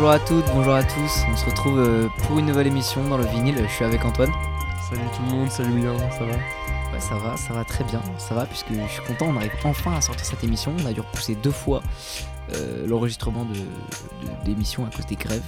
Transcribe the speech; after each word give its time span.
Bonjour 0.00 0.10
à 0.12 0.20
toutes, 0.20 0.44
bonjour 0.54 0.74
à 0.74 0.84
tous. 0.84 1.22
On 1.28 1.36
se 1.36 1.44
retrouve 1.44 1.80
euh, 1.80 2.06
pour 2.22 2.38
une 2.38 2.46
nouvelle 2.46 2.68
émission 2.68 3.02
dans 3.08 3.16
le 3.18 3.26
vinyle. 3.26 3.56
Je 3.66 3.72
suis 3.74 3.84
avec 3.84 4.04
Antoine. 4.04 4.30
Salut 4.88 5.00
tout 5.16 5.22
le 5.28 5.28
monde, 5.34 5.50
salut 5.50 5.82
ça 5.82 6.24
va? 6.24 6.34
Ouais, 6.92 7.00
ça 7.00 7.16
va, 7.16 7.36
ça 7.36 7.52
va 7.52 7.64
très 7.64 7.82
bien. 7.82 8.00
Ça 8.16 8.32
va 8.36 8.46
puisque 8.46 8.68
je 8.72 8.92
suis 8.92 9.02
content, 9.02 9.26
on 9.28 9.36
arrive 9.36 9.50
enfin 9.64 9.96
à 9.96 10.00
sortir 10.00 10.24
cette 10.24 10.44
émission. 10.44 10.72
On 10.80 10.86
a 10.86 10.92
dû 10.92 11.00
repousser 11.00 11.34
deux 11.34 11.50
fois 11.50 11.82
euh, 12.54 12.86
l'enregistrement 12.86 13.44
de, 13.44 13.58
à 14.86 14.96
cause 14.96 15.06
des 15.06 15.16
grèves. 15.16 15.42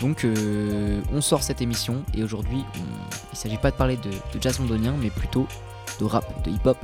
Donc 0.00 0.24
euh, 0.24 1.02
on 1.12 1.20
sort 1.20 1.42
cette 1.42 1.60
émission 1.60 2.04
et 2.14 2.22
aujourd'hui 2.22 2.64
on- 2.76 3.14
il 3.32 3.36
s'agit 3.36 3.56
pas 3.58 3.72
de 3.72 3.76
parler 3.76 3.96
de, 3.96 4.10
de 4.10 4.40
jazz 4.40 4.60
londonien 4.60 4.94
mais 4.96 5.10
plutôt 5.10 5.48
de 5.98 6.04
rap, 6.04 6.24
de 6.44 6.52
hip-hop 6.52 6.78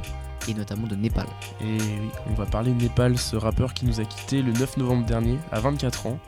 et 0.49 0.55
notamment 0.55 0.89
de 0.89 0.97
Népal. 0.97 1.27
Et 1.61 1.77
oui, 1.79 2.11
on 2.29 2.35
va 2.35 2.45
parler 2.47 2.73
de 2.73 2.83
Népal, 2.83 3.17
ce 3.19 3.37
rappeur 3.37 3.73
qui 3.73 3.85
nous 3.85 4.01
a 4.01 4.05
quitté 4.05 4.43
le 4.43 4.51
9 4.53 4.79
novembre 4.79 5.07
dernier, 5.07 5.39
à 5.53 5.61
24 5.61 6.07
ans. 6.09 6.19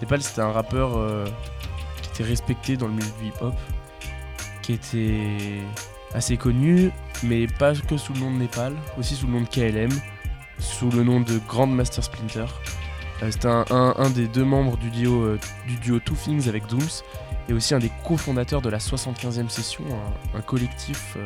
Népal, 0.00 0.22
c'était 0.22 0.42
un 0.42 0.52
rappeur 0.52 0.96
euh, 0.96 1.26
qui 2.02 2.10
était 2.10 2.24
respecté 2.24 2.76
dans 2.76 2.86
le 2.86 2.94
milieu 2.94 3.10
du 3.20 3.28
hip-hop, 3.28 3.54
qui 4.62 4.72
était 4.72 5.60
assez 6.14 6.36
connu, 6.36 6.90
mais 7.22 7.46
pas 7.46 7.74
que 7.74 7.96
sous 7.96 8.12
le 8.12 8.20
nom 8.20 8.30
de 8.30 8.36
Népal, 8.36 8.74
aussi 8.98 9.14
sous 9.14 9.26
le 9.26 9.32
nom 9.32 9.40
de 9.40 9.48
KLM, 9.48 9.90
sous 10.58 10.90
le 10.90 11.02
nom 11.02 11.20
de 11.20 11.38
Grand 11.48 11.66
Master 11.66 12.04
Splinter. 12.04 12.46
Euh, 13.22 13.30
c'était 13.30 13.48
un, 13.48 14.10
des 14.10 14.28
deux 14.28 14.44
membres 14.44 14.76
du 14.76 14.90
duo, 14.90 15.22
euh, 15.22 15.38
du 15.66 15.76
duo 15.76 15.98
Two 15.98 16.14
Things 16.14 16.48
avec 16.48 16.66
Dooms, 16.66 17.02
et 17.48 17.52
aussi 17.52 17.74
un 17.74 17.78
des 17.78 17.92
cofondateurs 18.04 18.60
de 18.60 18.68
la 18.68 18.78
75e 18.78 19.48
session, 19.48 19.84
un, 20.34 20.40
collectif 20.40 21.16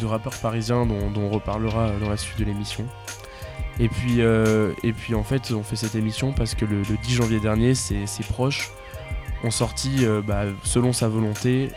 de 0.00 0.06
rappeurs 0.06 0.34
parisiens 0.34 0.84
dont, 0.84 1.10
dont 1.10 1.22
on 1.22 1.30
reparlera 1.30 1.92
dans 2.00 2.10
la 2.10 2.16
suite 2.16 2.38
de 2.38 2.44
l'émission. 2.44 2.84
Et 3.78 3.88
puis, 3.88 4.20
euh, 4.20 4.72
et 4.82 4.92
puis 4.92 5.14
en 5.14 5.22
fait, 5.22 5.52
on 5.52 5.62
fait 5.62 5.76
cette 5.76 5.94
émission 5.94 6.32
parce 6.32 6.54
que 6.54 6.64
le, 6.64 6.78
le 6.78 6.96
10 7.02 7.14
janvier 7.14 7.40
dernier, 7.40 7.74
ses, 7.74 8.06
proches 8.28 8.70
ont 9.44 9.50
sorti, 9.50 10.06
euh, 10.06 10.22
bah, 10.22 10.44
selon 10.62 10.92
sa 10.92 11.08
volonté, 11.08 11.70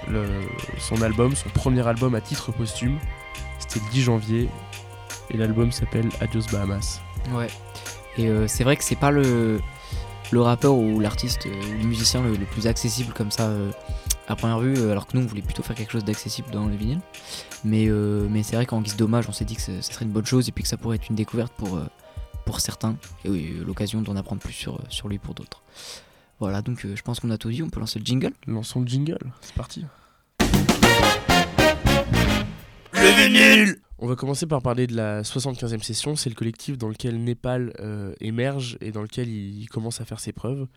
son 0.78 1.02
album, 1.02 1.36
son 1.36 1.50
premier 1.50 1.86
album 1.86 2.16
à 2.16 2.22
titre 2.22 2.52
posthume. 2.52 2.98
C'était 3.60 3.86
le 3.86 3.92
10 3.92 4.02
janvier 4.02 4.50
et 5.30 5.38
l'album 5.38 5.72
s'appelle 5.72 6.10
Adios 6.22 6.46
Bahamas. 6.52 7.02
Ouais. 7.34 7.48
Et 8.18 8.28
euh, 8.28 8.48
c'est 8.48 8.64
vrai 8.64 8.78
que 8.78 8.84
c'est 8.84 8.96
pas 8.96 9.12
le, 9.12 9.60
le 10.32 10.42
rappeur 10.42 10.76
ou 10.76 11.00
l'artiste 11.00 11.46
ou 11.46 11.50
le 11.50 11.86
musicien 11.86 12.22
le, 12.22 12.34
plus 12.46 12.68
accessible 12.68 13.14
comme 13.14 13.32
ça 13.32 13.52
à 14.30 14.36
première 14.36 14.60
vue, 14.60 14.78
euh, 14.78 14.92
alors 14.92 15.08
que 15.08 15.18
nous 15.18 15.24
on 15.24 15.28
voulait 15.28 15.42
plutôt 15.42 15.64
faire 15.64 15.76
quelque 15.76 15.92
chose 15.92 16.06
d'accessible 16.06 16.50
dans 16.52 16.66
le 16.66 16.76
vinyle. 16.76 17.00
Mais, 17.64 17.88
euh, 17.88 18.28
mais 18.30 18.44
c'est 18.44 18.56
vrai 18.56 18.66
qu'en 18.66 18.82
guise 18.82 18.96
d'hommage, 18.96 19.26
on 19.28 19.32
s'est 19.32 19.46
dit 19.46 19.56
que 19.56 19.62
ce 19.62 19.82
ce 19.82 19.94
serait 19.94 20.06
une 20.06 20.12
bonne 20.12 20.26
chose 20.26 20.48
et 20.48 20.52
puis 20.52 20.64
que 20.64 20.70
ça 20.70 20.78
pourrait 20.78 20.96
être 20.98 21.10
une 21.10 21.16
découverte 21.16 21.52
pour, 21.54 21.76
euh, 21.76 21.86
pour 22.46 22.60
certains 22.60 22.96
et 23.26 23.30
oui, 23.30 23.54
l'occasion 23.66 24.02
d'en 24.02 24.16
apprendre 24.16 24.42
plus 24.42 24.54
sur, 24.54 24.80
sur 24.90 25.08
lui 25.10 25.20
pour 25.20 25.34
d'autres. 25.34 25.64
Voilà, 26.40 26.62
donc 26.62 26.86
euh, 26.86 26.96
je 26.96 27.02
pense 27.02 27.20
qu'on 27.20 27.32
a 27.32 27.38
tout 27.38 27.50
dit, 27.50 27.62
on 27.64 27.70
peut 27.70 27.82
lancer 27.82 28.00
le 28.00 28.06
jingle. 28.06 28.32
Lançons 28.48 28.80
le 28.80 28.88
jingle, 28.88 29.20
c'est 29.42 29.56
parti. 29.56 29.86
Le 32.94 33.24
vinyle 33.24 33.76
On 33.98 34.08
va 34.08 34.16
commencer 34.16 34.46
par 34.46 34.62
parler 34.62 34.88
de 34.88 34.96
la 34.96 35.24
75e 35.24 35.82
session. 35.82 36.16
C'est 36.16 36.30
le 36.30 36.36
collectif 36.36 36.78
dans 36.78 36.88
lequel 36.88 37.22
Népal 37.22 37.74
euh, 37.80 38.14
émerge 38.22 38.78
et 38.80 38.92
dans 38.92 39.02
lequel 39.02 39.28
il, 39.28 39.62
il 39.62 39.68
commence 39.68 40.00
à 40.00 40.06
faire 40.06 40.22
ses 40.22 40.32
preuves. 40.32 40.68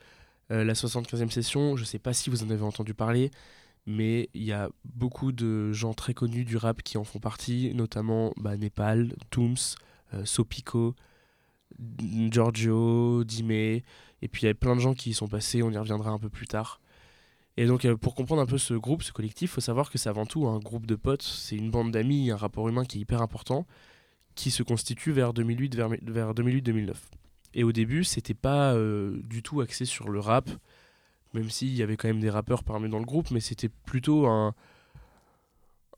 Euh, 0.53 0.64
la 0.64 0.75
75e 0.75 1.31
session, 1.31 1.77
je 1.77 1.84
sais 1.84 1.98
pas 1.98 2.12
si 2.12 2.28
vous 2.28 2.45
en 2.45 2.50
avez 2.50 2.62
entendu 2.62 2.92
parler, 2.92 3.31
mais 3.86 4.28
il 4.34 4.42
y 4.42 4.53
a 4.53 4.69
beaucoup 4.84 5.33
de 5.33 5.72
gens 5.72 5.95
très 5.95 6.12
connus 6.12 6.45
du 6.45 6.58
rap 6.58 6.83
qui 6.83 6.98
en 6.98 7.05
font 7.05 7.20
partie, 7.20 7.72
notamment 7.75 8.33
bah, 8.36 8.56
Népal, 8.56 9.14
Tooms, 9.30 9.56
euh, 10.12 10.24
Sopico, 10.27 10.95
Giorgio, 11.80 13.24
Dime, 13.24 13.51
et 13.51 13.83
puis 14.30 14.42
il 14.42 14.46
y 14.46 14.48
a 14.48 14.55
plein 14.55 14.77
de 14.77 14.80
gens 14.80 14.92
qui 14.92 15.11
y 15.11 15.14
sont 15.14 15.27
passés, 15.27 15.62
on 15.62 15.70
y 15.70 15.79
reviendra 15.79 16.11
un 16.11 16.18
peu 16.18 16.29
plus 16.29 16.46
tard. 16.46 16.80
Et 17.57 17.67
donc 17.67 17.86
euh, 17.86 17.96
pour 17.96 18.14
comprendre 18.14 18.42
un 18.42 18.46
peu 18.46 18.58
ce 18.58 18.74
groupe, 18.74 19.02
ce 19.02 19.12
collectif, 19.12 19.52
faut 19.52 19.61
savoir 19.62 19.91
que 19.91 19.96
c'est 19.96 20.11
avant 20.11 20.27
tout 20.27 20.46
un 20.46 20.58
groupe 20.58 20.85
de 20.86 20.96
potes, 20.96 21.23
c'est 21.23 21.57
une 21.57 21.70
bande 21.70 21.92
d'amis, 21.92 22.30
un 22.30 22.36
rapport 22.36 22.68
humain 22.68 22.85
qui 22.85 22.98
est 22.98 23.01
hyper 23.01 23.23
important, 23.23 23.67
qui 24.35 24.51
se 24.51 24.62
constitue 24.62 25.12
vers 25.12 25.33
2008, 25.33 25.74
vers, 25.74 25.89
vers 26.02 26.35
2008-2009. 26.35 26.95
Et 27.55 27.64
au 27.64 27.73
début, 27.73 28.05
c'était 28.05 28.35
pas 28.35 28.74
euh, 28.74 29.20
du 29.24 29.42
tout 29.42 29.61
axé 29.61 29.85
sur 29.85 30.08
le 30.08 30.20
rap, 30.20 30.48
même 31.35 31.51
s'il 31.51 31.74
y 31.74 31.83
avait 31.83 31.96
quand 31.96 32.08
même 32.08 32.20
des 32.20 32.30
rappeurs 32.30 32.64
parmi 32.64 32.89
dans 32.89 32.98
le 32.98 33.05
groupe, 33.05 33.30
mais 33.30 33.40
c'était 33.40 33.68
plutôt 33.68 34.27
un, 34.27 34.55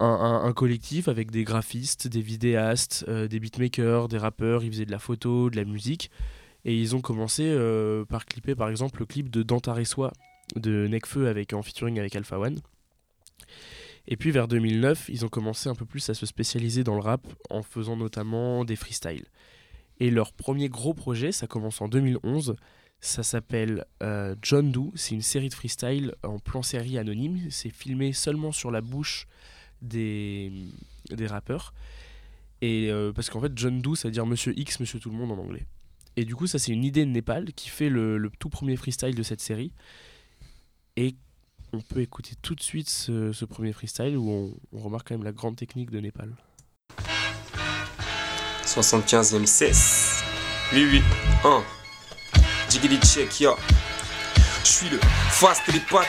un, 0.00 0.52
collectif 0.52 1.08
avec 1.08 1.30
des 1.30 1.44
graphistes, 1.44 2.08
des 2.08 2.20
vidéastes, 2.20 3.04
euh, 3.08 3.28
des 3.28 3.40
beatmakers, 3.40 4.08
des 4.08 4.18
rappeurs, 4.18 4.64
ils 4.64 4.72
faisaient 4.72 4.86
de 4.86 4.90
la 4.90 4.98
photo, 4.98 5.50
de 5.50 5.56
la 5.56 5.64
musique. 5.64 6.10
Et 6.64 6.76
ils 6.76 6.96
ont 6.96 7.00
commencé 7.00 7.44
euh, 7.46 8.04
par 8.04 8.24
clipper 8.24 8.54
par 8.54 8.70
exemple 8.70 9.00
le 9.00 9.06
clip 9.06 9.30
de 9.30 9.42
Dantaressois 9.42 10.12
de 10.56 10.86
Necfeu 10.88 11.28
avec, 11.28 11.52
en 11.52 11.62
featuring 11.62 11.98
avec 11.98 12.16
Alpha 12.16 12.38
One. 12.38 12.60
Et 14.06 14.16
puis 14.16 14.30
vers 14.30 14.48
2009, 14.48 15.08
ils 15.08 15.24
ont 15.24 15.28
commencé 15.28 15.68
un 15.68 15.74
peu 15.74 15.86
plus 15.86 16.08
à 16.10 16.14
se 16.14 16.26
spécialiser 16.26 16.84
dans 16.84 16.94
le 16.94 17.00
rap 17.00 17.26
en 17.50 17.62
faisant 17.62 17.96
notamment 17.96 18.64
des 18.64 18.76
freestyles. 18.76 19.26
Et 20.04 20.10
leur 20.10 20.34
premier 20.34 20.68
gros 20.68 20.92
projet, 20.92 21.32
ça 21.32 21.46
commence 21.46 21.80
en 21.80 21.88
2011. 21.88 22.56
Ça 23.00 23.22
s'appelle 23.22 23.86
euh, 24.02 24.36
John 24.42 24.70
Doe. 24.70 24.92
C'est 24.96 25.14
une 25.14 25.22
série 25.22 25.48
de 25.48 25.54
freestyle 25.54 26.14
en 26.22 26.38
plan 26.38 26.62
série 26.62 26.98
anonyme. 26.98 27.40
C'est 27.48 27.70
filmé 27.70 28.12
seulement 28.12 28.52
sur 28.52 28.70
la 28.70 28.82
bouche 28.82 29.26
des, 29.80 30.52
rappeurs. 31.26 31.72
Et 32.60 32.90
euh, 32.90 33.14
parce 33.14 33.30
qu'en 33.30 33.40
fait, 33.40 33.52
John 33.56 33.80
Doe, 33.80 33.94
ça 33.94 34.08
veut 34.08 34.12
dire 34.12 34.26
Monsieur 34.26 34.52
X, 34.58 34.78
Monsieur 34.78 35.00
Tout 35.00 35.08
le 35.08 35.16
Monde 35.16 35.32
en 35.32 35.38
anglais. 35.38 35.64
Et 36.16 36.26
du 36.26 36.36
coup, 36.36 36.46
ça, 36.46 36.58
c'est 36.58 36.72
une 36.72 36.84
idée 36.84 37.06
de 37.06 37.10
Népal 37.10 37.54
qui 37.54 37.70
fait 37.70 37.88
le, 37.88 38.30
tout 38.38 38.50
premier 38.50 38.76
freestyle 38.76 39.14
de 39.14 39.22
cette 39.22 39.40
série. 39.40 39.72
Et 40.96 41.14
on 41.72 41.80
peut 41.80 42.00
écouter 42.00 42.34
tout 42.42 42.54
de 42.54 42.62
suite 42.62 42.90
ce, 42.90 43.32
ce 43.32 43.46
premier 43.46 43.72
freestyle 43.72 44.18
où 44.18 44.28
on, 44.30 44.54
on 44.72 44.80
remarque 44.80 45.08
quand 45.08 45.14
même 45.14 45.24
la 45.24 45.32
grande 45.32 45.56
technique 45.56 45.90
de 45.90 46.00
Népal. 46.00 46.36
75e 48.74 49.46
cesse. 49.46 50.22
8 50.72 51.02
1 51.44 51.62
Jiggly 52.68 52.98
check 53.00 53.40
ya 53.40 53.54
je 54.64 54.70
suis 54.70 54.88
le 54.88 54.98
fast 55.28 55.60
et 55.68 55.72
les 55.72 55.80
pattes, 55.80 56.08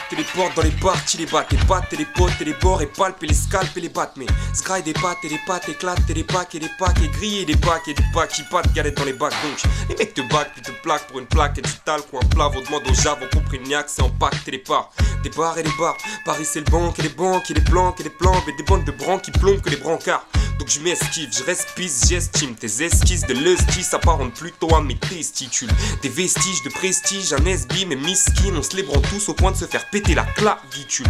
dans 0.55 0.61
les 0.61 0.71
parties, 0.71 1.17
les 1.17 1.25
battes, 1.25 1.51
les 1.51 1.57
pattes 1.57 1.91
les 1.91 2.05
potes 2.05 2.31
et 2.39 2.85
palpes 2.85 3.21
et 3.21 3.27
les 3.27 3.33
scalpes 3.33 3.75
et 3.75 3.81
les 3.81 3.89
battes, 3.89 4.13
mais 4.15 4.27
sky 4.53 4.81
des 4.81 4.93
pattes 4.93 5.17
et 5.25 5.27
les 5.27 5.39
pattes 5.45 5.67
et 5.67 5.73
les 6.13 6.23
packs 6.23 6.55
et 6.55 6.59
les 6.59 7.45
des 7.45 7.55
packs 7.57 7.87
et 7.89 7.93
des 7.93 8.03
packs 8.13 8.29
qui 8.29 8.43
pattes 8.43 8.71
galettes 8.73 8.95
dans 8.95 9.03
les 9.03 9.11
bacs. 9.11 9.33
Donc 9.43 9.61
les 9.89 9.95
mecs 9.95 10.13
te 10.13 10.21
back 10.21 10.51
puis 10.53 10.61
te 10.61 10.71
plaquent 10.71 11.07
pour 11.07 11.19
une 11.19 11.25
plaque 11.25 11.57
et 11.57 11.61
du 11.61 11.71
talc 11.83 12.05
ou 12.13 12.17
un 12.17 12.25
plat 12.29 12.47
vos 12.47 12.61
demandes 12.61 12.87
aux 12.89 12.93
javes 12.93 13.21
ont 13.21 13.37
compris 13.37 13.59
niaque 13.59 13.89
c'est 13.89 14.01
en 14.01 14.09
pacte 14.09 14.47
et 14.47 14.51
les 14.51 14.59
parts 14.59 14.91
des 15.25 15.35
bars 15.35 15.57
et 15.57 15.63
les 15.63 15.71
bars. 15.77 15.97
Paris 16.23 16.45
c'est 16.45 16.59
le 16.59 16.71
banque 16.71 16.99
et 16.99 17.01
les 17.01 17.09
banques 17.09 17.49
et 17.49 17.53
les 17.53 17.61
planques 17.61 17.99
et 17.99 18.03
les 18.03 18.09
plans. 18.09 18.41
Et 18.47 18.55
des 18.55 18.63
bandes 18.63 18.85
de 18.85 18.91
branques 18.91 19.23
qui 19.23 19.31
plombent 19.31 19.61
que 19.61 19.69
les 19.69 19.77
brancards. 19.77 20.25
Donc 20.59 20.69
je 20.69 20.79
m'esquive, 20.79 21.29
je 21.33 21.43
respise, 21.43 22.05
j'estime 22.07 22.55
tes 22.55 22.83
esquisses 22.83 23.25
de 23.27 23.33
lusty 23.33 23.83
s'apparentent 23.83 24.33
plutôt 24.35 24.73
à 24.75 24.81
mes 24.81 24.97
testicules. 24.97 25.69
Des 26.01 26.09
vestiges 26.09 26.63
de 26.63 26.69
prestige, 26.69 27.33
un 27.33 27.45
SB, 27.45 27.85
mais 27.87 27.95
miskin, 27.95 28.55
on 28.55 28.63
se 28.63 28.77
les 28.77 28.85
tous 29.09 29.29
au 29.29 29.33
point 29.33 29.51
de 29.51 29.57
se 29.57 29.65
faire 29.65 29.89
péter 29.89 30.15
la 30.15 30.23
clavicule. 30.23 31.07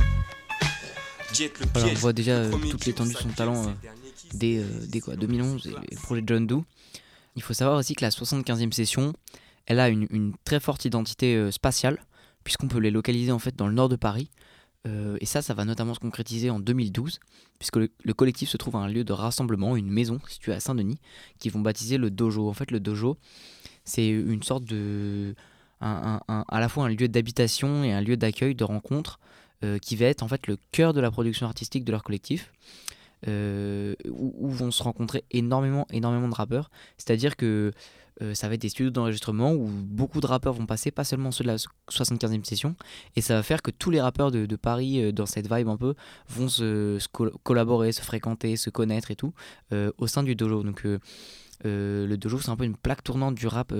Voilà, 1.73 1.89
on 1.91 1.93
voit 1.95 2.13
déjà 2.13 2.31
euh, 2.31 2.51
toute 2.69 2.85
l'étendue 2.85 3.13
de 3.13 3.19
son 3.19 3.29
talent 3.29 3.67
euh, 3.67 3.71
dès, 4.33 4.57
euh, 4.57 4.63
dès 4.87 5.01
quoi, 5.01 5.15
c'est 5.15 5.19
2011 5.19 5.67
et 5.67 5.95
le 5.95 6.01
projet 6.01 6.21
de 6.21 6.27
John 6.33 6.47
Doe. 6.47 6.63
Il 7.35 7.43
faut 7.43 7.53
savoir 7.53 7.77
aussi 7.77 7.93
que 7.93 8.05
la 8.05 8.11
75e 8.11 8.71
session, 8.71 9.13
elle 9.65 9.81
a 9.81 9.89
une, 9.89 10.07
une 10.09 10.33
très 10.45 10.61
forte 10.61 10.85
identité 10.85 11.35
euh, 11.35 11.51
spatiale, 11.51 11.99
puisqu'on 12.45 12.69
peut 12.69 12.79
les 12.79 12.91
localiser 12.91 13.33
en 13.33 13.39
fait 13.39 13.57
dans 13.57 13.67
le 13.67 13.73
nord 13.73 13.89
de 13.89 13.97
Paris. 13.97 14.29
Euh, 14.87 15.17
et 15.19 15.25
ça, 15.25 15.41
ça 15.41 15.53
va 15.53 15.65
notamment 15.65 15.95
se 15.95 15.99
concrétiser 15.99 16.51
en 16.51 16.59
2012, 16.59 17.19
puisque 17.57 17.75
le, 17.77 17.89
le 18.03 18.13
collectif 18.13 18.49
se 18.49 18.55
trouve 18.55 18.75
à 18.75 18.79
un 18.79 18.87
lieu 18.87 19.03
de 19.03 19.13
rassemblement, 19.13 19.75
une 19.75 19.89
maison 19.89 20.19
située 20.27 20.53
à 20.53 20.59
Saint-Denis, 20.59 20.99
qu'ils 21.39 21.51
vont 21.51 21.61
baptiser 21.61 21.97
le 21.97 22.11
dojo. 22.11 22.47
En 22.47 22.53
fait, 22.53 22.69
le 22.69 22.79
dojo, 22.79 23.17
c'est 23.83 24.07
une 24.07 24.43
sorte 24.43 24.63
de. 24.63 25.35
à 25.81 26.59
la 26.59 26.69
fois 26.69 26.85
un 26.85 26.89
lieu 26.89 27.07
d'habitation 27.07 27.83
et 27.83 27.93
un 27.93 28.01
lieu 28.01 28.15
d'accueil, 28.15 28.53
de 28.53 28.63
rencontre, 28.63 29.19
euh, 29.63 29.79
qui 29.79 29.95
va 29.95 30.05
être 30.05 30.21
en 30.21 30.27
fait 30.27 30.45
le 30.45 30.57
cœur 30.71 30.93
de 30.93 31.01
la 31.01 31.09
production 31.09 31.47
artistique 31.47 31.83
de 31.83 31.91
leur 31.91 32.03
collectif. 32.03 32.51
euh, 33.27 33.95
où 34.11 34.49
vont 34.49 34.69
se 34.69 34.83
rencontrer 34.83 35.23
énormément, 35.31 35.87
énormément 35.89 36.27
de 36.27 36.35
rappeurs. 36.35 36.69
C'est-à-dire 36.97 37.35
que 37.35 37.71
euh, 38.21 38.33
ça 38.33 38.47
va 38.47 38.53
être 38.53 38.61
des 38.61 38.69
studios 38.69 38.91
d'enregistrement 38.91 39.51
où 39.53 39.65
beaucoup 39.67 40.21
de 40.21 40.27
rappeurs 40.27 40.53
vont 40.53 40.65
passer, 40.65 40.89
pas 40.91 41.03
seulement 41.03 41.31
ceux 41.31 41.43
de 41.43 41.49
la 41.49 41.57
75e 41.91 42.43
session, 42.45 42.75
et 43.15 43.21
ça 43.21 43.35
va 43.35 43.43
faire 43.43 43.61
que 43.61 43.71
tous 43.71 43.91
les 43.91 43.99
rappeurs 43.99 44.31
de, 44.31 44.55
Paris, 44.55 45.01
euh, 45.01 45.11
dans 45.11 45.25
cette 45.25 45.51
vibe 45.53 45.67
un 45.67 45.77
peu, 45.77 45.95
vont 46.29 46.47
se, 46.47 46.97
se 46.99 47.07
col- 47.09 47.33
collaborer, 47.43 47.91
se 47.91 48.01
fréquenter, 48.01 48.55
se 48.55 48.69
connaître 48.69 49.11
et 49.11 49.15
tout, 49.15 49.33
euh, 49.73 49.91
au 49.97 50.07
sein 50.07 50.23
du 50.23 50.35
dojo. 50.35 50.63
Donc 50.63 50.85
le 51.63 52.15
dojo, 52.15 52.39
c'est 52.39 52.49
un 52.49 52.55
peu 52.55 52.63
une 52.63 52.77
plaque 52.77 53.03
tournante 53.03 53.35
du 53.35 53.47
rap, 53.47 53.73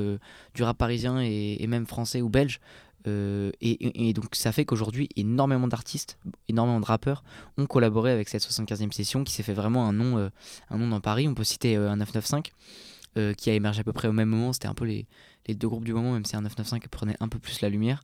du 0.53 0.63
rap 0.63 0.77
parisien 0.77 1.19
et, 1.21 1.65
même 1.67 1.85
français 1.85 2.21
ou 2.21 2.29
belge. 2.29 2.59
Et, 3.07 4.09
et- 4.09 4.13
donc 4.13 4.33
ça 4.33 4.51
fait 4.51 4.65
qu'aujourd'hui, 4.65 5.09
énormément 5.15 5.67
d'artistes, 5.67 6.17
énormément 6.49 6.79
de 6.79 6.85
rappeurs 6.85 7.23
ont 7.57 7.67
collaboré 7.67 8.11
avec 8.11 8.27
cette 8.29 8.41
75e 8.43 8.91
session 8.91 9.23
qui 9.23 9.31
s'est 9.33 9.43
fait 9.43 9.53
vraiment 9.53 9.87
un 9.87 9.93
nom, 9.93 10.29
un 10.69 10.77
nom 10.77 10.87
dans 10.87 10.99
Paris. 11.01 11.27
On 11.27 11.35
peut 11.35 11.43
citer 11.43 11.75
un 11.75 11.97
995, 11.97 12.51
euh, 13.17 13.33
qui 13.33 13.50
a 13.50 13.53
émergé 13.53 13.81
à 13.81 13.83
peu 13.83 13.94
près 13.94 14.07
au 14.07 14.12
même 14.13 14.29
moment. 14.29 14.51
C'était 14.53 14.67
un 14.67 14.73
peu 14.73 14.85
les, 14.85 15.07
les 15.47 15.56
deux 15.56 15.67
groupes 15.69 15.85
du 15.85 15.94
moment, 15.94 16.13
même 16.13 16.25
si 16.25 16.35
un 16.35 16.41
995 16.41 16.89
prenait 16.89 17.15
un 17.19 17.27
peu 17.27 17.39
plus 17.39 17.62
la 17.62 17.69
lumière. 17.69 18.01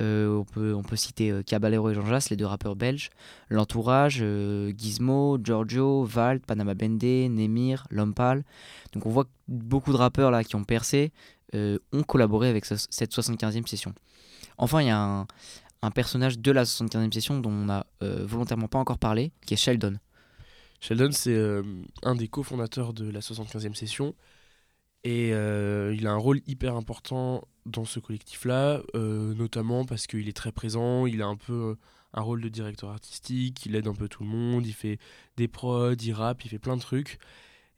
Euh, 0.00 0.36
on, 0.38 0.44
peut, 0.44 0.74
on 0.74 0.82
peut 0.82 0.96
citer 0.96 1.30
euh, 1.30 1.42
Caballero 1.42 1.90
et 1.90 1.94
Jean 1.94 2.04
Jass, 2.06 2.30
les 2.30 2.36
deux 2.36 2.46
rappeurs 2.46 2.76
belges. 2.76 3.10
L'entourage, 3.48 4.18
euh, 4.20 4.72
Gizmo, 4.76 5.38
Giorgio, 5.42 6.04
Valt, 6.04 6.44
Panama 6.44 6.74
Bende, 6.74 7.02
Nemir, 7.02 7.86
Lompal. 7.90 8.44
Donc 8.92 9.06
on 9.06 9.10
voit 9.10 9.24
que 9.24 9.30
beaucoup 9.48 9.92
de 9.92 9.98
rappeurs 9.98 10.30
là 10.30 10.44
qui 10.44 10.56
ont 10.56 10.64
percé 10.64 11.12
ont 11.54 12.02
collaboré 12.06 12.48
avec 12.48 12.64
ce- 12.64 12.86
cette 12.88 13.12
75e 13.12 13.66
session. 13.66 13.94
Enfin, 14.56 14.80
il 14.80 14.86
y 14.86 14.90
a 14.90 14.98
un, 14.98 15.26
un 15.82 15.90
personnage 15.90 16.38
de 16.38 16.50
la 16.50 16.64
75e 16.64 17.12
session 17.12 17.40
dont 17.40 17.50
on 17.50 17.66
n'a 17.66 17.86
volontairement 18.00 18.68
pas 18.68 18.78
encore 18.78 18.98
parlé, 18.98 19.32
qui 19.44 19.52
est 19.54 19.56
Sheldon. 19.58 19.96
Sheldon, 20.80 21.10
c'est 21.12 21.38
un 22.04 22.14
des 22.14 22.26
cofondateurs 22.28 22.92
de 22.94 23.10
la 23.10 23.20
75e 23.20 23.74
session. 23.74 24.14
Et 25.04 25.32
euh, 25.32 25.94
il 25.96 26.06
a 26.06 26.12
un 26.12 26.16
rôle 26.16 26.40
hyper 26.46 26.76
important 26.76 27.42
dans 27.66 27.84
ce 27.84 27.98
collectif-là, 27.98 28.82
euh, 28.94 29.34
notamment 29.34 29.84
parce 29.84 30.06
qu'il 30.06 30.28
est 30.28 30.36
très 30.36 30.52
présent, 30.52 31.06
il 31.06 31.22
a 31.22 31.26
un 31.26 31.36
peu 31.36 31.52
euh, 31.52 31.74
un 32.12 32.20
rôle 32.22 32.40
de 32.40 32.48
directeur 32.48 32.90
artistique, 32.90 33.66
il 33.66 33.74
aide 33.74 33.88
un 33.88 33.94
peu 33.94 34.08
tout 34.08 34.22
le 34.22 34.28
monde, 34.28 34.64
il 34.66 34.74
fait 34.74 34.98
des 35.36 35.48
prods, 35.48 35.94
il 35.94 36.12
rappe, 36.12 36.44
il 36.44 36.48
fait 36.48 36.60
plein 36.60 36.76
de 36.76 36.82
trucs. 36.82 37.18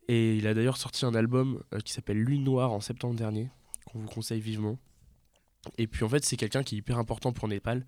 Et 0.09 0.37
il 0.37 0.47
a 0.47 0.53
d'ailleurs 0.53 0.77
sorti 0.77 1.07
un 1.07 1.15
album 1.15 1.63
qui 1.83 1.95
s'appelle 1.95 2.19
Lune 2.19 2.45
Noire 2.45 2.73
en 2.73 2.81
septembre 2.81 3.15
dernier, 3.15 3.49
qu'on 3.87 4.01
vous 4.01 4.09
conseille 4.09 4.41
vivement. 4.41 4.79
Et 5.79 5.87
puis 5.87 6.05
en 6.05 6.11
fait, 6.11 6.27
c'est 6.27 6.37
quelqu'un 6.37 6.63
qui 6.63 6.75
est 6.75 6.79
hyper 6.79 6.99
important 6.99 7.33
pour 7.33 7.49
Népal. 7.49 7.87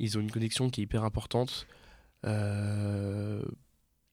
Ils 0.00 0.18
ont 0.18 0.20
une 0.20 0.32
connexion 0.32 0.68
qui 0.68 0.80
est 0.80 0.84
hyper 0.84 1.04
importante. 1.04 1.68
Il 2.24 3.44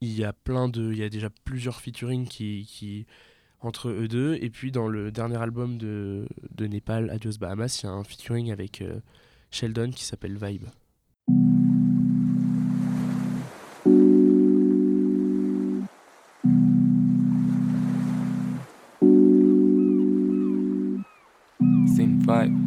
y 0.01 0.23
a 0.23 0.33
plein 0.33 0.69
de 0.69 0.91
il 0.91 0.99
y 0.99 1.03
a 1.03 1.09
déjà 1.09 1.31
plusieurs 1.45 1.81
featuring 1.81 2.27
qui 2.27 3.07
entre 3.61 3.89
eux 3.89 4.07
deux 4.07 4.37
et 4.41 4.49
puis 4.49 4.71
dans 4.71 4.87
le 4.87 5.11
dernier 5.11 5.37
album 5.37 5.77
de, 5.77 6.27
de 6.55 6.65
Népal 6.65 7.09
Adios 7.09 7.37
Bahamas 7.39 7.81
il 7.81 7.85
y 7.85 7.89
a 7.89 7.91
un 7.91 8.03
featuring 8.03 8.51
avec 8.51 8.81
euh, 8.81 8.99
Sheldon 9.51 9.91
qui 9.91 10.03
s'appelle 10.03 10.37
Vibe 10.37 10.65
C'est 21.93 22.03
une 22.03 22.19
vibe, 22.19 22.57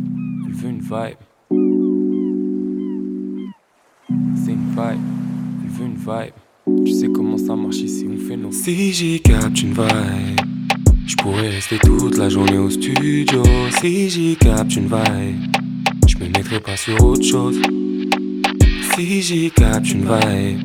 elle 0.47 0.53
veut 0.53 0.69
une 0.69 0.81
vibe. 0.81 1.19
C'est 4.37 4.53
une 4.53 4.69
vibe, 4.71 5.01
elle 5.63 5.71
veut 5.71 5.87
une 5.87 5.97
vibe. 5.97 6.85
Tu 6.87 6.93
sais 6.93 7.09
comment 7.09 7.39
ça 7.39 7.57
marche 7.57 7.77
ici, 7.77 8.07
on 8.09 8.17
fait 8.19 8.37
nos. 8.37 8.53
Si 8.53 8.93
j'y 8.93 9.21
capte 9.21 9.63
une 9.63 9.73
vibe, 9.73 10.54
je 11.07 11.17
pourrais 11.17 11.49
rester 11.49 11.79
toute 11.79 12.17
la 12.17 12.29
journée 12.29 12.59
au 12.59 12.71
studio. 12.71 13.43
Si 13.81 14.11
j'y 14.11 14.37
capte 14.37 14.77
une 14.77 14.87
vibe, 14.87 15.57
je 16.07 16.17
me 16.19 16.27
mettrai 16.27 16.61
pas 16.61 16.77
sur 16.77 17.03
autre 17.05 17.25
chose. 17.25 17.57
Si 18.95 19.23
j'y 19.23 19.51
capte 19.51 19.91
une 19.91 20.03
vibe, 20.03 20.61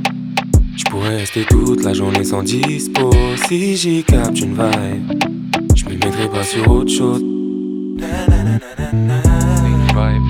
je 0.77 0.83
pourrais 0.85 1.17
rester 1.17 1.45
toute 1.49 1.83
la 1.83 1.93
journée 1.93 2.23
sans 2.23 2.43
dispo. 2.43 3.11
Si 3.47 3.75
j'y 3.75 4.03
capte 4.03 4.39
une 4.39 4.53
vibe, 4.53 5.23
je 5.75 5.85
me 5.85 5.93
mettrai 5.93 6.29
pas 6.29 6.43
sur 6.43 6.69
autre 6.69 6.91
chose. 6.91 7.21
Une 7.21 7.99
vibe. 9.89 10.28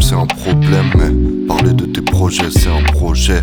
C'est 0.00 0.14
un 0.14 0.26
problème. 0.26 0.90
Mais 0.96 1.46
parler 1.46 1.72
de 1.72 1.86
tes 1.86 2.02
projets, 2.02 2.50
c'est 2.50 2.68
un 2.70 2.82
projet. 2.92 3.42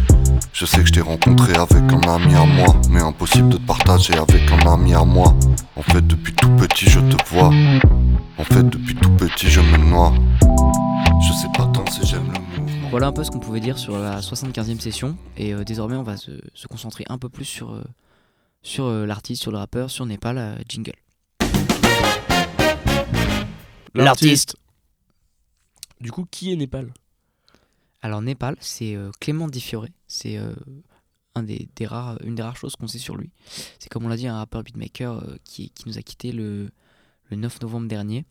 Je 0.53 0.65
sais 0.65 0.81
que 0.81 0.87
je 0.87 0.93
t'ai 0.93 1.01
rencontré 1.01 1.53
avec 1.55 1.83
un 1.91 2.01
ami 2.09 2.35
à 2.35 2.45
moi. 2.45 2.75
Mais 2.89 3.01
impossible 3.01 3.49
de 3.49 3.57
te 3.57 3.61
partager 3.65 4.13
avec 4.13 4.41
un 4.51 4.71
ami 4.71 4.93
à 4.93 5.03
moi. 5.03 5.35
En 5.75 5.81
fait, 5.83 6.05
depuis 6.05 6.33
tout 6.33 6.49
petit, 6.55 6.89
je 6.89 6.99
te 6.99 7.29
vois. 7.29 7.51
En 8.37 8.43
fait, 8.43 8.63
depuis 8.63 8.95
tout 8.95 9.11
petit, 9.11 9.49
je 9.49 9.61
me 9.61 9.77
noie. 9.77 10.13
Je 11.27 11.33
sais 11.33 11.47
pas 11.55 11.65
tant 11.67 11.85
si 11.91 12.05
j'aime 12.05 12.31
le 12.31 12.39
mouvement. 12.61 12.89
Voilà 12.89 13.07
un 13.07 13.11
peu 13.11 13.23
ce 13.23 13.31
qu'on 13.31 13.39
pouvait 13.39 13.59
dire 13.59 13.77
sur 13.77 13.97
la 13.97 14.21
75e 14.21 14.79
session. 14.79 15.17
Et 15.35 15.53
euh, 15.53 15.63
désormais, 15.63 15.95
on 15.95 16.03
va 16.03 16.17
se, 16.17 16.31
se 16.53 16.67
concentrer 16.67 17.03
un 17.09 17.17
peu 17.17 17.29
plus 17.29 17.45
sur, 17.45 17.71
euh, 17.71 17.83
sur 18.61 18.85
euh, 18.85 19.05
l'artiste, 19.05 19.41
sur 19.41 19.51
le 19.51 19.57
rappeur, 19.57 19.89
sur 19.89 20.05
Népal, 20.05 20.37
euh, 20.37 20.55
jingle. 20.67 20.93
L'artiste. 23.93 24.55
Du 26.01 26.11
coup 26.11 26.25
qui 26.29 26.51
est 26.51 26.55
Népal? 26.55 26.91
Alors 28.01 28.21
Népal, 28.21 28.55
c'est 28.59 28.95
euh, 28.95 29.11
Clément 29.19 29.47
Di 29.47 29.59
Fiore. 29.59 29.87
C'est 30.07 30.37
euh, 30.37 30.53
une 31.35 31.45
des 31.45 31.85
rares 31.85 32.55
choses 32.55 32.75
qu'on 32.75 32.87
sait 32.87 32.99
sur 32.99 33.15
lui. 33.15 33.31
C'est 33.79 33.89
comme 33.89 34.05
on 34.05 34.07
l'a 34.07 34.17
dit, 34.17 34.27
un 34.27 34.37
rappeur 34.37 34.63
beatmaker 34.63 35.23
euh, 35.23 35.35
qui, 35.43 35.71
nous 35.85 35.97
a 35.97 36.01
quitté 36.01 36.31
le, 36.31 36.71
le 37.29 37.37
9 37.37 37.61
novembre 37.61 37.87
dernier 37.87 38.25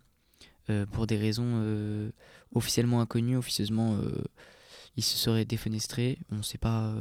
pour 0.91 1.07
des 1.07 1.17
raisons 1.17 2.11
officiellement 2.53 3.01
inconnues. 3.01 3.37
Officieusement, 3.37 4.01
il 4.97 5.05
se 5.05 5.17
serait 5.17 5.45
défenestré. 5.45 6.19
On 6.33 6.39
ne 6.39 6.43
sait 6.43 6.59
pas, 6.59 6.93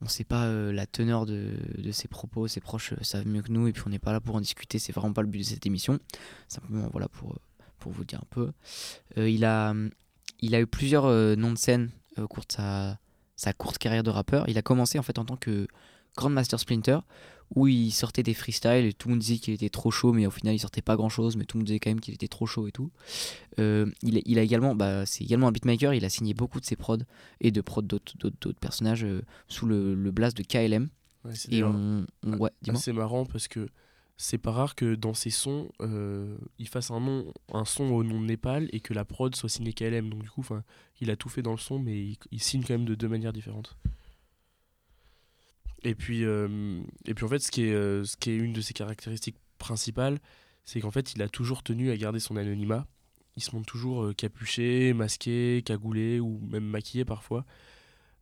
on 0.00 0.08
sait 0.08 0.24
pas 0.24 0.50
la 0.50 0.86
teneur 0.86 1.26
de, 1.26 1.58
de 1.76 1.92
ses 1.92 2.08
propos. 2.08 2.48
Ses 2.48 2.60
proches 2.60 2.94
savent 3.02 3.26
mieux 3.26 3.42
que 3.42 3.52
nous 3.52 3.68
et 3.68 3.72
puis 3.74 3.82
on 3.84 3.90
n'est 3.90 3.98
pas 3.98 4.12
là 4.12 4.20
pour 4.22 4.36
en 4.36 4.40
discuter. 4.40 4.78
C'est 4.78 4.94
vraiment 4.94 5.12
pas 5.12 5.20
le 5.20 5.28
but 5.28 5.40
de 5.40 5.42
cette 5.42 5.66
émission. 5.66 5.98
Simplement, 6.48 6.88
voilà 6.90 7.08
pour, 7.08 7.38
pour 7.84 7.92
vous 7.92 8.04
dire 8.04 8.20
un 8.20 8.26
peu. 8.30 8.50
Euh, 9.18 9.28
il 9.28 9.44
a 9.44 9.74
il 10.40 10.54
a 10.54 10.60
eu 10.60 10.66
plusieurs 10.66 11.04
euh, 11.04 11.36
noms 11.36 11.52
de 11.52 11.58
scène 11.58 11.90
euh, 12.18 12.22
au 12.24 12.28
cours 12.28 12.44
de 12.46 12.52
sa, 12.52 12.98
sa 13.36 13.52
courte 13.52 13.76
carrière 13.78 14.02
de 14.02 14.10
rappeur. 14.10 14.48
Il 14.48 14.56
a 14.56 14.62
commencé 14.62 14.98
en 14.98 15.02
fait 15.02 15.18
en 15.18 15.24
tant 15.26 15.36
que 15.36 15.68
Grandmaster 16.16 16.58
Splinter, 16.58 16.98
où 17.54 17.66
il 17.68 17.90
sortait 17.92 18.22
des 18.22 18.32
freestyles 18.34 18.86
et 18.86 18.92
tout 18.94 19.08
le 19.08 19.14
monde 19.14 19.20
disait 19.20 19.36
qu'il 19.38 19.52
était 19.52 19.68
trop 19.68 19.90
chaud, 19.90 20.12
mais 20.14 20.26
au 20.26 20.30
final 20.30 20.54
il 20.54 20.58
sortait 20.58 20.80
pas 20.82 20.96
grand 20.96 21.10
chose, 21.10 21.36
mais 21.36 21.44
tout 21.44 21.56
le 21.56 21.60
monde 21.60 21.66
disait 21.66 21.78
quand 21.80 21.90
même 21.90 22.00
qu'il 22.00 22.14
était 22.14 22.28
trop 22.28 22.46
chaud 22.46 22.66
et 22.68 22.72
tout. 22.72 22.90
Euh, 23.58 23.86
il, 24.02 24.22
il 24.24 24.38
a 24.38 24.42
également, 24.42 24.74
bah, 24.74 25.04
c'est 25.06 25.24
également 25.24 25.48
un 25.48 25.52
beatmaker, 25.52 25.92
il 25.94 26.04
a 26.04 26.08
signé 26.08 26.32
beaucoup 26.34 26.60
de 26.60 26.64
ses 26.66 26.76
prods 26.76 26.98
et 27.40 27.50
de 27.50 27.60
prods 27.60 27.82
d'autres, 27.82 28.52
personnages 28.60 29.04
euh, 29.04 29.22
sous 29.48 29.66
le, 29.66 29.94
le 29.94 30.10
blast 30.10 30.36
de 30.36 30.42
KLM. 30.42 30.88
Ouais, 31.24 31.34
c'est 31.34 31.48
Et 31.48 31.52
d'ailleurs 31.60 31.74
on, 31.74 32.06
on- 32.26 32.36
ouais, 32.38 32.50
dis-moi. 32.62 32.78
assez 32.80 32.92
marrant 32.92 33.24
parce 33.26 33.48
que 33.48 33.68
c'est 34.16 34.38
pas 34.38 34.52
rare 34.52 34.74
que 34.76 34.94
dans 34.94 35.14
ses 35.14 35.30
sons 35.30 35.68
euh, 35.80 36.36
il 36.58 36.68
fasse 36.68 36.90
un 36.90 37.00
nom 37.00 37.32
un 37.52 37.64
son 37.64 37.84
au 37.90 38.04
nom 38.04 38.20
de 38.20 38.26
Népal 38.26 38.68
et 38.72 38.80
que 38.80 38.94
la 38.94 39.04
prod 39.04 39.34
soit 39.34 39.48
signée 39.48 39.72
KLM 39.72 40.08
donc 40.08 40.22
du 40.22 40.30
coup 40.30 40.44
il 41.00 41.10
a 41.10 41.16
tout 41.16 41.28
fait 41.28 41.42
dans 41.42 41.50
le 41.50 41.58
son 41.58 41.78
mais 41.78 41.98
il, 41.98 42.16
il 42.30 42.40
signe 42.42 42.62
quand 42.62 42.74
même 42.74 42.84
de 42.84 42.94
deux 42.94 43.08
manières 43.08 43.32
différentes 43.32 43.76
et 45.82 45.94
puis 45.94 46.24
euh, 46.24 46.80
et 47.06 47.14
puis 47.14 47.24
en 47.24 47.28
fait 47.28 47.40
ce 47.40 47.50
qui 47.50 47.64
est 47.64 47.74
euh, 47.74 48.04
ce 48.04 48.16
qui 48.16 48.30
est 48.30 48.36
une 48.36 48.52
de 48.52 48.60
ses 48.60 48.72
caractéristiques 48.72 49.36
principales 49.58 50.18
c'est 50.64 50.80
qu'en 50.80 50.90
fait 50.92 51.14
il 51.14 51.22
a 51.22 51.28
toujours 51.28 51.62
tenu 51.62 51.90
à 51.90 51.96
garder 51.96 52.20
son 52.20 52.36
anonymat 52.36 52.86
il 53.36 53.42
se 53.42 53.54
montre 53.54 53.66
toujours 53.66 54.14
capuché 54.14 54.92
masqué 54.94 55.62
cagoulé 55.66 56.20
ou 56.20 56.38
même 56.48 56.64
maquillé 56.64 57.04
parfois 57.04 57.44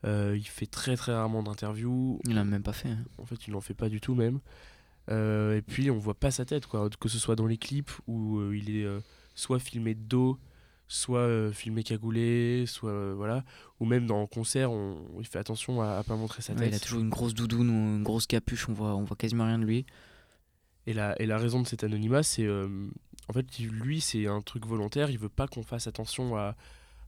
il 0.04 0.44
fait 0.48 0.66
très 0.66 0.96
très 0.96 1.12
rarement 1.12 1.42
d'interviews 1.44 2.18
Il 2.26 2.34
l'a 2.34 2.44
même 2.44 2.62
pas 2.64 2.72
fait. 2.72 2.88
hein. 2.88 3.04
en 3.18 3.24
fait, 3.26 3.46
il 3.46 3.52
n'en 3.52 3.60
fait 3.60 3.74
pas 3.74 3.88
du 3.88 4.00
tout 4.00 4.16
même. 4.16 4.40
Euh, 5.10 5.56
et 5.56 5.62
puis, 5.62 5.90
on 5.90 5.98
voit 5.98 6.14
pas 6.14 6.30
sa 6.30 6.44
tête, 6.44 6.66
quoi. 6.66 6.88
Que 7.00 7.08
ce 7.08 7.18
soit 7.18 7.36
dans 7.36 7.46
les 7.46 7.58
clips 7.58 7.90
où 8.06 8.38
euh, 8.38 8.56
il 8.56 8.76
est 8.76 8.84
euh, 8.84 9.00
soit 9.34 9.58
filmé 9.58 9.94
de 9.94 10.00
dos, 10.02 10.38
soit 10.88 11.52
filmé 11.52 11.82
cagoulé, 11.82 12.64
soit 12.66 13.14
voilà. 13.14 13.44
Ou 13.80 13.84
même 13.86 14.06
dans 14.06 14.20
le 14.20 14.26
concert, 14.26 14.70
on, 14.70 14.96
il 15.18 15.26
fait 15.26 15.38
attention 15.38 15.80
à, 15.82 15.98
à 15.98 16.02
pas 16.04 16.16
montrer 16.16 16.42
sa 16.42 16.52
Ouais, 16.52 16.60
tête. 16.60 16.68
il 16.72 16.74
a 16.76 16.78
toujours 16.80 17.00
une 17.00 17.10
grosse 17.10 17.34
doudoune 17.34 17.68
ou 17.70 17.96
une 17.96 18.02
grosse 18.02 18.26
capuche, 18.26 18.68
on 18.68 18.72
voit, 18.72 18.94
on 18.94 19.04
voit 19.04 19.16
quasiment 19.16 19.44
rien 19.46 19.58
de 19.58 19.64
lui. 19.64 19.86
Et 20.86 20.92
la, 20.92 21.20
et 21.20 21.26
la 21.26 21.38
raison 21.38 21.62
de 21.62 21.66
cet 21.66 21.84
anonymat, 21.84 22.22
c'est 22.22 22.48
en 22.48 23.32
fait, 23.32 23.46
lui, 23.60 24.00
c'est 24.00 24.26
un 24.26 24.40
truc 24.42 24.66
volontaire. 24.66 25.10
Il 25.10 25.18
veut 25.18 25.28
pas 25.28 25.46
qu'on 25.46 25.62
fasse 25.62 25.86
attention 25.86 26.36
à, 26.36 26.56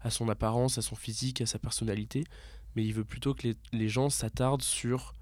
à 0.00 0.10
son 0.10 0.28
apparence, 0.28 0.78
à 0.78 0.82
son 0.82 0.94
physique, 0.94 1.40
à 1.40 1.46
sa 1.46 1.58
personnalité, 1.58 2.24
mais 2.76 2.84
il 2.84 2.94
veut 2.94 3.04
plutôt 3.04 3.34
que 3.34 3.48
les, 3.48 3.56
les 3.72 3.88
gens 3.88 4.10
s'attardent 4.10 4.62
sur 4.62 5.12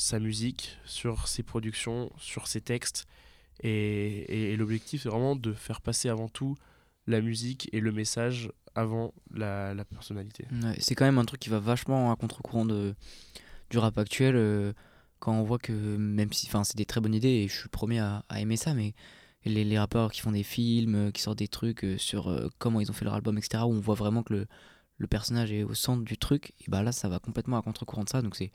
sa 0.00 0.18
musique, 0.18 0.78
sur 0.84 1.28
ses 1.28 1.42
productions, 1.42 2.10
sur 2.18 2.46
ses 2.46 2.60
textes. 2.60 3.06
Et, 3.62 4.52
et- 4.52 4.56
l'objectif, 4.56 5.02
c'est 5.02 5.08
vraiment 5.10 5.36
de 5.36 5.52
faire 5.52 5.80
passer 5.82 6.08
avant 6.08 6.28
tout 6.28 6.56
la 7.06 7.20
musique 7.20 7.68
et 7.72 7.80
le 7.80 7.92
message 7.92 8.50
avant 8.74 9.12
la, 9.34 9.74
la 9.74 9.84
personnalité. 9.84 10.46
C'est 10.78 10.94
quand 10.94 11.04
même 11.04 11.18
un 11.18 11.24
truc 11.24 11.40
qui 11.40 11.50
va 11.50 11.58
vachement 11.58 12.10
à 12.12 12.16
contre-courant 12.16 12.64
du 12.66 13.78
rap 13.78 13.98
actuel. 13.98 14.36
euh, 14.36 14.72
quand 15.18 15.34
on 15.34 15.42
voit 15.42 15.58
que, 15.58 15.72
même 15.72 16.32
si 16.32 16.48
c'est 16.64 16.76
des 16.76 16.86
très 16.86 17.02
bonnes 17.02 17.14
idées, 17.14 17.28
et 17.28 17.48
je 17.48 17.52
suis 17.52 17.64
le 17.64 17.68
premier 17.68 17.98
à, 17.98 18.24
à 18.30 18.40
aimer 18.40 18.56
ça, 18.56 18.72
mais 18.72 18.94
les, 19.44 19.64
les 19.64 19.78
rappeurs 19.78 20.12
qui 20.12 20.20
font 20.22 20.32
des 20.32 20.42
films, 20.42 20.94
euh, 20.94 21.10
qui 21.10 21.20
sortent 21.20 21.38
des 21.38 21.48
trucs 21.48 21.84
euh, 21.84 21.98
sur 21.98 22.34
comment 22.58 22.80
ils 22.80 22.90
ont 22.90 22.94
fait 22.94 23.04
leur 23.04 23.14
album, 23.14 23.36
etc., 23.36 23.64
où 23.66 23.72
on 23.74 23.80
voit 23.80 23.96
vraiment 23.96 24.22
que 24.22 24.32
le, 24.32 24.46
le 25.00 25.06
personnage 25.06 25.50
est 25.50 25.64
au 25.64 25.72
centre 25.72 26.04
du 26.04 26.18
truc, 26.18 26.52
et 26.60 26.64
bah 26.68 26.82
là, 26.82 26.92
ça 26.92 27.08
va 27.08 27.18
complètement 27.18 27.56
à 27.56 27.62
contre-courant 27.62 28.04
de 28.04 28.10
ça. 28.10 28.20
Donc, 28.20 28.36
c'est, 28.36 28.52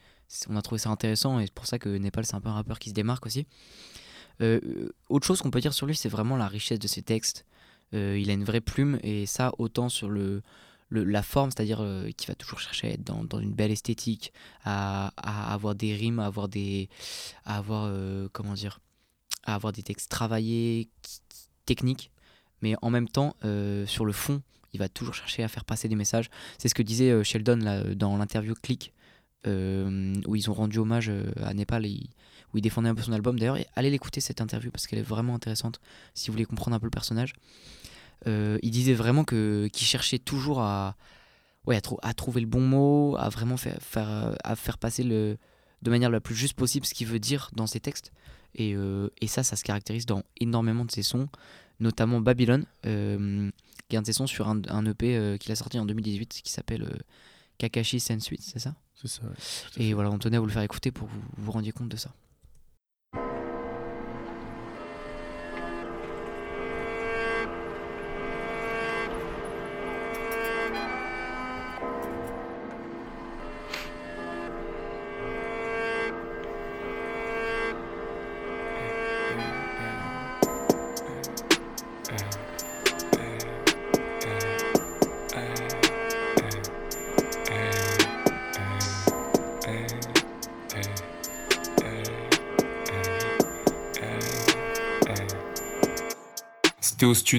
on 0.48 0.56
a 0.56 0.62
trouvé 0.62 0.78
ça 0.78 0.92
intéressant, 0.92 1.40
et 1.40 1.46
c'est 1.48 1.54
pour 1.54 1.66
ça 1.66 1.80
que 1.80 1.90
Népal, 1.90 2.24
c'est 2.24 2.36
un 2.36 2.40
peu 2.42 2.50
un 2.50 2.54
rappeur 2.54 2.78
qui 2.78 2.90
se 2.90 2.94
démarque 2.94 3.26
aussi. 3.26 3.48
Euh, 4.42 4.90
autre 5.10 5.26
chose 5.26 5.42
qu'on 5.42 5.50
peut 5.50 5.60
dire 5.60 5.74
sur 5.74 5.88
lui, 5.88 5.96
c'est 5.96 6.08
vraiment 6.08 6.38
la 6.38 6.48
richesse 6.48 6.78
de 6.78 6.88
ses 6.88 7.02
textes. 7.02 7.46
Euh, 7.96 8.20
il 8.20 8.30
a 8.30 8.34
une 8.34 8.44
vraie 8.44 8.62
plume, 8.62 9.00
et 9.02 9.26
ça, 9.26 9.54
autant 9.58 9.90
sur 9.90 10.08
le, 10.08 10.44
la 10.92 11.24
forme, 11.24 11.50
c'est-à-dire 11.50 11.82
euh, 11.82 12.12
qu'il 12.12 12.28
va 12.28 12.36
toujours 12.36 12.60
chercher 12.60 12.88
à 12.88 12.92
être 12.92 13.04
dans, 13.04 13.24
dans 13.24 13.40
une 13.40 13.54
belle 13.54 13.72
esthétique, 13.72 14.32
à, 14.64 15.08
avoir 15.52 15.74
des 15.74 15.96
rimes, 15.96 16.20
à 16.20 16.28
avoir 16.28 16.48
des. 16.48 16.90
à 17.44 17.58
avoir. 17.58 17.86
euh, 17.88 18.30
comment 18.34 18.54
dire 18.54 18.80
à 19.48 19.54
avoir 19.54 19.74
des 19.74 19.84
textes 19.84 20.10
travaillés, 20.10 20.90
qui- 21.04 21.20
qui- 21.30 21.48
techniques, 21.66 22.12
mais 22.62 22.76
en 22.82 22.90
même 22.90 23.08
temps, 23.08 23.36
sur 23.86 24.06
le 24.06 24.12
fond, 24.12 24.42
il 24.76 24.80
va 24.80 24.90
toujours 24.90 25.16
chercher 25.16 25.44
à 25.44 25.48
faire 25.48 25.66
passer 25.66 25.88
des 25.88 25.96
messages. 25.96 26.30
C'est 26.60 26.70
ce 26.70 26.76
que 26.76 26.84
disait 26.84 27.12
euh, 27.12 27.24
Sheldon 27.24 27.58
là, 27.58 27.84
dans 27.96 28.18
l'interview 28.18 28.54
Click, 28.62 28.94
euh, 29.48 30.14
où 30.28 30.36
ils 30.36 30.50
ont 30.50 30.54
rendu 30.54 30.78
hommage 30.80 31.10
euh, 31.10 31.32
à 31.44 31.54
Népal, 31.54 31.86
et 31.86 32.10
où 32.54 32.58
il 32.58 32.62
défendait 32.62 32.90
un 32.90 32.96
peu 32.96 33.02
son 33.02 33.14
album. 33.14 33.40
D'ailleurs, 33.40 33.58
allez 33.76 33.90
l'écouter 33.90 34.22
cette 34.22 34.42
interview 34.42 34.72
parce 34.72 34.86
qu'elle 34.88 35.00
est 35.00 35.10
vraiment 35.16 35.36
intéressante 35.36 35.80
si 36.14 36.28
vous 36.28 36.34
voulez 36.34 36.46
comprendre 36.46 36.76
un 36.76 36.80
peu 36.80 36.88
le 36.88 36.92
personnage. 36.92 37.34
Euh, 38.28 38.58
il 38.62 38.72
disait 38.72 38.94
vraiment 38.94 39.24
que 39.24 39.68
qu'il 39.74 39.88
cherchait 39.88 40.20
toujours 40.20 40.62
à, 40.62 40.96
ouais, 41.68 41.76
à, 41.76 41.82
trou- 41.82 42.00
à 42.02 42.14
trouver 42.14 42.42
le 42.42 42.48
bon 42.48 42.62
mot, 42.62 43.16
à 43.18 43.30
vraiment 43.30 43.58
faire, 43.58 43.78
euh, 43.98 44.36
à 44.44 44.56
faire 44.56 44.78
passer 44.78 45.04
le, 45.04 45.38
de 45.82 45.90
manière 45.90 46.10
la 46.10 46.22
plus 46.22 46.36
juste 46.36 46.56
possible 46.56 46.86
ce 46.86 46.94
qu'il 46.94 47.08
veut 47.08 47.20
dire 47.20 47.50
dans 47.54 47.68
ses 47.68 47.80
textes. 47.80 48.12
Et, 48.56 48.74
euh, 48.74 49.10
et 49.22 49.28
ça, 49.28 49.44
ça 49.44 49.56
se 49.56 49.64
caractérise 49.64 50.06
dans 50.06 50.24
énormément 50.40 50.86
de 50.86 50.92
ses 50.92 51.04
sons, 51.04 51.28
notamment 51.82 52.22
Babylone, 52.22 52.66
euh, 52.86 53.52
qui 53.90 53.96
est 53.96 54.00
un 54.00 54.02
de 54.02 54.08
ses 54.08 54.14
sons 54.14 54.28
sur 54.28 54.48
un, 54.48 54.62
un 54.68 54.86
EP 54.86 55.16
euh, 55.16 55.38
qu'il 55.38 55.52
a 55.52 55.56
sorti 55.56 55.78
en 55.80 55.86
2018 55.86 56.42
qui 56.44 56.52
s'appelle 56.52 56.84
euh, 56.84 56.98
Kakashi 57.58 58.00
Sensuit, 58.00 58.40
c'est 58.42 58.60
ça? 58.60 58.76
C'est 58.96 59.08
ça. 59.08 59.24
ouais, 59.24 59.30
Et 59.78 59.94
voilà, 59.94 60.10
on 60.12 60.18
tenait 60.18 60.38
à 60.38 60.40
vous 60.40 60.46
le 60.46 60.52
faire 60.52 60.62
écouter 60.64 60.92
pour 60.92 61.08
que 61.08 61.14
vous 61.14 61.22
vous 61.38 61.52
rendiez 61.52 61.72
compte 61.72 61.90
de 61.90 61.98
ça. 61.98 62.14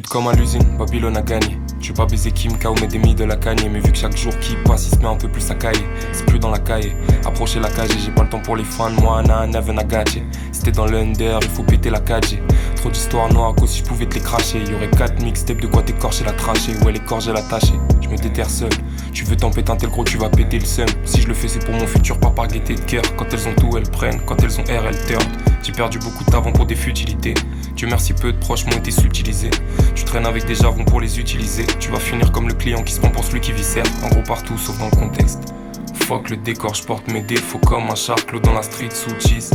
Comme 0.03 0.29
à 0.29 0.33
l'usine, 0.33 0.77
Babylone 0.79 1.17
a 1.17 1.23
gagné. 1.23 1.59
Je 1.81 1.89
vais 1.89 1.95
pas 1.95 2.07
baiser 2.07 2.31
Kim 2.31 2.59
K 2.59 2.67
ou 2.67 2.75
mes 2.81 2.87
démis 2.87 3.15
de 3.15 3.25
la 3.25 3.37
cagne, 3.37 3.69
mais 3.71 3.81
vu 3.81 3.93
que 3.93 3.97
chaque 3.97 4.17
jour 4.17 4.37
qui 4.41 4.55
passe, 4.65 4.89
il 4.89 4.95
se 4.95 4.99
met 4.99 5.07
un 5.07 5.17
peu 5.17 5.29
plus 5.29 5.51
à 5.51 5.55
cailler. 5.55 5.85
C'est 6.13 6.27
plus 6.27 6.39
dans 6.39 6.51
la 6.51 6.59
caille, 6.59 6.95
approcher 7.25 7.61
la 7.61 7.71
cage, 7.71 7.91
j'ai 8.05 8.11
pas 8.11 8.25
le 8.25 8.29
temps 8.29 8.41
pour 8.41 8.57
les 8.57 8.65
fans, 8.65 8.91
moi, 8.91 9.23
na, 9.23 9.47
never 9.47 9.75
gadget. 9.89 10.23
C'était 10.53 10.73
dans 10.73 10.87
l'under, 10.87 11.39
il 11.41 11.49
faut 11.49 11.63
péter 11.63 11.89
la 11.91 12.01
cage. 12.01 12.39
Trop 12.77 12.91
d'histoires 12.91 13.33
noires, 13.33 13.55
qu'aussi 13.55 13.79
si 13.79 13.81
je 13.81 13.85
pouvais 13.85 14.07
te 14.07 14.15
les 14.15 14.21
cracher. 14.21 14.59
Y 14.59 14.75
aurait 14.75 14.91
4 14.91 15.23
mixtapes 15.23 15.61
de 15.61 15.67
quoi 15.67 15.83
t'écorcher 15.83 16.25
la 16.25 16.33
trachée, 16.33 16.77
ouais, 16.85 16.93
l'écorcher 16.93 17.33
la 17.33 17.43
tâcher. 17.43 17.75
Je 18.03 18.09
me 18.09 18.17
déterre 18.17 18.51
seul. 18.51 18.71
Tu 19.13 19.25
veux 19.25 19.37
t'en 19.37 19.51
péter 19.51 19.73
un 19.73 19.77
tel 19.77 19.89
gros, 19.89 20.05
tu 20.05 20.19
vas 20.19 20.29
péter 20.29 20.59
le 20.59 20.67
seum. 20.67 20.87
Si 21.05 21.23
je 21.23 21.29
le 21.29 21.35
fais, 21.35 21.49
c'est 21.49 21.65
pour 21.65 21.75
mon 21.75 21.87
futur, 21.87 22.19
pas 22.19 22.31
par 22.31 22.49
gaieté 22.49 22.75
de 22.75 22.81
cœur. 22.81 23.03
Quand 23.17 23.27
elles 23.33 23.49
ont 23.49 23.55
tout, 23.55 23.77
elles 23.77 23.91
prennent. 23.91 24.21
Quand 24.27 24.43
elles 24.43 24.61
ont 24.61 24.65
air, 24.65 24.85
elles 24.87 25.07
turn. 25.07 25.25
J'ai 25.63 25.73
perdu 25.73 25.99
beaucoup 25.99 26.25
temps 26.25 26.43
pour 26.43 26.67
des 26.67 26.77
futilités. 26.77 27.35
Dieu 27.77 27.87
merci, 27.89 28.15
peu 28.15 28.33
de 28.33 28.39
proches 28.39 28.65
m'ont 28.67 28.73
été 28.79 28.91
subtilisés. 28.91 29.51
Tu 29.95 30.05
traînes 30.05 30.25
avec 30.27 30.47
des 30.47 30.55
jargons 30.55 30.85
pour 30.85 31.01
les 31.01 31.21
utiliser. 31.21 31.67
Tu 31.79 31.91
vas 31.91 32.01
finir 32.01 32.33
comme 32.33 32.49
le 32.49 32.55
client 32.55 32.83
qui 32.83 32.93
se 32.95 33.01
prend 33.01 33.11
pour 33.11 33.23
celui 33.25 33.41
qui 33.41 33.53
viscère. 33.53 33.85
En 34.03 34.09
gros, 34.09 34.23
partout, 34.23 34.57
sauf 34.57 34.79
dans 34.79 34.87
le 34.87 34.97
contexte. 34.97 35.53
Fuck 35.95 36.31
le 36.31 36.37
décor, 36.39 36.75
je 36.75 36.85
porte 36.85 37.09
mes 37.09 37.21
défauts 37.23 37.59
comme 37.59 37.85
un 37.91 37.95
charclos 37.95 38.41
dans 38.41 38.55
la 38.55 38.63
street 38.63 38.91
sous 38.93 39.11
cheese. 39.21 39.51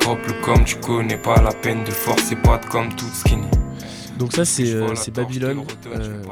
Drop 0.00 0.18
le 0.26 0.34
com, 0.42 0.64
tu 0.64 0.76
connais 0.76 1.18
pas 1.18 1.40
la 1.42 1.52
peine 1.52 1.84
de 1.84 1.90
forcer 1.90 2.36
pas 2.36 2.58
de 2.58 2.66
comme 2.66 2.88
toute 2.94 3.12
skinny. 3.12 3.46
Donc, 4.18 4.32
ça, 4.32 4.44
c'est 4.44 4.72
euh, 4.72 4.94
Babylone. 5.12 5.64
euh, 5.86 6.22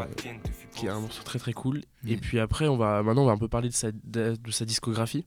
qui 0.75 0.87
est 0.87 0.89
un 0.91 1.01
morceau 1.01 1.23
très 1.25 1.39
très 1.39 1.53
cool. 1.53 1.83
Et 2.07 2.17
Mm. 2.17 2.21
puis 2.21 2.39
après, 2.41 2.69
on 2.69 2.77
va 2.77 3.03
maintenant 3.03 3.25
on 3.25 3.27
va 3.27 3.33
un 3.33 3.39
peu 3.39 3.49
parler 3.49 3.69
de 3.69 3.75
sa, 3.75 3.91
de, 3.93 4.37
de 4.43 4.51
sa 4.51 4.65
discographie. 4.65 5.27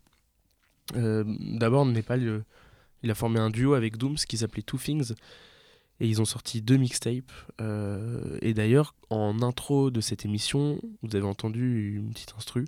Euh, 0.95 1.23
D'abord, 1.27 1.85
Népal, 1.85 2.43
il 3.03 3.11
a 3.11 3.15
formé 3.15 3.39
un 3.39 3.49
duo 3.51 3.73
avec 3.75 3.97
Dooms 3.97 4.15
qui 4.15 4.37
s'appelait 4.37 4.63
Two 4.63 4.77
Things. 4.79 5.13
Et 5.99 6.07
ils 6.07 6.21
ont 6.21 6.25
sorti 6.25 6.61
deux 6.61 6.77
mixtapes. 6.77 7.31
Euh, 7.61 8.37
et 8.41 8.53
d'ailleurs, 8.53 8.95
en 9.09 9.41
intro 9.41 9.91
de 9.91 10.01
cette 10.01 10.25
émission, 10.25 10.79
vous 11.01 11.15
avez 11.15 11.25
entendu 11.25 11.95
une 11.95 12.11
petite 12.11 12.33
instru. 12.37 12.65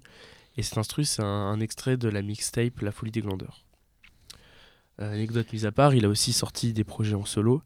Et 0.55 0.63
cette 0.63 0.77
instru, 0.77 1.03
c'est 1.03 1.23
un, 1.23 1.59
extrait 1.59 1.97
de 1.97 2.07
la 2.07 2.21
mixtape 2.21 2.79
La 2.81 2.91
Folie 2.91 3.11
des 3.11 3.21
Glandeurs. 3.21 3.65
Euh, 4.99 5.13
anecdote 5.13 5.51
mise 5.53 5.65
à 5.65 5.71
part, 5.71 5.93
il 5.93 6.05
a 6.05 6.09
aussi 6.09 6.33
sorti 6.33 6.73
des 6.73 6.83
projets 6.83 7.15
en 7.15 7.25
solo. 7.25 7.61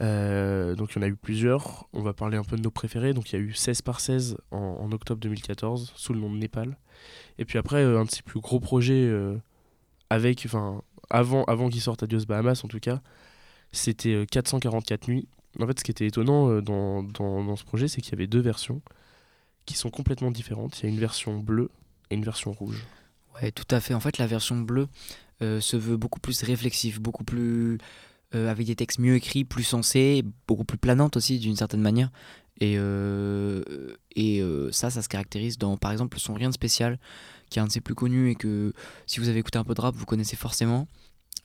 Euh, 0.00 0.74
donc 0.76 0.92
il 0.92 0.96
y 0.96 0.98
en 0.98 1.02
a 1.02 1.08
eu 1.08 1.16
plusieurs. 1.16 1.88
On 1.92 2.02
va 2.02 2.12
parler 2.12 2.36
un 2.36 2.44
peu 2.44 2.56
de 2.56 2.62
nos 2.62 2.70
préférés. 2.70 3.14
Donc 3.14 3.32
il 3.32 3.36
y 3.36 3.38
a 3.38 3.42
eu 3.42 3.54
16 3.54 3.82
par 3.82 4.00
16 4.00 4.36
en, 4.50 4.92
octobre 4.92 5.20
2014 5.20 5.92
sous 5.96 6.12
le 6.12 6.20
nom 6.20 6.30
de 6.30 6.36
Népal. 6.36 6.78
Et 7.38 7.44
puis 7.44 7.58
après, 7.58 7.82
un 7.82 8.04
de 8.04 8.10
ses 8.10 8.22
plus 8.22 8.40
gros 8.40 8.60
projets 8.60 9.10
avec, 10.10 10.46
avant, 11.08 11.44
avant 11.44 11.68
qu'il 11.70 11.80
sorte 11.80 12.02
Adios 12.02 12.26
Bahamas 12.26 12.62
en 12.64 12.68
tout 12.68 12.80
cas, 12.80 13.00
c'était 13.72 14.14
euh, 14.14 14.26
444 14.26 15.08
nuits. 15.08 15.28
En 15.58 15.66
fait, 15.66 15.78
ce 15.78 15.84
qui 15.84 15.90
était 15.90 16.06
étonnant 16.06 16.48
euh, 16.48 16.60
dans, 16.62 17.02
dans, 17.02 17.44
dans 17.44 17.56
ce 17.56 17.64
projet, 17.64 17.88
c'est 17.88 18.00
qu'il 18.00 18.12
y 18.12 18.14
avait 18.16 18.26
deux 18.26 18.40
versions 18.40 18.82
qui 19.66 19.74
sont 19.74 19.90
complètement 19.90 20.30
différentes. 20.30 20.80
Il 20.80 20.82
y 20.84 20.86
a 20.88 20.92
une 20.92 21.00
version 21.00 21.38
bleue 21.38 21.70
et 22.10 22.14
une 22.14 22.24
version 22.24 22.52
rouge. 22.52 22.84
Ouais, 23.40 23.52
tout 23.52 23.66
à 23.70 23.80
fait. 23.80 23.94
En 23.94 24.00
fait, 24.00 24.18
la 24.18 24.26
version 24.26 24.56
bleue 24.60 24.88
euh, 25.42 25.60
se 25.60 25.76
veut 25.76 25.96
beaucoup 25.96 26.20
plus 26.20 26.42
réflexive, 26.42 27.00
beaucoup 27.00 27.24
plus. 27.24 27.78
euh, 28.34 28.48
avec 28.50 28.66
des 28.66 28.76
textes 28.76 28.98
mieux 29.00 29.14
écrits, 29.16 29.44
plus 29.44 29.64
sensés, 29.64 30.24
beaucoup 30.46 30.64
plus 30.64 30.78
planantes 30.78 31.16
aussi 31.16 31.38
d'une 31.38 31.56
certaine 31.56 31.80
manière. 31.80 32.10
Et, 32.60 32.76
euh, 32.78 33.62
et 34.14 34.40
euh, 34.42 34.70
ça, 34.70 34.90
ça 34.90 35.02
se 35.02 35.08
caractérise 35.08 35.56
dans, 35.58 35.76
par 35.76 35.92
exemple, 35.92 36.18
son 36.18 36.34
Rien 36.34 36.48
de 36.48 36.54
spécial, 36.54 36.98
qui 37.48 37.58
est 37.58 37.62
un 37.62 37.66
de 37.66 37.72
ses 37.72 37.80
plus 37.80 37.94
connus 37.94 38.30
et 38.30 38.34
que 38.34 38.72
si 39.06 39.18
vous 39.18 39.28
avez 39.28 39.38
écouté 39.40 39.58
un 39.58 39.64
peu 39.64 39.74
de 39.74 39.80
rap, 39.80 39.94
vous 39.96 40.04
connaissez 40.06 40.36
forcément, 40.36 40.86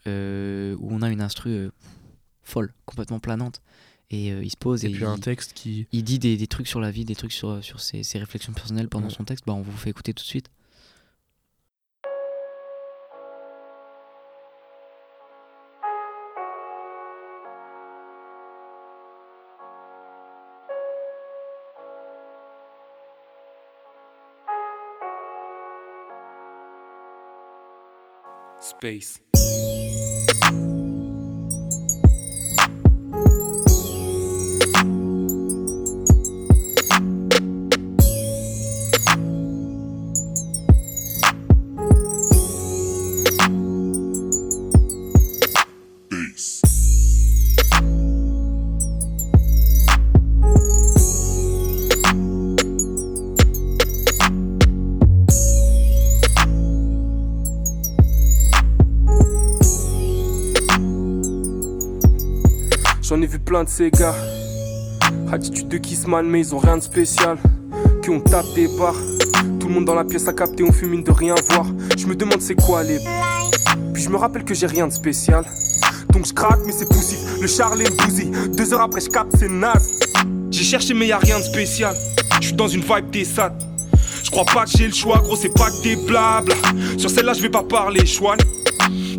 euh, 0.07 0.75
où 0.79 0.89
on 0.93 1.01
a 1.01 1.09
une 1.09 1.21
instru 1.21 1.49
euh, 1.51 1.71
folle, 2.45 2.73
complètement 2.85 3.19
planante. 3.19 3.61
Et 4.11 4.31
euh, 4.31 4.43
il 4.43 4.49
se 4.51 4.55
pose 4.57 4.85
Et, 4.85 4.87
et, 4.87 4.91
puis 4.91 5.01
il, 5.01 5.05
un 5.07 5.17
texte 5.17 5.53
qui. 5.53 5.87
il 5.91 6.03
dit 6.03 6.19
des, 6.19 6.37
des 6.37 6.47
trucs 6.47 6.67
sur 6.67 6.79
la 6.79 6.91
vie, 6.91 7.03
des 7.05 7.15
trucs 7.15 7.31
sur, 7.33 7.61
sur 7.63 7.79
ses, 7.81 8.03
ses 8.03 8.19
réflexions 8.19 8.53
personnelles 8.53 8.87
pendant 8.87 9.07
Ouais. 9.07 9.13
son 9.13 9.25
texte. 9.25 9.45
Bah, 9.47 9.53
on 9.53 9.61
vous 9.61 9.75
fait 9.75 9.89
écouter 9.89 10.13
tout 10.13 10.23
de 10.23 10.27
suite. 10.27 10.49
Space. 28.59 29.19
J'en 63.15 63.21
ai 63.21 63.27
vu 63.27 63.39
plein 63.39 63.63
de 63.63 63.69
ces 63.69 63.91
gars. 63.91 64.13
Attitude 65.31 65.69
de 65.69 65.77
Kissman, 65.77 66.27
mais 66.27 66.41
ils 66.41 66.53
ont 66.53 66.57
rien 66.57 66.75
de 66.75 66.83
spécial. 66.83 67.37
Qui 68.03 68.09
ont 68.09 68.19
tapé 68.19 68.67
des 68.67 68.77
barres. 68.77 68.99
Tout 69.57 69.69
le 69.69 69.73
monde 69.73 69.85
dans 69.85 69.95
la 69.95 70.03
pièce 70.03 70.27
a 70.27 70.33
capté, 70.33 70.63
on 70.63 70.73
fume 70.73 70.89
mine 70.89 71.03
de 71.03 71.11
rien 71.11 71.33
voir. 71.51 71.65
Je 71.97 72.07
me 72.07 72.15
demande 72.15 72.41
c'est 72.41 72.55
quoi 72.55 72.83
les. 72.83 72.99
Puis 73.93 74.03
je 74.03 74.09
me 74.09 74.17
rappelle 74.17 74.43
que 74.43 74.53
j'ai 74.53 74.67
rien 74.67 74.85
de 74.85 74.91
spécial. 74.91 75.45
donc 76.09 76.25
je 76.27 76.33
craque, 76.33 76.59
mais 76.65 76.73
c'est 76.73 76.89
poussif. 76.89 77.19
Le 77.39 77.47
Charlie 77.47 77.85
me 77.85 78.05
bousille. 78.05 78.31
Deux 78.53 78.73
heures 78.73 78.81
après, 78.81 78.99
je 78.99 79.07
capte, 79.07 79.31
c'est 79.39 79.47
naze. 79.47 79.97
J'ai 80.51 80.65
cherché, 80.65 80.93
mais 80.93 81.07
y 81.07 81.13
a 81.13 81.17
rien 81.17 81.39
de 81.39 81.43
spécial. 81.45 81.95
Je 82.41 82.47
suis 82.47 82.55
dans 82.57 82.67
une 82.67 82.81
vibe 82.81 83.11
des 83.11 83.23
sats. 83.23 83.57
Je 84.25 84.29
crois 84.29 84.43
pas 84.43 84.65
que 84.65 84.71
j'ai 84.77 84.87
le 84.87 84.93
choix, 84.93 85.19
gros, 85.19 85.37
c'est 85.37 85.53
pas 85.53 85.71
que 85.71 85.81
des 85.83 85.95
blabla. 85.95 86.53
Sur 86.97 87.09
celle-là, 87.09 87.31
je 87.31 87.41
vais 87.41 87.49
pas 87.49 87.63
parler, 87.63 88.05
chouane. 88.05 88.39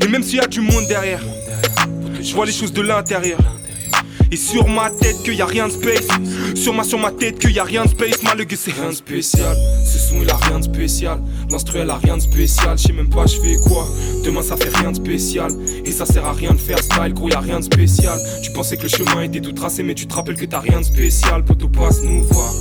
Et 0.03 0.07
même 0.07 0.23
s'il 0.23 0.37
y 0.37 0.41
a 0.41 0.47
du 0.47 0.61
monde 0.61 0.87
derrière, 0.87 1.23
je 2.21 2.35
vois 2.35 2.45
les 2.45 2.53
choses 2.53 2.75
de 2.75 2.83
l'intérieur. 2.83 3.39
Et 4.31 4.37
sur 4.37 4.69
ma 4.69 4.91
tête 4.91 5.23
qu'il 5.23 5.35
y 5.35 5.43
a 5.43 5.47
rien 5.47 5.69
de 5.69 5.73
space. 5.73 6.09
Sur 6.55 6.75
ma 6.75 6.85
sur 6.85 6.99
ma 6.99 7.11
tête 7.11 7.39
qu'il 7.39 7.53
y 7.53 7.59
a 7.59 7.65
rien 7.65 7.85
de 7.85 7.91
space. 7.91 8.23
Malgré 8.23 8.57
c'est 8.57 8.73
rien 8.73 8.91
de 8.91 8.95
spécial. 8.95 9.57
Ce 9.85 9.99
son 9.99 10.23
il 10.23 10.31
a 10.31 10.37
rien 10.37 10.59
de 10.59 10.65
spécial. 10.65 11.21
L'instru 11.51 11.79
elle 11.79 11.91
a 11.91 11.97
rien 11.97 12.17
de 12.17 12.23
spécial. 12.23 12.77
Je 12.79 12.85
sais 12.85 12.93
même 12.93 13.09
pas 13.09 13.27
je 13.27 13.41
fais 13.41 13.57
quoi. 13.57 13.87
Demain 14.25 14.43
ça 14.43 14.57
fait 14.57 14.75
rien 14.77 14.91
de 14.91 14.97
spécial. 14.97 15.51
Et 15.85 15.93
ça 15.93 16.07
sert 16.07 16.25
à 16.25 16.33
rien 16.33 16.53
de 16.53 16.59
faire 16.59 16.79
style 16.79 17.15
gros 17.15 17.29
y 17.29 17.35
a 17.35 17.41
rien 17.41 17.59
de 17.59 17.65
spécial. 17.65 18.19
Tu 18.43 18.51
pensais 18.53 18.77
que 18.77 18.85
le 18.85 18.89
chemin 18.89 19.23
était 19.23 19.41
tout 19.41 19.53
tracé 19.53 19.83
Mais 19.83 19.95
tu 19.95 20.07
te 20.07 20.15
rappelles 20.15 20.37
que 20.37 20.47
t'as 20.47 20.61
rien 20.61 20.81
de 20.81 20.85
spécial. 20.85 21.45
Poto 21.45 21.69
passe 21.69 22.03
nous 22.03 22.25
voir. 22.25 22.53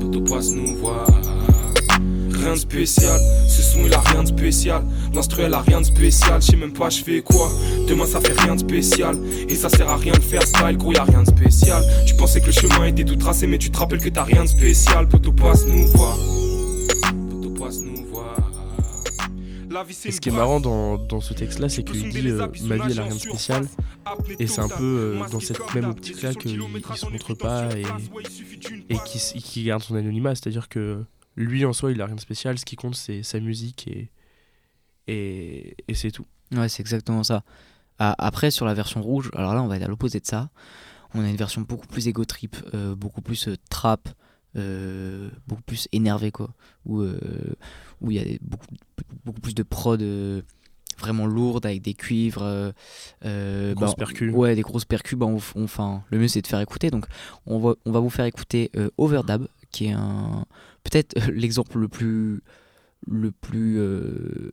Poto 0.00 0.20
passe 0.22 0.50
nous 0.50 0.76
voir 0.76 1.06
rien 2.40 2.54
de 2.54 2.58
spécial. 2.58 3.20
Ce 3.48 3.62
son 3.62 3.86
il 3.86 3.94
a 3.94 4.00
rien 4.00 4.22
de 4.22 4.28
spécial. 4.28 4.82
L'instru 5.14 5.42
elle 5.42 5.54
a 5.54 5.60
rien 5.60 5.80
de 5.80 5.86
spécial. 5.86 6.40
Je 6.40 6.46
sais 6.46 6.56
même 6.56 6.72
pas 6.72 6.90
je 6.90 7.02
fais 7.02 7.22
quoi. 7.22 7.50
Demain 7.88 8.06
ça 8.06 8.20
fait 8.20 8.38
rien 8.40 8.54
de 8.54 8.60
spécial. 8.60 9.16
Et 9.48 9.54
ça 9.54 9.68
sert 9.68 9.88
à 9.88 9.96
rien 9.96 10.12
de 10.12 10.20
faire 10.20 10.42
style, 10.42 10.76
gros 10.76 10.92
y 10.92 10.96
a 10.96 11.04
rien 11.04 11.22
de 11.22 11.28
spécial. 11.28 11.82
Tu 12.06 12.14
pensais 12.14 12.40
que 12.40 12.46
le 12.46 12.52
chemin 12.52 12.86
était 12.86 13.04
tout 13.04 13.16
tracé, 13.16 13.46
mais 13.46 13.58
tu 13.58 13.70
te 13.70 13.78
rappelles 13.78 14.00
que 14.00 14.08
t'as 14.08 14.24
rien 14.24 14.42
de 14.44 14.48
spécial. 14.48 15.08
Poto 15.08 15.32
passe 15.32 15.66
nous 15.66 15.86
voir. 15.88 16.16
Poto 17.30 17.50
passe 17.50 17.80
nous 17.80 18.06
voir. 18.06 18.36
Et 20.04 20.10
ce 20.10 20.20
qui 20.20 20.30
est 20.30 20.32
marrant 20.32 20.58
dans, 20.60 20.98
dans 20.98 21.20
ce 21.20 21.32
texte-là, 21.32 21.68
c'est 21.68 21.84
qu'il 21.84 22.10
dit 22.10 22.28
euh, 22.28 22.46
Ma 22.64 22.76
vie, 22.76 22.92
elle 22.92 23.00
a 23.00 23.04
rien 23.04 23.14
de 23.14 23.20
spécial. 23.20 23.66
Et 24.38 24.46
c'est 24.46 24.60
un 24.60 24.68
peu 24.68 24.82
euh, 24.82 25.28
dans 25.30 25.40
cette 25.40 25.74
même 25.74 25.90
optique-là 25.90 26.34
qu'il 26.34 26.60
se 26.96 27.06
montre 27.06 27.34
pas 27.34 27.68
et, 27.76 27.84
et 28.88 28.96
qui 29.04 29.64
garde 29.64 29.82
son 29.82 29.94
anonymat. 29.94 30.34
C'est-à-dire 30.34 30.68
que 30.68 31.04
lui 31.36 31.64
en 31.64 31.72
soi, 31.72 31.92
il 31.92 32.00
a 32.00 32.06
rien 32.06 32.14
de 32.14 32.20
spécial. 32.20 32.58
Ce 32.58 32.64
qui 32.64 32.76
compte, 32.76 32.94
c'est 32.94 33.22
sa 33.22 33.40
musique 33.40 33.88
et, 33.88 34.10
et, 35.06 35.76
et 35.88 35.94
c'est 35.94 36.10
tout. 36.10 36.26
Ouais, 36.52 36.68
c'est 36.68 36.80
exactement 36.80 37.22
ça. 37.22 37.44
après, 37.98 38.50
sur 38.50 38.66
la 38.66 38.74
version 38.74 39.02
rouge, 39.02 39.30
alors 39.34 39.54
là, 39.54 39.62
on 39.62 39.68
va 39.68 39.76
être 39.76 39.84
à 39.84 39.88
l'opposé 39.88 40.20
de 40.20 40.26
ça. 40.26 40.50
On 41.14 41.22
a 41.22 41.28
une 41.28 41.36
version 41.36 41.60
beaucoup 41.62 41.86
plus 41.86 42.06
ego 42.08 42.24
trip, 42.24 42.56
euh, 42.74 42.94
beaucoup 42.94 43.20
plus 43.20 43.48
euh, 43.48 43.56
trap, 43.68 44.08
euh, 44.56 45.28
beaucoup 45.46 45.62
plus 45.62 45.88
énervé, 45.92 46.30
quoi. 46.30 46.54
Où 46.86 47.04
il 47.04 48.12
y 48.12 48.18
a 48.18 48.38
beaucoup, 48.40 48.66
beaucoup 49.24 49.40
plus 49.40 49.54
de 49.54 49.62
prod 49.62 50.02
vraiment 50.98 51.26
lourde 51.26 51.64
avec 51.66 51.82
des 51.82 51.94
cuivres. 51.94 52.72
des 53.22 53.74
grosses 53.74 53.90
bah, 53.90 53.96
percus. 53.96 54.32
Ouais, 54.32 54.54
des 54.54 54.62
grosses 54.62 54.84
percus. 54.84 55.18
Bah, 55.18 55.26
enfin, 55.26 56.04
le 56.10 56.18
mieux, 56.18 56.28
c'est 56.28 56.42
de 56.42 56.46
faire 56.46 56.60
écouter. 56.60 56.90
Donc, 56.90 57.06
on 57.46 57.58
va, 57.58 57.74
on 57.84 57.92
va 57.92 58.00
vous 58.00 58.10
faire 58.10 58.24
écouter 58.24 58.70
Overdab, 58.98 59.46
qui 59.70 59.86
est 59.86 59.92
un 59.92 60.46
peut-être 60.90 61.16
euh, 61.16 61.32
l'exemple 61.32 61.78
le 61.78 61.88
plus 61.88 62.42
le 63.06 63.30
plus 63.32 63.78
euh, 63.78 64.50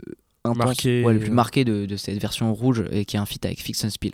marqué, 0.56 1.04
le 1.04 1.20
plus 1.20 1.32
marqué 1.32 1.66
de, 1.66 1.86
de, 1.86 1.96
cette 1.98 2.20
version 2.22 2.54
rouge 2.54 2.86
et 2.92 3.04
qui 3.06 3.18
est 3.18 3.20
un 3.20 3.26
feat 3.26 3.46
avec 3.46 3.62
Fix 3.62 3.84
and 3.84 3.90
Spill. 3.90 4.14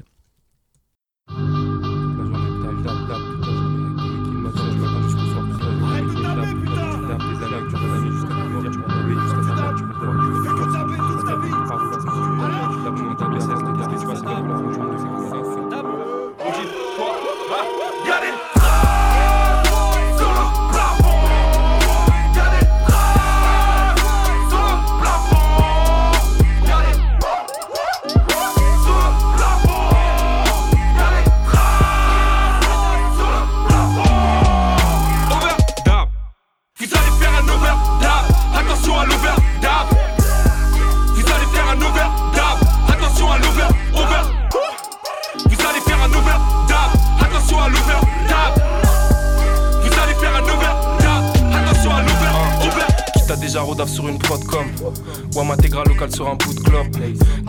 Sur 56.13 56.27
un 56.27 56.35
bout 56.35 56.53
de 56.53 56.59
clope. 56.59 56.87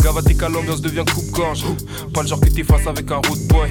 Gavaté 0.03 0.35
l'ambiance 0.49 0.81
devient 0.81 1.05
coupe-gorge. 1.13 1.65
Pas 2.13 2.23
le 2.23 2.29
genre 2.29 2.41
que 2.41 2.49
t'es 2.49 2.65
face 2.65 2.87
avec 2.87 3.11
un 3.11 3.17
road 3.17 3.39
boy. 3.49 3.69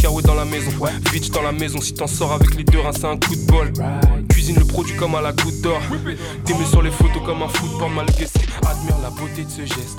Carreau 0.00 0.22
dans 0.22 0.34
la 0.34 0.44
maison, 0.44 0.70
bitch 1.12 1.30
dans 1.30 1.42
la 1.42 1.52
maison. 1.52 1.80
Si 1.80 1.94
t'en 1.94 2.06
sors 2.06 2.32
avec 2.32 2.54
les 2.56 2.64
deux 2.64 2.80
reins, 2.80 2.92
c'est 2.92 3.06
un 3.06 3.16
coup 3.16 3.34
de 3.34 3.46
bol. 3.46 3.72
Cuisine 4.28 4.56
le 4.58 4.64
produit 4.64 4.96
comme 4.96 5.14
à 5.14 5.20
la 5.20 5.32
goutte 5.32 5.60
d'or. 5.62 5.80
T'es 6.44 6.54
sur 6.66 6.82
les 6.82 6.90
photos 6.90 7.22
comme 7.24 7.42
un 7.42 7.48
football 7.48 7.90
malgré 7.94 8.26
Admire 8.66 8.98
la 9.02 9.10
beauté 9.10 9.44
de 9.44 9.50
ce 9.50 9.62
geste. 9.62 9.98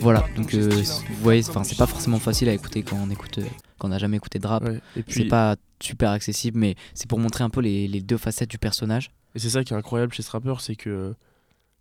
Voilà, 0.00 0.24
donc 0.34 0.54
euh, 0.54 0.70
vous 0.70 1.22
voyez, 1.22 1.42
c'est 1.42 1.76
pas 1.76 1.86
forcément 1.86 2.18
facile 2.18 2.48
à 2.48 2.54
écouter 2.54 2.82
quand 2.82 2.96
on 3.02 3.10
écoute, 3.10 3.38
euh, 3.38 3.44
quand 3.78 3.88
on 3.88 3.90
n'a 3.90 3.98
jamais 3.98 4.16
écouté 4.16 4.38
de 4.38 4.46
rap. 4.46 4.64
et 4.96 5.02
puis 5.02 5.14
c'est 5.14 5.24
pas 5.28 5.56
super 5.78 6.10
accessible, 6.10 6.58
mais 6.58 6.74
c'est 6.94 7.06
pour 7.06 7.18
montrer 7.18 7.44
un 7.44 7.50
peu 7.50 7.60
les, 7.60 7.86
les, 7.86 8.00
deux 8.00 8.16
facettes 8.16 8.50
du 8.50 8.56
personnage. 8.56 9.10
Et 9.34 9.38
c'est 9.38 9.50
ça 9.50 9.64
qui 9.64 9.72
est 9.72 9.76
incroyable 9.76 10.12
chez 10.12 10.22
ce 10.22 10.30
rappeur, 10.30 10.60
c'est 10.60 10.76
que 10.76 11.14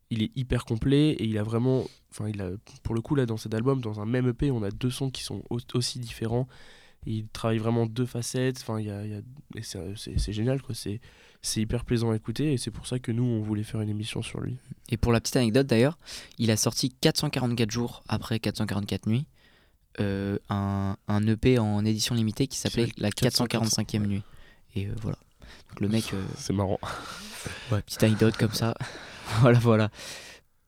il 0.10 0.24
est 0.24 0.32
hyper 0.36 0.66
complet 0.66 1.12
et 1.12 1.26
il 1.26 1.38
a 1.38 1.44
vraiment 1.44 1.86
enfin 2.12 2.30
il 2.30 2.42
a 2.42 2.50
pour 2.84 2.94
le 2.94 3.02
coup 3.02 3.16
là 3.16 3.26
dans 3.26 3.38
cet 3.38 3.54
album 3.54 3.82
dans 3.82 4.00
un 4.00 4.06
même 4.06 4.28
EP 4.28 4.52
on 4.52 4.62
a 4.62 4.70
deux 4.70 4.92
sons 4.92 5.10
qui 5.10 5.24
sont 5.24 5.44
aussi 5.74 6.00
différents. 6.00 6.48
Il 7.06 7.28
travaille 7.28 7.58
vraiment 7.58 7.86
deux 7.86 8.06
facettes 8.06 8.60
enfin 8.62 8.80
il 8.80 8.86
y 8.86 8.92
a, 8.92 9.22
c'est 9.96 10.34
génial 10.34 10.62
quoi. 10.62 10.76
C'est 10.76 11.02
c'est 11.42 11.60
hyper 11.60 11.84
plaisant 11.84 12.12
à 12.12 12.16
écouter 12.16 12.54
et 12.54 12.58
c'est 12.58 12.72
pour 12.72 12.88
ça 12.88 13.00
que 13.00 13.12
nous 13.12 13.24
on 13.24 13.42
voulait 13.42 13.64
faire 13.64 13.82
une 13.82 13.90
émission 13.90 14.22
sur 14.22 14.40
lui. 14.40 14.56
Et 14.90 14.98
pour 14.98 15.12
la 15.12 15.20
petite 15.20 15.36
anecdote 15.36 15.68
d'ailleurs 15.68 15.98
il 16.38 16.52
a 16.52 16.58
sorti 16.58 16.90
444 16.90 17.72
jours 17.72 18.04
après 18.08 18.40
444 18.40 19.08
nuits 19.08 19.26
euh, 20.00 20.40
un, 20.50 20.96
un, 21.08 21.28
EP 21.28 21.60
en 21.60 21.86
édition 21.86 22.16
limitée 22.16 22.48
qui 22.48 22.58
s'appelait 22.58 22.88
la 22.98 23.10
445e 23.10 24.08
nuit. 24.08 24.24
Et 24.76 24.88
euh, 24.88 24.94
voilà 25.02 25.18
donc 25.70 25.82
le 25.82 25.90
mec 25.90 26.14
euh, 26.14 26.24
c'est 26.38 26.54
marrant 26.54 26.80
ouais 27.72 27.82
petite 27.82 28.04
anecdote 28.04 28.38
comme 28.38 28.54
ça 28.54 28.74
voilà, 29.42 29.60
voilà. 29.60 29.90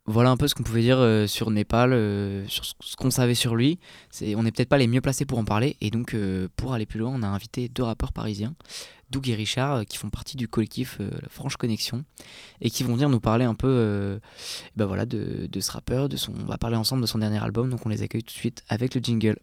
Voilà 0.08 0.30
un 0.30 0.38
peu 0.38 0.48
ce 0.48 0.54
qu'on 0.54 0.62
pouvait 0.62 0.82
dire 0.82 1.00
euh, 1.00 1.26
sur 1.26 1.50
Népal, 1.50 1.91
euh, 1.91 2.48
sur 2.48 2.63
ce 2.63 2.95
qu'on 2.95 3.10
savait 3.10 3.34
sur 3.34 3.56
lui. 3.56 3.80
On 4.36 4.43
n'est 4.43 4.52
peut-être 4.52 4.69
pas 4.69 4.78
les 4.78 4.88
mieux 4.88 5.02
placés 5.02 5.26
pour 5.26 5.39
en 5.39 5.45
parler. 5.45 5.78
Et 5.82 5.89
donc, 5.89 6.13
euh, 6.13 6.48
pour 6.56 6.74
aller 6.74 6.86
plus 6.86 7.00
loin, 7.00 7.12
on 7.12 7.24
a 7.24 7.28
invité 7.28 7.69
deux 7.69 7.82
rappeurs 7.82 8.13
parisiens, 8.13 8.54
Doug 9.10 9.28
et 9.30 9.36
Richard, 9.36 9.84
qui 9.88 9.98
font 9.98 10.12
partie 10.12 10.38
du 10.38 10.48
collectif 10.48 11.00
La 11.00 11.28
Franche 11.30 11.58
Connexion, 11.58 12.04
et 12.62 12.69
qui 12.69 12.84
vont 12.84 12.93
venir 12.93 13.10
nous 13.10 13.19
parler 13.19 13.45
un 13.45 13.56
peu 13.56 14.19
ben 14.76 14.86
voilà, 14.86 15.08
de, 15.08 15.48
de, 15.52 15.60
ce 15.60 15.71
rappeur. 15.71 16.08
De 16.08 16.17
son, 16.17 16.34
on 16.39 16.45
va 16.45 16.60
parler 16.60 16.76
ensemble 16.76 17.02
de 17.02 17.08
son 17.08 17.17
dernier 17.17 17.43
album, 17.43 17.71
donc 17.71 17.84
on 17.86 17.89
les 17.89 18.04
accueille 18.04 18.24
tout 18.24 18.34
de 18.34 18.39
suite 18.39 18.63
avec 18.69 18.93
le 18.93 19.02
jingle. 19.02 19.39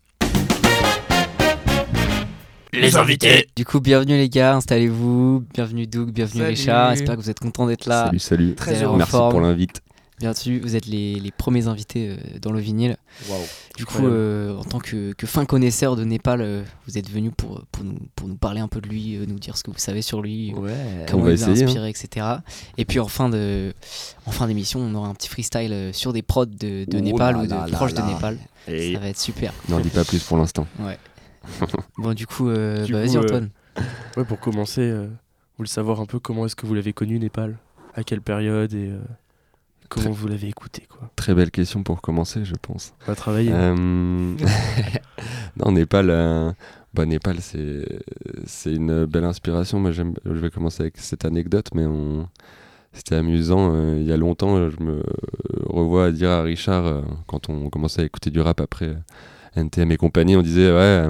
Les 2.75 2.97
invités 2.97 3.51
Du 3.55 3.67
coup, 3.67 3.81
bienvenue 3.81 4.17
les 4.17 4.31
gars, 4.31 4.57
installez-vous. 4.57 5.45
Bienvenue 5.53 5.87
Doug, 5.87 6.11
bienvenue 6.11 6.45
Richard. 6.45 6.95
J'espère 6.95 7.17
que 7.17 7.21
vous 7.21 7.29
êtes 7.29 7.39
contents 7.39 7.67
d'être 7.67 7.85
là. 7.85 8.07
Salut, 8.07 8.19
salut. 8.19 8.55
Très 8.55 8.87
Merci 8.97 9.13
pour 9.13 9.43
l'invite. 9.43 9.83
Bien 10.19 10.33
sûr, 10.33 10.59
vous 10.63 10.75
êtes 10.75 10.87
les, 10.87 11.17
les 11.17 11.31
premiers 11.33 11.67
invités 11.67 12.11
euh, 12.11 12.39
dans 12.41 12.53
le 12.53 12.61
vinyle. 12.61 12.97
Du 13.77 13.85
coup, 13.85 14.07
euh, 14.07 14.57
en 14.57 14.65
tant 14.65 14.79
que, 14.79 15.13
que, 15.13 15.27
fin 15.27 15.45
connaisseur 15.45 15.97
de 15.97 16.05
Népal, 16.05 16.41
euh, 16.41 16.63
vous 16.87 16.97
êtes 16.97 17.11
venu 17.11 17.31
pour, 17.31 17.63
pour, 17.73 17.85
nous, 17.85 17.99
pour 18.15 18.29
nous 18.29 18.37
parler 18.37 18.61
un 18.61 18.69
peu 18.69 18.81
de 18.81 18.89
lui, 18.89 19.19
nous 19.27 19.39
dire 19.39 19.57
ce 19.59 19.65
que 19.65 19.71
vous 19.71 19.79
savez 19.79 20.01
sur 20.01 20.23
lui, 20.23 20.55
comment 21.11 21.29
il 21.29 21.37
vous 21.37 21.45
a 21.45 21.49
hein. 21.49 21.51
inspiré, 21.51 21.91
etc. 21.91 22.27
Et 22.79 22.85
puis 22.85 23.01
en 23.01 23.09
fin, 23.09 23.29
de, 23.29 23.75
en 24.25 24.31
fin 24.31 24.47
d'émission, 24.47 24.81
on 24.81 24.95
aura 24.95 25.09
un 25.09 25.15
petit 25.15 25.29
freestyle 25.29 25.91
sur 25.93 26.13
des 26.13 26.23
prods 26.23 26.47
de, 26.47 26.85
de 26.85 26.99
oh 26.99 27.01
Népal 27.01 27.37
ou 27.37 27.47
de 27.47 27.71
proches 27.73 27.95
de 27.95 28.03
Népal. 28.03 28.39
Ça 28.67 28.99
va 28.99 29.09
être 29.09 29.21
super. 29.21 29.53
N'en 29.69 29.81
dis 29.81 29.91
pas 29.91 30.05
plus 30.05 30.23
pour 30.23 30.39
l'instant. 30.39 30.67
Ouais. 30.79 30.99
bon, 31.99 32.15
du 32.15 32.27
coup, 32.27 32.49
euh, 32.49 32.87
bah, 32.89 33.01
vas-y 33.01 33.19
Antoine. 33.19 33.51
ouais, 34.17 34.25
pour 34.25 34.39
commencer, 34.39 34.83
euh, 34.83 35.07
vous 35.07 35.59
voulez 35.59 35.69
savoir 35.69 36.01
un 36.01 36.07
peu 36.07 36.19
comment 36.19 36.47
est-ce 36.47 36.57
que 36.57 36.67
vous 36.67 36.75
l'avez 36.75 36.93
connu 36.93 37.19
Népal? 37.19 37.57
À 37.95 38.05
quelle 38.05 38.23
période 38.23 38.73
et 38.73 38.89
euh, 38.89 39.01
comment 39.89 40.11
vous 40.11 40.29
l'avez 40.29 40.49
écouté 40.49 40.87
quoi? 40.89 41.11
Très 41.17 41.35
belle 41.35 41.51
question 41.51 41.83
pour 41.83 42.01
commencer, 42.01 42.45
je 42.45 42.55
pense. 42.61 42.95
On 43.03 43.07
va 43.11 43.17
travailler. 43.17 43.51
non, 43.51 43.77
Népal, 45.73 46.55
bah, 46.95 47.07
Népal 47.07 47.39
c'est 47.41 48.73
une 48.73 49.05
belle 49.05 49.25
inspiration. 49.25 49.79
Moi, 49.79 49.93
je 49.93 50.03
vais 50.25 50.51
commencer 50.51 50.83
avec 50.83 50.97
cette 50.99 51.25
anecdote, 51.25 51.69
mais 51.75 51.85
on... 51.85 52.29
c'était 52.95 53.17
amusant. 53.17 53.95
il 53.95 54.05
y 54.05 54.13
a 54.13 54.17
longtemps, 54.17 54.71
je 54.71 54.83
me 54.83 55.03
revois 55.67 56.07
à 56.07 56.13
dire 56.13 56.31
à 56.31 56.43
Richard, 56.43 57.03
quand 57.27 57.51
on 57.51 57.69
commençait 57.69 58.01
à 58.01 58.05
écouter 58.07 58.31
du 58.31 58.41
rap 58.41 58.59
après 58.61 58.97
NTM 59.55 59.93
et 59.93 59.97
compagnie, 59.99 60.35
on 60.37 60.43
disait, 60.43 60.73
ouais. 60.73 61.09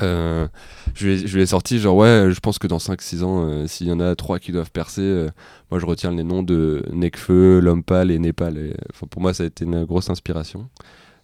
Euh, 0.00 0.46
je, 0.94 1.06
lui 1.06 1.14
ai, 1.14 1.26
je 1.26 1.34
lui 1.36 1.42
ai 1.42 1.46
sorti 1.46 1.78
genre 1.80 1.96
ouais 1.96 2.28
je 2.30 2.38
pense 2.38 2.58
que 2.60 2.68
dans 2.68 2.76
5-6 2.78 3.24
ans 3.24 3.48
euh, 3.48 3.66
s'il 3.66 3.88
y 3.88 3.92
en 3.92 3.98
a 3.98 4.14
trois 4.14 4.38
qui 4.38 4.52
doivent 4.52 4.70
percer 4.70 5.00
euh, 5.02 5.28
moi 5.72 5.80
je 5.80 5.86
retiens 5.86 6.12
les 6.12 6.22
noms 6.22 6.44
de 6.44 6.84
Nekfeu, 6.92 7.58
Lompal 7.58 8.12
et 8.12 8.18
Népal 8.20 8.58
et, 8.58 8.74
enfin, 8.94 9.08
pour 9.10 9.20
moi 9.22 9.34
ça 9.34 9.42
a 9.42 9.46
été 9.46 9.64
une 9.64 9.84
grosse 9.84 10.08
inspiration 10.08 10.68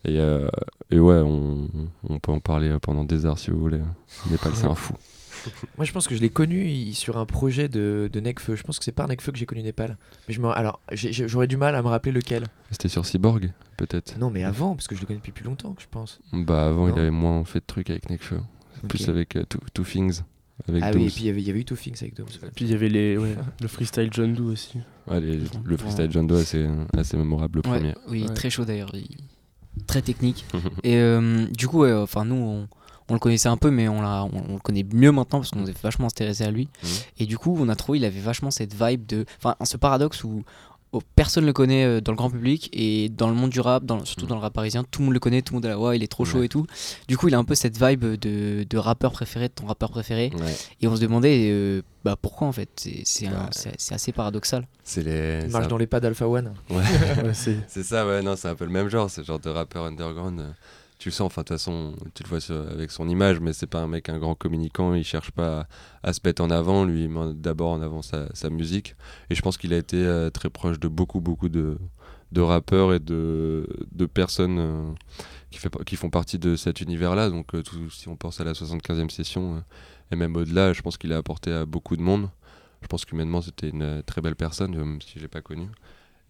et, 0.05 0.19
et 0.91 0.99
ouais 0.99 1.21
on, 1.25 1.69
on 2.09 2.19
peut 2.19 2.33
en 2.33 2.41
parler 2.41 2.77
pendant 2.83 3.05
des 3.05 3.25
heures 3.27 3.39
si 3.39 3.51
vous 3.53 3.61
voulez 3.61 3.81
Népal 4.31 4.53
c'est 4.55 4.67
un 4.67 4.75
fou 4.75 4.95
Moi, 5.77 5.85
je 5.85 5.93
pense 5.93 6.09
que 6.09 6.15
je 6.15 6.23
l'ai 6.23 6.31
connu 6.31 6.65
il- 6.69 6.95
sur 6.95 7.19
un 7.19 7.27
projet 7.27 7.69
de, 7.69 8.09
de 8.11 8.21
Nekfeu. 8.21 8.57
Je 8.57 8.63
pense 8.63 8.79
que 8.79 8.85
c'est 8.87 8.93
par 8.93 9.09
Nekfeu 9.09 9.31
que 9.31 9.37
j'ai 9.37 9.45
connu 9.45 9.63
Népal. 9.63 9.99
Mais 10.27 10.33
je 10.33 10.41
me... 10.41 10.49
Alors, 10.49 10.81
j'aurais 10.91 11.47
du 11.49 11.59
mal 11.59 11.75
à 11.75 11.83
me 11.83 11.89
rappeler 11.89 12.13
lequel. 12.13 12.45
c'était 12.71 12.89
sur 12.89 13.05
Cyborg 13.05 13.53
peut-être 13.77 14.17
Non, 14.19 14.31
mais 14.31 14.43
avant, 14.43 14.75
parce 14.75 14.89
que 14.89 14.95
je 14.95 15.03
le 15.03 15.07
connais 15.07 15.19
depuis 15.19 15.33
plus 15.33 15.45
longtemps, 15.45 15.75
je 15.79 15.85
pense. 15.91 16.19
bah 16.33 16.69
avant 16.69 16.87
Non. 16.89 16.95
il 16.97 16.99
avait 16.99 17.11
moins 17.11 17.45
fait 17.45 17.59
de 17.61 17.65
trucs 17.67 17.91
avec 17.91 18.09
Nekfeu 18.85 18.99
plus 18.99 19.09
avec 19.09 19.37
euh, 19.37 19.45
Two, 19.49 19.61
Two 19.73 19.85
Things 19.85 20.21
avec 20.69 20.83
Ah 20.85 20.91
oui, 20.95 21.05
et 21.05 21.07
puis 21.09 21.21
il 21.23 21.27
y 21.27 21.31
avait, 21.31 21.41
il 21.43 21.47
y 21.47 21.51
avait 21.51 21.61
eu 21.61 21.65
Two 21.65 21.77
Things 21.77 21.97
avec 22.01 22.15
Dooms. 22.17 22.27
Puis 22.55 22.65
il 22.65 22.71
y 22.71 22.75
avait 22.75 22.89
les, 22.89 23.19
ouais, 23.19 23.35
le 23.61 23.69
freestyle 23.69 24.09
John 24.13 24.33
Doe 24.35 24.53
aussi. 24.53 24.79
Ouais, 25.09 25.21
les- 25.21 25.41
le 25.65 25.77
freestyle 25.77 26.09
John 26.11 26.27
Doe 26.27 26.43
c'est 26.45 26.67
assez 26.97 27.17
mémorable 27.17 27.61
le 27.65 27.71
Ouais, 27.71 27.79
premier 27.79 27.95
oui, 28.09 28.23
Ouais. 28.23 28.35
très 28.35 28.51
chaud 28.51 28.65
d'ailleurs. 28.65 28.91
il- 28.95 29.09
Très 29.89 30.01
technique. 30.03 30.45
Et 30.85 30.97
euh, 30.99 31.47
du 31.49 31.67
coup, 31.67 31.85
enfin, 31.85 32.25
nous, 32.25 32.37
on, 32.37 32.69
on 33.09 33.15
le 33.15 33.19
connaissait 33.19 33.49
un 33.49 33.57
peu, 33.57 33.73
mais 33.73 33.89
on, 33.89 34.01
l'a- 34.01 34.23
on, 34.25 34.31
on 34.51 34.53
le 34.55 34.61
connaît 34.61 34.87
mieux 34.95 35.11
maintenant 35.11 35.41
parce 35.41 35.51
qu'on 35.51 35.67
s'est 35.67 35.75
vachement 35.83 36.07
intéressé 36.07 36.45
à 36.45 36.53
lui. 36.53 36.69
Mhm. 36.85 36.89
Et 37.19 37.27
du 37.27 37.37
coup, 37.37 37.57
on 37.59 37.69
a 37.69 37.75
trouvé 37.75 37.99
il 37.99 38.05
avait 38.05 38.21
vachement 38.21 38.53
cette 38.53 38.73
vibe 38.73 39.05
de. 39.07 39.25
Enfin, 39.39 39.57
ce 39.65 39.77
paradoxe 39.77 40.23
où 40.23 40.45
oh, 40.95 41.03
personne 41.17 41.45
le 41.45 41.53
connaît 41.53 41.85
euh, 41.85 42.01
dans 42.01 42.13
le 42.13 42.17
grand 42.17 42.31
public 42.31 42.71
et 42.73 43.09
dans 43.11 43.29
le 43.29 43.35
monde 43.35 43.51
du 43.51 43.61
rap, 43.61 43.85
dans, 43.85 44.05
surtout 44.05 44.25
Mhm. 44.25 44.29
dans 44.31 44.35
le 44.37 44.41
rap 44.41 44.53
parisien, 44.55 44.85
tout 44.91 45.01
le 45.01 45.05
monde 45.07 45.15
le 45.15 45.21
connaît, 45.21 45.43
tout 45.43 45.53
le 45.53 45.57
monde 45.57 45.65
est 45.67 45.69
là, 45.69 45.79
ouais, 45.79 45.97
il 45.97 46.03
est 46.03 46.07
trop 46.09 46.25
chaud 46.25 46.39
Ouais. 46.39 46.47
et 46.47 46.49
tout. 46.49 46.67
Du 47.09 47.17
coup, 47.19 47.29
il 47.29 47.35
a 47.35 47.39
un 47.39 47.45
peu 47.45 47.55
cette 47.55 47.77
vibe 47.79 48.05
de, 48.05 48.65
de 48.69 48.79
rappeur 48.79 49.13
préféré, 49.13 49.49
de 49.49 49.53
ton 49.53 49.67
rappeur 49.67 49.91
préféré. 49.91 50.31
Ouais. 50.35 50.55
Et 50.81 50.89
on 50.89 50.97
se 50.97 51.01
demandait 51.03 51.51
euh, 51.51 51.83
bah, 52.05 52.17
pourquoi 52.21 52.47
en 52.49 52.53
fait? 52.53 52.69
C'est 52.77 53.03
c'est 53.05 53.29
Bah, 53.29 53.49
c'est- 53.53 53.75
c'est 53.79 53.95
assez 53.95 54.13
paradoxal. 54.13 54.67
c'est 54.83 55.03
les 55.03 55.37
Il 55.37 55.43
c'est 55.43 55.49
marche 55.53 55.67
un- 55.67 55.69
dans 55.69 55.79
les 55.79 55.87
pas 55.87 56.01
d'Alpha 56.01 56.27
One. 56.29 56.55
Ouais. 56.71 56.83
C'est 57.35 57.59
C'est 57.69 57.83
ça, 57.83 58.07
ouais, 58.07 58.23
non, 58.23 58.37
c'est 58.37 58.49
un 58.49 58.55
peu 58.55 58.65
le 58.65 58.71
même 58.71 58.89
genre, 58.89 59.11
ce 59.11 59.23
genre 59.23 59.39
de 59.41 59.51
rappeur 59.51 59.85
underground. 59.85 60.55
Tu 61.05 61.11
le 61.11 61.13
sens, 61.13 61.27
enfin, 61.27 61.43
de 61.43 61.49
toute 61.49 61.59
façon, 61.59 61.95
tu 62.15 62.23
le 62.23 62.29
vois 62.31 62.73
avec 62.73 62.91
son 62.91 63.07
image, 63.11 63.39
mais 63.39 63.53
c'est 63.53 63.67
pas 63.67 63.81
un 63.81 63.87
mec, 63.87 64.09
un 64.09 64.19
grand 64.19 64.35
communicant, 64.35 64.95
il 64.95 65.05
cherche 65.05 65.33
pas 65.33 65.69
à, 66.03 66.15
se 66.15 66.21
mettre 66.25 66.43
en 66.43 66.49
avant, 66.49 66.87
lui, 66.87 67.03
il 67.05 67.11
met 67.11 67.35
d'abord 67.35 67.73
en 67.73 67.83
avant 67.83 68.01
sa, 68.01 68.49
musique. 68.49 68.97
Et 69.29 69.35
je 69.35 69.43
pense 69.43 69.59
qu'il 69.59 69.75
a 69.75 69.77
été 69.77 69.99
euh, 69.99 70.31
très 70.31 70.49
proche 70.49 70.81
de 70.81 70.89
beaucoup, 70.89 71.21
beaucoup 71.21 71.51
de, 71.51 71.77
de 72.33 72.41
rappeurs 72.41 72.95
et 72.95 73.01
de, 73.01 73.69
de 73.93 74.07
personnes 74.07 74.59
euh, 74.59 74.93
qui, 75.85 75.97
font 75.97 76.09
partie 76.09 76.39
de 76.39 76.57
cet 76.57 76.81
univers-là. 76.81 77.29
Donc, 77.29 77.55
euh, 77.55 77.63
si 77.91 78.09
on 78.09 78.17
pense 78.17 78.41
à 78.41 78.45
la 78.45 78.55
75e 78.55 79.11
session, 79.11 79.63
et 80.11 80.17
même 80.17 80.35
au-delà, 80.35 80.73
je 80.73 80.81
pense 80.81 80.97
qu'il 80.97 81.13
a 81.13 81.19
apporté 81.19 81.53
à 81.53 81.67
beaucoup 81.67 81.99
de 81.99 82.03
monde. 82.03 82.31
Je 82.81 82.87
pense 82.87 83.05
qu'humainement, 83.05 83.43
c'était 83.43 83.69
une 83.69 84.03
très 84.07 84.23
belle 84.23 84.37
personne, 84.37 84.75
même 84.75 85.03
si 85.03 85.17
je 85.17 85.21
l'ai 85.21 85.29
pas 85.29 85.43
connu. 85.43 85.69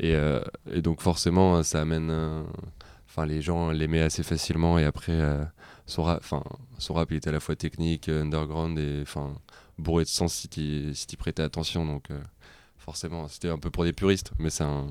Et, 0.01 0.17
et 0.73 0.83
donc 0.83 1.01
forcément, 1.01 1.63
ça 1.63 1.81
amène... 1.81 2.09
euh, 2.11 2.43
Enfin, 3.17 3.27
les 3.27 3.41
gens 3.41 3.71
l'aimaient 3.71 4.01
assez 4.01 4.25
facilement 4.25 4.77
et 4.77 4.85
après, 4.85 5.13
euh, 5.13 5.45
son, 5.87 6.03
rap, 6.03 6.19
enfin, 6.19 6.43
son 6.79 6.95
rap, 6.95 7.13
il 7.13 7.19
était 7.19 7.29
à 7.29 7.33
la 7.33 7.39
fois 7.39 7.55
technique, 7.55 8.09
euh, 8.09 8.23
underground 8.23 8.77
et 8.77 9.03
enfin, 9.03 9.37
bourré 9.79 10.03
de 10.03 10.09
sens 10.09 10.35
si 10.35 10.49
tu 10.49 10.93
si 10.95 11.07
t'y 11.07 11.17
prêtais 11.17 11.43
attention. 11.43 11.87
Donc 11.87 12.11
euh, 12.11 12.21
forcément, 12.77 13.29
c'était 13.29 13.51
un 13.51 13.59
peu 13.59 13.71
pour 13.71 13.85
des 13.85 13.93
puristes, 13.93 14.33
mais 14.41 14.51
c'est 14.51 14.65
un... 14.65 14.89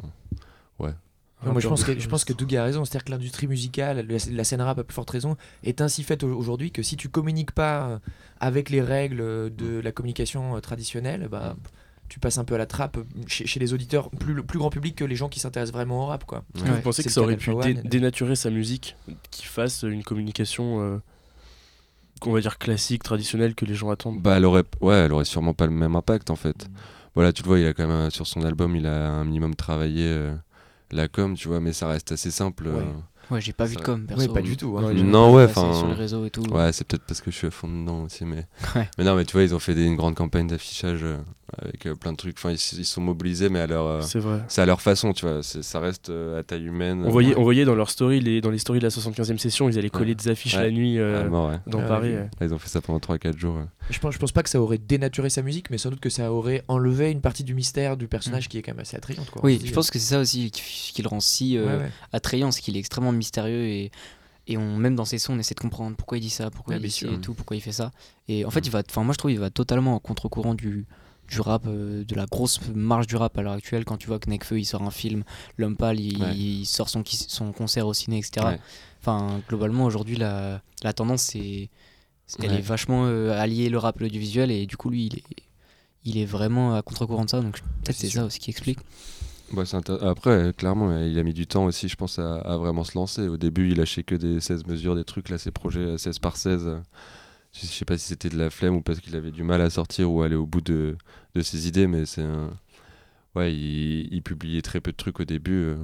Non, 0.79 1.51
moi, 1.51 1.59
je 1.59 1.67
pense 1.67 1.83
que, 1.83 1.99
je 1.99 2.07
pense 2.07 2.23
que 2.23 2.31
Doug 2.31 2.55
a 2.55 2.63
raison. 2.63 2.86
C'est-à-dire 2.86 3.03
que 3.03 3.12
l'industrie 3.12 3.47
musicale, 3.47 4.07
la, 4.07 4.43
scène 4.45 4.62
rap 4.62 4.79
à 4.79 4.86
plus 4.86 4.93
forte 4.93 5.09
raison, 5.09 5.36
est 5.63 5.81
ainsi 5.81 6.01
faite 6.03 6.23
au- 6.23 6.33
aujourd'hui 6.33 6.71
que 6.71 6.81
si 6.81 6.95
tu 6.95 7.09
communiques 7.09 7.51
pas 7.51 7.99
avec 8.39 8.69
les 8.69 8.81
règles 8.81 9.53
de 9.53 9.81
la 9.81 9.91
communication 9.91 10.62
traditionnelle, 10.62 11.27
bah, 11.29 11.57
tu 12.13 12.19
passes 12.19 12.38
un 12.38 12.43
peu 12.43 12.54
à 12.54 12.60
la 12.60 12.67
trappe 12.67 12.99
chez, 13.26 13.47
chez 13.47 13.60
les 13.60 13.73
auditeurs, 13.73 14.12
plus, 14.12 14.36
le 14.36 14.43
plus 14.43 14.60
grand 14.60 14.69
public 14.69 14.95
que 14.95 15.04
les 15.04 15.15
gens 15.15 15.30
qui 15.30 15.39
s'intéressent 15.39 15.73
vraiment 15.73 16.04
au 16.04 16.06
rap. 16.06 16.26
Quoi. 16.26 16.43
Ouais. 16.54 16.62
Vous 16.69 16.82
pensez 16.82 17.04
que 17.04 17.10
ça 17.10 17.21
aurait 17.21 17.38
pu 17.38 17.49
dé- 17.63 17.73
dénaturer 17.73 18.36
sa 18.36 18.52
musique, 18.52 18.95
qu'il 19.32 19.47
fasse 19.47 19.82
une 19.82 20.04
communication, 20.04 20.80
euh, 20.80 20.97
qu'on 22.21 22.32
va 22.32 22.39
dire 22.39 22.60
classique, 22.60 23.02
traditionnelle, 23.02 23.56
que 23.56 23.65
les 23.65 23.73
gens 23.73 23.89
attendent? 23.89 24.21
Bah, 24.21 24.38
elle 24.38 24.45
aurait, 24.45 24.63
ouais, 24.80 24.93
elle 24.93 25.12
aurait 25.12 25.26
sûrement 25.26 25.56
pas 25.56 25.65
le 25.65 25.71
même 25.73 25.95
impact 25.95 26.30
en 26.30 26.36
fait. 26.36 26.67
Voilà, 27.15 27.34
tu 27.34 27.41
le 27.41 27.47
vois, 27.47 27.58
il 27.60 27.65
a 27.65 27.73
quand 27.73 27.88
même, 27.88 27.95
euh, 27.95 28.10
sur 28.12 28.28
son 28.28 28.43
album, 28.43 28.76
il 28.76 28.86
a 28.86 29.10
un 29.10 29.23
minimum 29.23 29.56
travaillé 29.56 30.06
euh, 30.06 30.36
la 30.91 31.08
com, 31.08 31.34
tu 31.36 31.47
vois, 31.47 31.62
mais 31.62 31.73
ça 31.73 31.88
reste 31.88 32.12
assez 32.12 32.30
simple. 32.30 32.67
Ouais. 32.67 32.73
euh. 32.78 32.91
Ouais, 33.31 33.41
j'ai 33.41 33.53
pas 33.53 33.65
vu 33.65 33.75
de 33.77 33.81
com, 33.81 34.05
perso. 34.05 34.33
Pas 34.33 34.41
du 34.41 34.57
tout. 34.57 34.77
hein. 34.77 34.93
Non, 34.93 35.33
ouais, 35.33 35.45
enfin, 35.45 35.73
Sur 35.73 35.88
les 35.88 35.93
réseaux 35.93 36.25
et 36.25 36.29
tout. 36.29 36.43
Ouais, 36.51 36.71
c'est 36.73 36.86
peut-être 36.86 37.03
parce 37.07 37.21
que 37.21 37.31
je 37.31 37.36
suis 37.38 37.47
à 37.47 37.51
fond 37.51 37.67
dedans 37.67 38.03
aussi, 38.03 38.25
mais. 38.25 38.45
Ouais. 38.75 38.89
Mais 38.97 39.03
non, 39.03 39.15
mais 39.15 39.25
tu 39.25 39.33
vois, 39.33 39.43
ils 39.43 39.53
ont 39.55 39.59
fait 39.59 39.75
des- 39.75 39.86
une 39.86 39.95
grande 39.95 40.15
campagne 40.15 40.47
d'affichage 40.47 40.99
euh, 41.03 41.17
avec 41.62 41.86
euh, 41.86 41.95
plein 41.95 42.12
de 42.12 42.17
trucs. 42.17 42.38
Enfin, 42.38 42.51
ils, 42.51 42.57
sont 42.86 43.01
mobilisés, 43.01 43.49
mais 43.49 43.59
à 43.59 43.67
leur, 43.67 43.86
euh, 43.86 44.01
C'est 44.01 44.19
vrai. 44.19 44.39
c'est 44.47 44.62
à 44.62 44.65
leur 44.65 44.81
façon, 44.81 45.13
tu 45.13 45.25
vois. 45.25 45.41
Ça 45.43 45.79
reste 45.79 46.09
euh, 46.09 46.39
à 46.39 46.43
taille 46.43 46.65
humaine. 46.65 47.03
On 47.05 47.09
voyait, 47.09 47.36
on 47.38 47.43
voyait 47.43 47.65
dans 47.65 47.75
leur 47.75 47.89
story, 47.89 48.19
les, 48.19 48.41
dans 48.41 48.49
les 48.49 48.57
stories 48.57 48.79
de 48.79 48.83
la 48.86 48.89
75e 48.89 49.38
session, 49.38 49.69
ils 49.69 49.77
allaient 49.77 49.89
coller 49.89 50.12
Ouais. 50.12 50.15
des 50.15 50.27
affiches 50.29 50.55
Ouais. 50.55 50.63
la 50.63 50.71
nuit 50.71 50.97
euh, 50.99 51.21
à 51.21 51.29
mort, 51.29 51.49
ouais. 51.49 51.59
dans 51.67 51.79
Ouais, 51.79 51.88
Paris. 51.88 52.09
ouais. 52.09 52.15
ouais. 52.15 52.29
Là, 52.39 52.47
ils 52.47 52.53
ont 52.53 52.59
fait 52.59 52.69
ça 52.69 52.81
pendant 52.81 52.99
3-4 52.99 53.38
jours. 53.38 53.55
ouais. 53.55 53.65
Je 53.89 53.99
pense, 53.99 54.13
je 54.13 54.19
pense 54.19 54.31
pas 54.31 54.43
que 54.43 54.49
ça 54.49 54.59
aurait 54.62 54.77
dénaturé 54.79 55.29
sa 55.29 55.41
musique, 55.43 55.69
mais 55.69 55.77
sans 55.77 55.89
doute 55.91 55.99
que 55.99 56.09
ça 56.09 56.31
aurait 56.31 56.63
enlevé 56.67 57.12
une 57.12 57.21
partie 57.21 57.43
du 57.43 57.53
mystère 57.53 57.97
du 57.97 58.07
personnage 58.07 58.47
qui 58.49 58.57
est 58.57 58.62
quand 58.62 58.71
même 58.73 58.79
assez 58.81 58.95
attrayante. 58.97 59.29
Quoi. 59.29 59.41
On 59.43 59.45
Oui, 59.45 59.62
je 59.63 59.71
pense 59.73 59.91
que 59.91 59.99
c'est 59.99 60.13
ça 60.13 60.19
aussi 60.19 60.49
qui, 60.51 60.91
qui 60.93 61.01
le 61.01 61.07
rend 61.09 61.19
si 61.19 61.57
attrayant, 62.12 62.51
c'est 62.51 62.62
qu'il 62.62 62.75
est 62.75 62.79
extrêmement 62.79 63.12
mystérieux 63.13 63.65
et, 63.65 63.91
et 64.47 64.58
on, 64.58 64.76
même 64.78 64.95
dans 64.95 65.06
ses 65.06 65.19
sons, 65.19 65.34
on 65.36 65.39
essaie 65.39 65.56
de 65.56 65.60
comprendre 65.60 65.95
pourquoi 65.95 66.17
il 66.17 66.21
dit 66.21 66.30
ça, 66.30 66.49
pourquoi 66.52 66.76
Ouais, 66.76 66.82
il 66.82 66.84
dit 66.86 66.91
ci 66.91 66.99
sûr. 66.99 67.13
et 67.13 67.19
tout, 67.21 67.34
pourquoi 67.34 67.56
il 67.56 67.62
fait 67.62 67.71
ça. 67.71 67.91
Et 68.28 68.45
en 68.45 68.52
fait, 68.52 68.60
il 68.65 68.71
va, 68.71 68.82
enfin, 68.89 69.04
moi 69.04 69.13
je 69.13 69.17
trouve 69.17 69.32
il 69.32 69.39
va 69.39 69.49
totalement 69.49 69.95
en 69.95 69.99
contre-courant 69.99 70.54
du, 70.54 70.86
du 71.30 71.39
rap, 71.41 71.63
euh, 71.67 72.04
de 72.04 72.15
la 72.15 72.26
grosse 72.26 72.60
marge 72.76 73.08
du 73.08 73.15
rap 73.15 73.38
à 73.38 73.41
l'heure 73.41 73.54
actuelle. 73.54 73.86
Quand 73.86 73.97
tu 73.97 74.08
vois 74.08 74.19
que 74.19 74.30
Nekfeu 74.30 74.60
il 74.60 74.65
sort 74.65 74.82
un 74.84 74.91
film, 74.91 75.23
L'Homme 75.58 75.78
Pâle 75.78 75.99
il, 75.99 76.21
Ouais. 76.21 76.36
il 76.36 76.65
sort 76.65 76.89
son, 76.89 77.04
son 77.06 77.52
concert 77.54 77.88
au 77.88 77.93
ciné, 77.93 78.17
etc. 78.17 78.45
Ouais. 78.45 78.60
Enfin, 79.02 79.41
globalement, 79.47 79.86
aujourd'hui, 79.86 80.15
la, 80.17 80.62
la 80.84 80.93
tendance, 80.93 81.21
c'est. 81.23 81.69
Elle 82.41 82.52
Ouais. 82.52 82.58
est 82.58 82.62
vachement 82.62 83.06
euh, 83.06 83.32
alliée 83.39 83.69
le 83.69 83.78
rap 83.78 83.99
et 83.99 84.04
l'audiovisuel, 84.06 84.49
et 84.49 84.65
du 84.65 84.76
coup, 84.78 84.89
lui, 84.89 85.06
il 85.08 85.15
est, 85.17 85.23
il 86.06 86.17
est 86.17 86.26
vraiment 86.26 86.73
à 86.76 86.82
contre-courant 86.82 87.26
de 87.26 87.30
ça, 87.30 87.41
donc 87.41 87.60
peut-être 87.84 87.97
c'est 87.97 88.10
ça 88.10 88.26
aussi 88.26 88.39
qui 88.39 88.49
explique. 88.49 88.80
Bah, 89.53 89.63
Après, 90.01 90.29
euh, 90.31 90.51
clairement, 90.51 90.89
euh, 90.89 91.07
il 91.07 91.17
a 91.19 91.23
mis 91.23 91.33
du 91.33 91.47
temps 91.47 91.65
aussi, 91.65 91.87
je 91.87 91.95
pense, 91.95 92.19
à, 92.19 92.35
à 92.39 92.57
vraiment 92.57 92.83
se 92.83 92.97
lancer. 92.97 93.27
Au 93.27 93.37
début, 93.37 93.69
il 93.71 93.77
lâchait 93.77 94.03
que 94.03 94.15
des 94.15 94.39
16 94.39 94.65
mesures, 94.65 94.95
des 94.95 95.03
trucs. 95.03 95.29
Là, 95.29 95.37
ses 95.37 95.51
projets 95.51 95.79
euh, 95.81 95.97
16 95.97 96.19
par 96.19 96.37
16. 96.37 96.67
euh, 96.67 96.79
Je 97.53 97.61
je 97.61 97.65
sais 97.67 97.85
pas 97.85 97.97
si 97.97 98.07
c'était 98.07 98.29
de 98.29 98.37
la 98.37 98.49
flemme 98.49 98.75
ou 98.77 98.81
parce 98.81 98.99
qu'il 98.99 99.15
avait 99.15 99.31
du 99.31 99.43
mal 99.43 99.61
à 99.61 99.69
sortir 99.69 100.11
ou 100.11 100.23
aller 100.23 100.35
au 100.35 100.45
bout 100.45 100.61
de, 100.61 100.95
de 101.35 101.41
ses 101.41 101.67
idées, 101.67 101.87
mais 101.87 102.05
c'est 102.05 102.23
un. 102.23 102.49
Ouais, 103.35 103.53
il, 103.53 104.09
il 104.13 104.21
publiait 104.23 104.61
très 104.61 104.79
peu 104.81 104.91
de 104.91 104.97
trucs 104.97 105.19
au 105.19 105.25
début. 105.25 105.51
euh, 105.53 105.75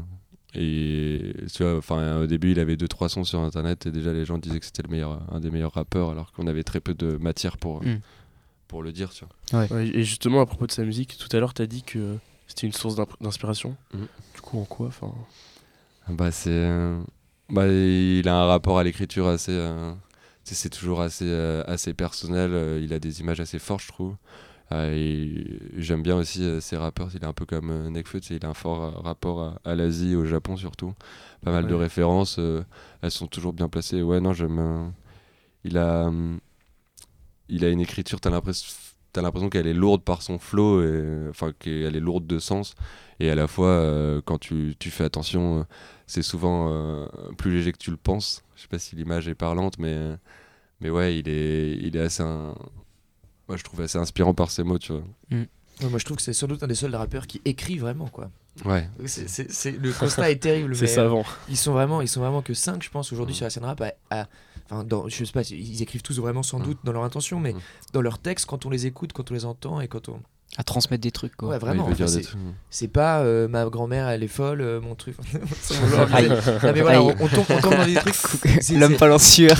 Et 0.55 1.33
tu 1.53 1.63
vois, 1.63 1.77
enfin, 1.77 2.17
au 2.21 2.27
début, 2.27 2.51
il 2.51 2.59
avait 2.59 2.75
2-3 2.75 3.07
sons 3.09 3.23
sur 3.23 3.39
internet 3.39 3.85
et 3.85 3.91
déjà 3.91 4.13
les 4.13 4.25
gens 4.25 4.37
disaient 4.39 4.59
que 4.59 4.65
c'était 4.65 4.83
le 4.83 4.89
meilleur, 4.89 5.21
un 5.31 5.39
des 5.39 5.51
meilleurs 5.51 5.73
rappeurs 5.73 6.09
alors 6.09 6.31
qu'on 6.31 6.47
avait 6.47 6.63
très 6.63 6.79
peu 6.79 6.93
de 6.95 7.17
matière 7.17 7.57
pour, 7.57 7.83
Mm. 7.83 7.99
pour 8.67 8.81
le 8.83 8.91
dire. 8.91 9.09
Tu 9.11 9.25
vois. 9.51 9.65
Ouais, 9.67 9.87
et 9.87 10.03
justement, 10.03 10.41
à 10.41 10.45
propos 10.47 10.65
de 10.67 10.71
sa 10.71 10.83
musique, 10.83 11.17
tout 11.17 11.35
à 11.35 11.39
l'heure, 11.39 11.53
tu 11.53 11.61
as 11.61 11.67
dit 11.67 11.83
que 11.83 12.17
c'était 12.49 12.67
une 12.67 12.73
source 12.73 12.95
d'inspiration. 13.21 13.77
Mhm. 13.93 14.07
Du 14.35 14.41
coup, 14.41 14.59
en 14.59 14.65
quoi 14.65 14.87
enfin, 14.87 15.13
Bah, 16.09 16.31
c'est. 16.31 16.49
euh, 16.51 16.99
Bah, 17.49 17.65
il 17.67 18.27
a 18.27 18.35
un 18.35 18.45
rapport 18.45 18.77
à 18.79 18.83
l'écriture 18.83 19.27
assez. 19.27 19.53
euh, 19.53 19.93
C'est 20.43 20.69
toujours 20.69 20.99
assez, 21.01 21.25
euh, 21.27 21.63
assez 21.67 21.93
personnel. 21.93 22.51
euh, 22.53 22.81
il 22.83 22.91
a 22.93 22.99
des 22.99 23.21
images 23.21 23.39
assez 23.39 23.59
fortes, 23.59 23.83
je 23.83 23.87
trouve. 23.89 24.15
J'aime 24.71 26.03
bien 26.03 26.15
aussi 26.15 26.61
ces 26.61 26.77
rappeurs. 26.77 27.09
Il 27.15 27.23
est 27.23 27.25
un 27.25 27.33
peu 27.33 27.45
comme 27.45 27.89
Nekfeu. 27.89 28.19
Il 28.29 28.45
a 28.45 28.49
un 28.49 28.53
fort 28.53 29.01
rapport 29.03 29.41
à, 29.41 29.59
à 29.71 29.75
l'Asie, 29.75 30.15
au 30.15 30.25
Japon 30.25 30.57
surtout. 30.57 30.93
Pas 31.43 31.51
mal 31.51 31.65
de 31.67 31.73
références. 31.73 32.39
elles 33.01 33.11
sont 33.11 33.27
toujours 33.27 33.53
bien 33.53 33.67
placées. 33.69 34.01
Ouais, 34.03 34.19
non, 34.19 34.33
j'aime. 34.33 34.91
il 35.63 35.77
a. 35.77 36.05
hum, 36.07 36.39
il 37.51 37.65
a 37.65 37.69
une 37.69 37.79
écriture, 37.81 38.19
t'as 38.21 38.29
l'impression. 38.29 38.67
T'as 39.11 39.21
l'impression 39.23 39.49
qu'elle 39.49 39.67
est 39.67 39.73
lourde 39.73 40.03
par 40.03 40.21
son 40.21 40.37
flow, 40.37 40.83
et, 40.83 41.27
enfin 41.29 41.51
qu'elle 41.57 41.95
est 41.95 41.99
lourde 41.99 42.27
de 42.27 42.37
sens, 42.39 42.75
et 43.19 43.29
à 43.31 43.35
la 43.35 43.47
fois 43.47 43.67
euh, 43.69 44.21
quand 44.23 44.37
tu, 44.37 44.75
tu 44.77 44.91
fais 44.91 45.03
attention, 45.03 45.59
euh, 45.59 45.63
c'est 46.05 46.21
souvent 46.21 46.69
euh, 46.71 47.07
plus 47.37 47.51
léger 47.55 47.71
que 47.71 47.77
tu 47.79 47.89
le 47.91 47.97
penses. 47.97 48.43
Je 48.55 48.61
sais 48.63 48.67
pas 48.67 48.77
si 48.79 48.95
l'image 48.95 49.27
est 49.27 49.35
parlante, 49.35 49.79
mais, 49.79 49.97
mais 50.79 50.89
ouais, 50.91 51.17
il 51.17 51.27
est, 51.27 51.71
il 51.81 51.95
est 51.97 52.01
assez. 52.01 52.21
un- 52.23 52.55
Moi, 53.47 53.57
je 53.57 53.63
trouve 53.63 53.81
assez 53.81 53.97
inspirant 53.97 54.33
par 54.35 54.51
ses 54.51 54.63
mots, 54.63 54.77
tu 54.77 54.91
vois. 54.93 55.03
Ouais, 55.31 55.47
moi, 55.89 55.97
je 55.97 56.05
trouve 56.05 56.17
que 56.17 56.23
c'est 56.23 56.33
sans 56.33 56.47
doute 56.47 56.61
un 56.61 56.67
des 56.67 56.75
seuls 56.75 56.93
rappeurs 56.95 57.25
qui 57.25 57.41
écrit 57.45 57.77
vraiment. 57.77 58.07
quoi. 58.07 58.29
Ouais. 58.65 58.87
C'est- 59.05 59.27
c'est- 59.29 59.51
c'est- 59.51 59.71
le 59.71 59.91
constat 59.91 60.29
est 60.31 60.37
terrible. 60.37 60.75
c'est 60.75 60.81
mais, 60.83 60.87
savant. 60.87 61.23
Ils 61.49 61.57
sont 61.57 61.73
vraiment, 61.73 62.01
ils 62.01 62.07
sont 62.07 62.19
vraiment 62.21 62.41
que 62.41 62.53
5 62.53 62.83
je 62.83 62.89
pense 62.89 63.11
aujourd'hui 63.13 63.33
Mm. 63.33 63.37
sur 63.37 63.45
la 63.45 63.49
scène 63.49 63.65
rap. 63.65 63.81
à- 63.81 63.93
à- 64.09 64.27
enfin, 64.69 64.83
dans, 64.83 65.07
je 65.07 65.23
sais 65.25 65.31
pas, 65.31 65.41
ils 65.49 65.81
écrivent 65.81 66.01
tous 66.01 66.19
vraiment 66.19 66.43
sans 66.43 66.59
Mm. 66.59 66.63
doute 66.63 66.77
dans 66.83 66.91
leur 66.91 67.03
intention, 67.03 67.39
mais 67.39 67.53
Mm. 67.53 67.59
dans 67.93 68.01
leurs 68.01 68.19
textes, 68.19 68.45
quand 68.45 68.65
on 68.65 68.69
les 68.69 68.85
écoute, 68.85 69.13
quand 69.13 69.29
on 69.31 69.33
les 69.33 69.45
entend 69.45 69.79
et 69.81 69.87
quand 69.87 70.09
on 70.09 70.19
À 70.57 70.63
transmettre 70.63 71.01
des 71.03 71.11
trucs, 71.11 71.35
quoi. 71.35 71.49
Ouais, 71.49 71.59
vraiment. 71.59 71.87
c'est- 71.95 72.21
trucs. 72.21 72.35
C'est 72.71 72.87
pas 72.87 73.19
euh, 73.21 73.47
ma 73.47 73.65
grand-mère, 73.65 74.09
elle 74.09 74.23
est 74.23 74.27
folle, 74.27 74.61
euh, 74.61 74.81
mon 74.81 74.95
truc. 74.95 75.15
Aïe. 76.11 76.27
non, 76.63 76.71
mais 76.73 76.81
voilà, 76.81 76.97
Aïe. 76.99 77.15
on, 77.19 77.23
on 77.23 77.27
tombe, 77.27 77.45
on 77.49 77.61
tombe 77.61 77.75
dans 77.75 77.85
des 77.85 77.93
trucs. 77.93 78.15
c'est- 78.61 78.73
L'homme 78.75 78.97
pas 78.97 79.13
en 79.13 79.19
sueur. 79.19 79.55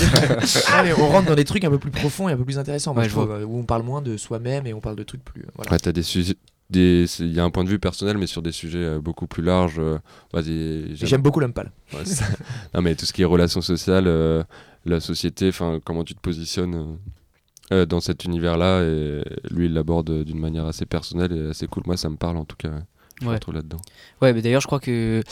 Ah, 0.68 0.82
mais 0.82 0.92
on 0.92 1.08
rentre 1.08 1.28
dans 1.28 1.36
des 1.36 1.44
trucs 1.44 1.64
un 1.64 1.70
peu 1.70 1.78
plus 1.78 1.92
profonds 1.92 2.28
et 2.28 2.32
un 2.32 2.36
peu 2.36 2.44
plus 2.44 2.58
intéressants, 2.58 2.92
moi, 2.92 3.04
Ouais, 3.04 3.08
je 3.08 3.10
je 3.10 3.14
vois. 3.14 3.24
trouve, 3.26 3.36
euh, 3.36 3.44
où 3.44 3.58
on 3.60 3.62
parle 3.64 3.82
moins 3.84 4.02
de 4.02 4.16
soi-même 4.16 4.66
et 4.66 4.74
on 4.74 4.80
parle 4.80 4.96
de 4.96 5.04
trucs 5.04 5.24
plus. 5.24 5.42
euh, 5.42 5.50
Voilà. 5.54 5.70
Ouais, 5.70 5.78
t'as 5.78 5.92
des 5.92 6.02
sujets. 6.02 6.34
Des- 6.70 7.06
Il 7.20 7.32
y 7.34 7.40
a 7.40 7.44
un 7.44 7.50
point 7.50 7.64
de 7.64 7.68
vue 7.68 7.78
personnel, 7.78 8.16
mais 8.18 8.26
sur 8.26 8.42
des 8.42 8.52
sujets 8.52 8.78
euh, 8.84 9.00
beaucoup 9.00 9.26
plus 9.26 9.42
larges. 9.42 9.78
euh, 9.78 9.98
j'aime- 10.94 11.08
beaucoup. 11.22 11.40
Ouais, 11.92 12.04
ça. 12.04 12.24
non, 12.74 12.82
mais 12.82 12.94
tout 12.94 13.04
ce 13.06 13.12
qui 13.12 13.22
est 13.22 13.26
relations 13.26 13.60
sociales, 13.60 14.06
euh, 14.06 14.42
la 14.86 15.00
société, 15.00 15.48
enfin, 15.48 15.80
comment 15.84 16.04
tu 16.04 16.14
te 16.14 16.20
positionnes 16.20 16.98
euh, 17.72 17.86
dans 17.86 18.00
cet 18.00 18.24
univers-là. 18.24 18.82
Et 18.82 19.22
lui, 19.50 19.66
il 19.66 19.74
l'aborde 19.74 20.24
d'une 20.24 20.38
manière 20.40 20.66
assez 20.66 20.86
personnelle 20.86 21.32
et 21.32 21.50
assez 21.50 21.66
cool. 21.66 21.82
Moi, 21.86 21.96
ça 21.96 22.08
me 22.08 22.16
parle 22.16 22.36
en 22.36 22.44
tout 22.44 22.56
cas. 22.56 22.72
Ouais. 23.20 23.22
Je 23.22 23.24
me 23.26 23.30
Ouais. 23.30 23.34
retrouve 23.36 23.54
là-dedans. 23.54 23.76
Ouais, 24.22 24.32
mais 24.32 24.42
d'ailleurs, 24.42 24.60
je 24.60 24.66
crois 24.66 24.80
que 24.80 25.22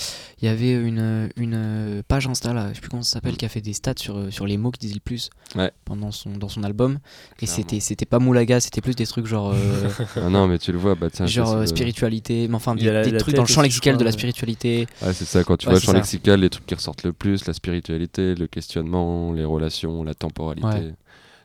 il 0.40 0.44
y 0.44 0.48
avait 0.48 0.72
une, 0.72 1.28
une 1.36 2.02
page 2.06 2.26
Insta 2.26 2.52
là, 2.52 2.68
je 2.70 2.74
sais 2.74 2.80
plus 2.80 2.90
comment 2.90 3.02
ça 3.02 3.14
s'appelle, 3.14 3.36
qui 3.36 3.44
a 3.44 3.48
fait 3.48 3.60
des 3.60 3.72
stats 3.72 3.94
sur, 3.96 4.16
euh, 4.16 4.30
sur 4.30 4.46
les 4.46 4.56
mots 4.56 4.70
qui 4.70 4.80
disaient 4.80 4.94
le 4.94 5.00
plus 5.00 5.30
Ouais. 5.56 5.70
pendant 5.84 6.10
son, 6.12 6.30
dans 6.36 6.48
son 6.48 6.62
album. 6.64 6.98
Et 7.40 7.46
c'était 7.46 7.80
c'était 7.80 8.06
pas 8.06 8.18
moulaga, 8.18 8.60
c'était 8.60 8.80
plus 8.80 8.94
des 8.94 9.06
trucs 9.06 9.26
genre, 9.26 9.52
euh, 9.54 9.88
ah 10.16 10.28
non, 10.28 10.46
mais 10.48 10.58
tu 10.58 10.72
le 10.72 10.78
vois, 10.78 10.94
bah 10.94 11.08
tiens. 11.10 11.26
genre 11.26 11.52
euh, 11.52 11.66
spiritualité, 11.66 12.46
mais 12.48 12.54
enfin 12.54 12.74
des, 12.74 12.84
y 12.84 12.88
a 12.88 12.92
la- 12.92 13.04
des 13.04 13.10
la 13.10 13.18
trucs 13.20 13.34
dans 13.34 13.42
le 13.42 13.48
champ 13.48 13.62
lexical 13.62 13.96
de 13.96 14.04
la 14.04 14.12
spiritualité. 14.12 14.86
Ouais, 15.02 15.12
c'est 15.12 15.24
ça, 15.24 15.44
quand 15.44 15.56
tu 15.56 15.66
Ouais, 15.66 15.72
vois 15.72 15.80
le 15.80 15.84
champ 15.84 15.92
ça. 15.92 15.98
lexical, 15.98 16.40
les 16.40 16.50
trucs 16.50 16.66
qui 16.66 16.74
ressortent 16.74 17.02
le 17.04 17.12
plus, 17.12 17.46
la 17.46 17.52
spiritualité, 17.54 18.34
le 18.34 18.46
questionnement, 18.46 19.32
les 19.32 19.44
relations, 19.44 20.02
la 20.04 20.14
temporalité. 20.14 20.66
Ouais. 20.68 20.94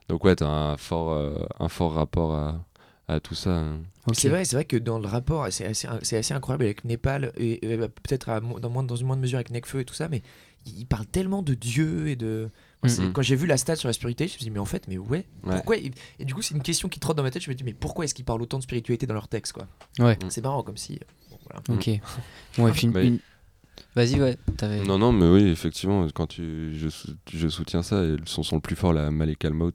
Donc 0.10 0.24
ouais, 0.26 0.36
t'as 0.36 0.48
un 0.48 0.78
fort, 0.78 1.12
euh, 1.14 1.36
un 1.60 1.70
fort 1.70 1.94
rapport 1.94 2.34
à, 2.36 2.60
à 3.14 3.20
tout 3.20 3.36
ça. 3.36 3.52
hein. 3.58 3.80
C'est 4.14 4.30
vrai, 4.30 4.44
c'est 4.46 4.56
vrai 4.56 4.66
que 4.66 4.76
dans 4.78 5.00
le 5.00 5.08
rapport, 5.08 5.48
c'est 5.52 5.66
assez, 5.66 5.88
c'est 6.02 6.18
assez 6.18 6.34
incroyable 6.34 6.66
avec 6.66 6.84
Népal 6.86 7.32
et, 7.38 7.72
et, 7.72 7.78
bah, 7.78 7.88
peut-être 7.88 8.40
dans, 8.60 8.70
moins- 8.70 8.84
dans 8.84 8.96
une 8.96 9.08
moindre 9.08 9.22
mesure 9.22 9.38
avec 9.38 9.50
Nekfeu 9.52 9.80
et 9.80 9.86
tout 9.86 9.94
ça, 9.94 10.10
mais 10.10 10.22
il 10.66 10.86
parle 10.86 11.06
tellement 11.06 11.42
de 11.42 11.54
Dieu 11.54 12.08
et 12.08 12.16
de. 12.16 12.50
Moi. 12.84 12.92
Quand 13.14 13.22
j'ai 13.22 13.38
vu 13.38 13.48
la 13.48 13.56
stat 13.58 13.78
sur 13.78 13.88
la 13.88 13.94
spiritualité, 13.94 14.28
je 14.28 14.34
me 14.34 14.38
suis 14.40 14.44
dit, 14.46 14.52
mais 14.52 14.60
en 14.60 14.66
fait, 14.66 14.88
mais 14.90 14.98
ouais, 14.98 15.26
Ouais. 15.46 15.56
pourquoi 15.56 15.78
et, 15.78 15.92
et 16.20 16.26
du 16.26 16.34
coup, 16.34 16.42
c'est 16.42 16.54
une 16.54 16.62
question 16.62 16.90
qui 16.90 17.00
trotte 17.00 17.16
dans 17.16 17.24
ma 17.24 17.32
tête. 17.32 17.42
Je 17.42 17.50
me 17.50 17.56
dis, 17.56 17.64
mais 17.64 17.74
pourquoi 17.74 18.04
est-ce 18.04 18.14
qu'ils 18.14 18.26
parlent 18.26 18.42
autant 18.42 18.58
de 18.58 18.64
spiritualité 18.64 19.08
dans 19.08 19.14
leur 19.14 19.30
texte, 19.30 19.54
quoi? 19.54 19.68
Ouais. 20.00 20.18
C'est 20.28 20.44
marrant, 20.44 20.64
comme 20.64 20.76
si. 20.76 21.00
bon, 21.30 21.38
voilà. 21.46 21.62
Ok. 21.70 21.90
Bon, 22.58 22.68
et 22.68 22.72
puis 22.72 22.84
une- 22.88 22.92
Bah, 22.92 23.04
une- 23.04 23.20
Vas-y, 23.96 24.20
ouais. 24.22 24.38
t'avais- 24.58 24.84
Non, 24.84 24.98
non, 24.98 25.12
mais 25.12 25.28
oui, 25.28 25.50
effectivement, 25.50 26.06
quand 26.14 26.28
tu, 26.28 26.76
je, 26.78 26.90
sou- 26.90 27.16
je 27.32 27.48
soutiens 27.48 27.84
ça, 27.84 28.04
et 28.04 28.16
son 28.26 28.44
son 28.44 28.56
le 28.56 28.62
plus 28.62 28.76
fort, 28.76 28.92
la 28.92 29.12
Malek 29.12 29.46
Almout, 29.46 29.72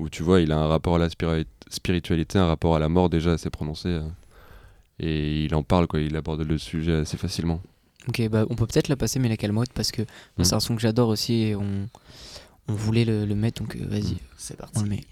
où, 0.00 0.08
tu 0.08 0.22
vois, 0.22 0.40
il 0.40 0.50
a 0.52 0.58
un 0.58 0.66
rapport 0.66 0.96
à 0.96 0.98
la 0.98 1.08
spiri- 1.08 1.46
spiritualité, 1.68 2.38
un 2.38 2.46
rapport 2.46 2.74
à 2.74 2.78
la 2.78 2.88
mort 2.88 3.08
déjà 3.10 3.32
assez 3.32 3.50
prononcé. 3.50 3.88
euh, 3.88 4.00
et 4.98 5.44
il 5.44 5.54
en 5.54 5.62
parle, 5.62 5.86
quoi, 5.86 6.00
il 6.00 6.14
aborde 6.16 6.42
le 6.42 6.58
sujet 6.58 6.92
assez 6.94 7.16
facilement. 7.16 7.60
Ok, 8.08 8.26
bah 8.28 8.44
on 8.50 8.54
peut 8.54 8.66
peut-être 8.66 8.88
la 8.88 8.96
passer, 8.96 9.18
mais 9.18 9.28
la 9.28 9.36
calmote, 9.36 9.72
parce 9.74 9.92
que 9.92 10.02
Mm. 10.02 10.44
c'est 10.44 10.54
un 10.54 10.60
son 10.60 10.74
que 10.76 10.82
j'adore 10.82 11.08
aussi 11.08 11.34
et 11.42 11.54
on, 11.56 11.88
on 12.68 12.72
voulait 12.74 13.04
le, 13.04 13.24
le 13.24 13.34
mettre, 13.34 13.62
donc 13.62 13.76
euh, 13.76 13.86
vas-y, 13.88 14.16
C'est 14.36 14.56
parti. 14.56 14.78
on 14.78 14.82
le 14.82 14.88
met. 14.90 15.04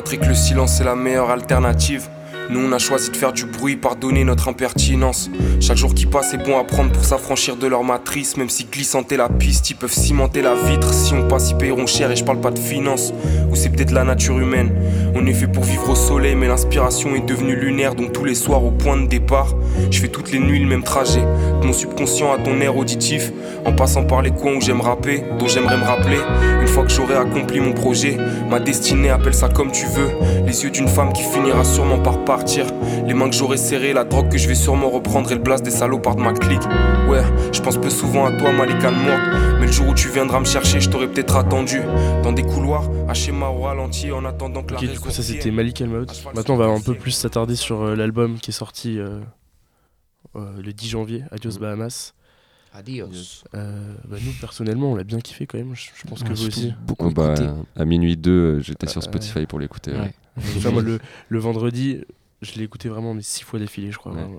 Que 0.00 0.26
le 0.26 0.34
silence 0.34 0.80
est 0.80 0.84
la 0.84 0.96
meilleure 0.96 1.30
alternative. 1.30 2.08
Nous 2.48 2.58
on 2.58 2.72
a 2.72 2.78
choisi 2.78 3.10
de 3.10 3.16
faire 3.16 3.32
du 3.32 3.44
bruit, 3.44 3.76
pardonner 3.76 4.24
notre 4.24 4.48
impertinence. 4.48 5.30
Chaque 5.60 5.76
jour 5.76 5.94
qui 5.94 6.06
passe 6.06 6.32
est 6.32 6.38
bon 6.38 6.58
à 6.58 6.64
prendre 6.64 6.90
pour 6.90 7.04
s'affranchir 7.04 7.54
de 7.54 7.66
leur 7.66 7.84
matrice. 7.84 8.36
Même 8.36 8.48
si 8.48 8.64
glissante 8.64 9.12
est 9.12 9.18
la 9.18 9.28
piste, 9.28 9.70
ils 9.70 9.76
peuvent 9.76 9.92
cimenter 9.92 10.42
la 10.42 10.54
vitre. 10.54 10.92
Si 10.92 11.12
on 11.12 11.28
passe, 11.28 11.50
ils 11.50 11.56
paieront 11.56 11.86
cher 11.86 12.10
et 12.10 12.16
je 12.16 12.24
parle 12.24 12.40
pas 12.40 12.50
de 12.50 12.58
finance. 12.58 13.12
Ou 13.50 13.54
c'est 13.54 13.68
peut-être 13.68 13.92
la 13.92 14.02
nature 14.02 14.38
humaine. 14.38 14.72
On 15.14 15.26
est 15.26 15.32
fait 15.32 15.48
pour 15.48 15.64
vivre 15.64 15.90
au 15.90 15.94
soleil, 15.94 16.34
mais 16.34 16.46
l'inspiration 16.46 17.14
est 17.14 17.26
devenue 17.26 17.56
lunaire. 17.56 17.94
Donc 17.94 18.12
tous 18.12 18.24
les 18.24 18.34
soirs 18.34 18.64
au 18.64 18.70
point 18.70 18.96
de 18.96 19.06
départ, 19.06 19.54
je 19.90 20.00
fais 20.00 20.08
toutes 20.08 20.30
les 20.32 20.38
nuits 20.38 20.60
le 20.60 20.66
même 20.66 20.82
trajet. 20.82 21.22
De 21.60 21.66
mon 21.66 21.72
subconscient 21.72 22.32
à 22.32 22.38
ton 22.38 22.60
air 22.60 22.76
auditif. 22.76 23.32
En 23.66 23.72
passant 23.72 24.04
par 24.04 24.22
les 24.22 24.30
coins 24.30 24.54
où 24.54 24.60
j'aime 24.60 24.80
rapper, 24.80 25.22
dont 25.38 25.46
j'aimerais 25.46 25.76
me 25.76 25.84
rappeler. 25.84 26.18
Une 26.60 26.66
fois 26.68 26.84
que 26.84 26.90
j'aurai 26.90 27.14
accompli 27.14 27.60
mon 27.60 27.72
projet, 27.72 28.16
ma 28.48 28.60
destinée, 28.60 29.10
appelle 29.10 29.34
ça 29.34 29.48
comme 29.48 29.72
tu 29.72 29.86
veux. 29.86 30.10
Les 30.46 30.64
yeux 30.64 30.70
d'une 30.70 30.88
femme 30.88 31.12
qui 31.12 31.22
finira 31.22 31.64
sûrement 31.64 31.98
par 31.98 32.24
partir. 32.24 32.66
Les 33.06 33.14
mains 33.14 33.28
que 33.28 33.34
j'aurai 33.34 33.56
serrées, 33.56 33.92
la 33.92 34.04
drogue 34.04 34.28
que 34.30 34.38
je 34.38 34.48
vais 34.48 34.54
sûrement 34.54 34.88
reprendre 34.88 35.30
et 35.32 35.34
le 35.34 35.40
blast 35.40 35.64
des 35.64 35.70
salopards 35.70 36.16
de 36.16 36.22
ma 36.22 36.32
clique. 36.32 36.62
Ouais, 37.08 37.22
je 37.52 37.60
pense 37.60 37.76
peu 37.76 37.90
souvent 37.90 38.26
à 38.26 38.32
toi, 38.32 38.52
Malika 38.52 38.90
morte. 38.90 39.20
Mais 39.60 39.66
le 39.66 39.72
jour 39.72 39.88
où 39.88 39.94
tu 39.94 40.08
viendras 40.08 40.40
me 40.40 40.44
chercher, 40.44 40.80
je 40.80 40.88
t'aurais 40.88 41.08
peut-être 41.08 41.36
attendu. 41.36 41.82
Dans 42.22 42.32
des 42.32 42.44
couloirs, 42.44 42.88
à 43.08 43.14
schéma 43.14 43.48
au 43.48 43.62
ralenti, 43.62 44.12
en 44.12 44.24
attendant 44.24 44.62
que 44.62 44.74
la 44.74 44.80
du 45.00 45.06
coup, 45.06 45.10
ça 45.10 45.22
c'était 45.22 45.50
Malik 45.50 45.78
cheval 45.78 46.06
Maintenant, 46.34 46.54
on 46.54 46.58
va 46.58 46.66
un 46.66 46.80
peu 46.80 46.94
plus 46.94 47.10
s'attarder 47.12 47.56
sur 47.56 47.82
euh, 47.82 47.96
l'album 47.96 48.38
qui 48.38 48.50
est 48.50 48.54
sorti 48.54 48.98
euh, 48.98 49.20
euh, 50.36 50.60
le 50.62 50.72
10 50.72 50.88
janvier, 50.88 51.24
Adios 51.30 51.52
Mhm. 51.54 51.58
Bahamas. 51.60 52.14
Adios. 52.72 53.42
Euh, 53.54 53.94
bah, 54.06 54.16
nous, 54.24 54.32
personnellement, 54.40 54.92
on 54.92 54.94
l'a 54.94 55.02
bien 55.04 55.18
kiffé 55.20 55.46
quand 55.46 55.58
même. 55.58 55.74
Je, 55.74 55.90
je 55.94 56.06
pense 56.06 56.22
que 56.22 56.28
Ouais, 56.28 56.34
vous 56.34 56.46
aussi. 56.46 56.72
beaucoup 56.86 57.06
Oh, 57.08 57.10
bah, 57.10 57.34
à 57.76 57.84
minuit 57.84 58.16
2, 58.16 58.60
j'étais 58.60 58.86
Euh, 58.86 58.90
sur 58.90 59.02
Spotify 59.02 59.46
pour 59.46 59.58
l'écouter. 59.58 59.92
ouais. 59.92 59.98
Ouais. 59.98 60.14
Enfin, 60.56 60.70
moi, 60.70 60.82
le, 60.82 61.00
le 61.28 61.38
vendredi, 61.40 62.04
je 62.42 62.52
l'ai 62.54 62.62
écouté 62.64 62.88
vraiment 62.88 63.12
mais 63.14 63.22
six 63.22 63.42
fois 63.42 63.58
d'affilée, 63.58 63.90
je 63.90 63.98
crois. 63.98 64.12
Ouais. 64.12 64.22
vraiment. 64.22 64.38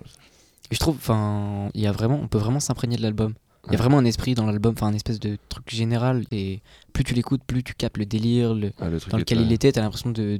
Et 0.71 0.76
je 0.76 0.80
trouve, 0.80 0.95
enfin, 0.95 1.69
il 1.74 1.82
y 1.82 1.88
a 1.88 1.91
vraiment, 1.91 2.19
on 2.24 2.28
peut 2.30 2.38
vraiment 2.38 2.62
s'imprégner 2.62 2.95
de 2.95 3.02
l'album. 3.02 3.34
Il 3.67 3.74
y 3.74 3.76
a 3.76 3.78
vraiment 3.78 4.00
un 4.00 4.06
esprit 4.06 4.34
dans 4.34 4.45
l'album, 4.45 4.74
enfin, 4.76 4.88
un 4.88 4.93
espèce 4.93 5.19
de 5.19 5.38
truc 5.50 5.69
général. 5.69 6.24
Et 6.32 6.62
plus 6.93 7.04
tu 7.04 7.13
l'écoutes, 7.13 7.43
plus 7.45 7.63
tu 7.63 7.74
captes 7.76 7.97
le 7.97 8.06
délire, 8.06 8.54
le- 8.56 8.71
Ah, 8.82 8.89
le 8.89 8.97
dans 9.10 9.17
lequel 9.17 9.41
il 9.41 9.52
était. 9.52 9.71
T'as 9.71 9.82
l'impression 9.82 10.10
de, 10.10 10.39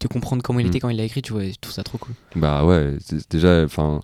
de 0.00 0.08
comprendre 0.08 0.42
comment 0.42 0.58
il 0.60 0.64
Mm. 0.66 0.68
était 0.68 0.80
quand 0.80 0.88
il 0.88 0.96
l'a 0.96 1.04
écrit, 1.04 1.22
tu 1.22 1.32
vois. 1.32 1.44
Je 1.44 1.54
trouve 1.60 1.74
ça 1.74 1.82
trop 1.82 1.98
cool. 1.98 2.14
Bah 2.34 2.64
ouais, 2.64 2.96
déjà, 3.30 3.62
enfin, 3.64 4.00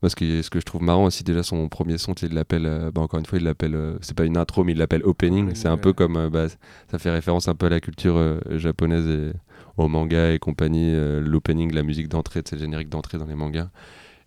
moi 0.00 0.10
ce 0.10 0.14
que, 0.16 0.42
ce 0.42 0.48
que 0.48 0.60
je 0.60 0.64
trouve 0.64 0.82
marrant 0.82 1.04
aussi, 1.06 1.24
déjà 1.24 1.42
son 1.42 1.68
premier 1.68 1.98
son, 1.98 2.14
il 2.22 2.32
l'appelle, 2.34 2.66
euh, 2.66 2.90
bah, 2.92 3.00
encore 3.00 3.18
une 3.18 3.26
fois, 3.26 3.38
il 3.38 3.44
l'appelle, 3.44 3.74
euh, 3.74 3.96
c'est 4.00 4.16
pas 4.16 4.24
une 4.24 4.36
intro, 4.36 4.62
mais 4.62 4.72
il 4.72 4.78
l'appelle 4.78 5.02
opening. 5.02 5.54
C'est 5.54 5.68
un 5.68 5.74
ouais. 5.74 5.80
peu 5.80 5.92
comme, 5.92 6.16
euh, 6.16 6.30
bah, 6.30 6.46
ça 6.90 6.98
fait 7.00 7.10
référence 7.10 7.48
un 7.48 7.54
peu 7.56 7.66
à 7.66 7.70
la 7.70 7.80
culture 7.80 8.16
euh, 8.16 8.38
japonaise 8.58 9.06
et 9.08 9.32
au 9.76 9.88
manga 9.88 10.30
et 10.32 10.38
compagnie, 10.38 10.92
euh, 10.94 11.20
l'opening, 11.20 11.72
la 11.74 11.82
musique 11.82 12.08
d'entrée, 12.08 12.42
c'est 12.44 12.54
le 12.54 12.60
générique 12.62 12.88
d'entrée 12.90 13.18
dans 13.18 13.26
les 13.26 13.34
mangas. 13.34 13.70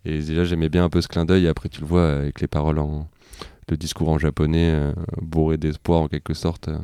Et 0.04 0.18
déjà, 0.18 0.44
j'aimais 0.44 0.68
bien 0.68 0.84
un 0.84 0.90
peu 0.90 1.00
ce 1.00 1.08
clin 1.08 1.24
d'œil, 1.24 1.46
et 1.46 1.48
après, 1.48 1.70
tu 1.70 1.80
le 1.80 1.86
vois 1.86 2.10
avec 2.18 2.40
les 2.42 2.48
paroles 2.48 2.78
en. 2.78 3.08
Le 3.70 3.76
discours 3.76 4.08
en 4.08 4.18
japonais, 4.18 4.70
euh, 4.72 4.92
bourré 5.20 5.56
d'espoir 5.58 6.00
en 6.02 6.08
quelque 6.08 6.34
sorte. 6.34 6.68
euh, 6.68 6.78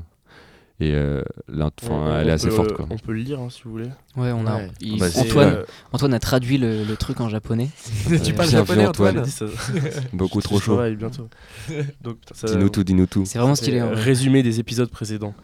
et 0.80 0.90
euh, 0.92 1.22
elle 1.48 2.28
est 2.28 2.32
assez 2.32 2.48
peut- 2.48 2.54
forte, 2.54 2.72
quoi. 2.72 2.86
On 2.90 2.98
peut 2.98 3.12
le 3.12 3.20
lire 3.20 3.38
hein, 3.40 3.48
si 3.48 3.62
vous 3.64 3.70
voulez. 3.70 3.88
Ouais, 4.16 4.32
on 4.32 4.44
a. 4.44 4.56
Ouais. 4.56 4.70
il- 4.80 4.98
Bah, 4.98 5.06
Antoine, 5.16 5.48
Euh, 5.54 5.64
Antoine 5.92 6.14
a 6.14 6.18
traduit 6.18 6.58
le, 6.58 6.82
le 6.82 6.96
truc 6.96 7.20
en 7.20 7.28
japonais. 7.28 7.70
tu 8.24 8.32
parles 8.34 8.48
japonais, 8.48 8.84
Antoine. 8.84 9.20
Antoine 9.20 9.50
Beaucoup 10.12 10.40
trop 10.42 10.58
chaud. 10.58 10.80
bientôt. 10.96 11.28
Dis-nous 11.68 12.68
tout, 12.70 12.82
dis-nous 12.84 13.06
tout. 13.06 13.24
C'est 13.24 13.38
vraiment 13.38 13.54
stylé. 13.54 13.80
Euh, 13.80 13.86
vrai. 13.94 14.02
Résumé 14.02 14.42
des 14.42 14.58
épisodes 14.60 14.90
précédents. 14.90 15.34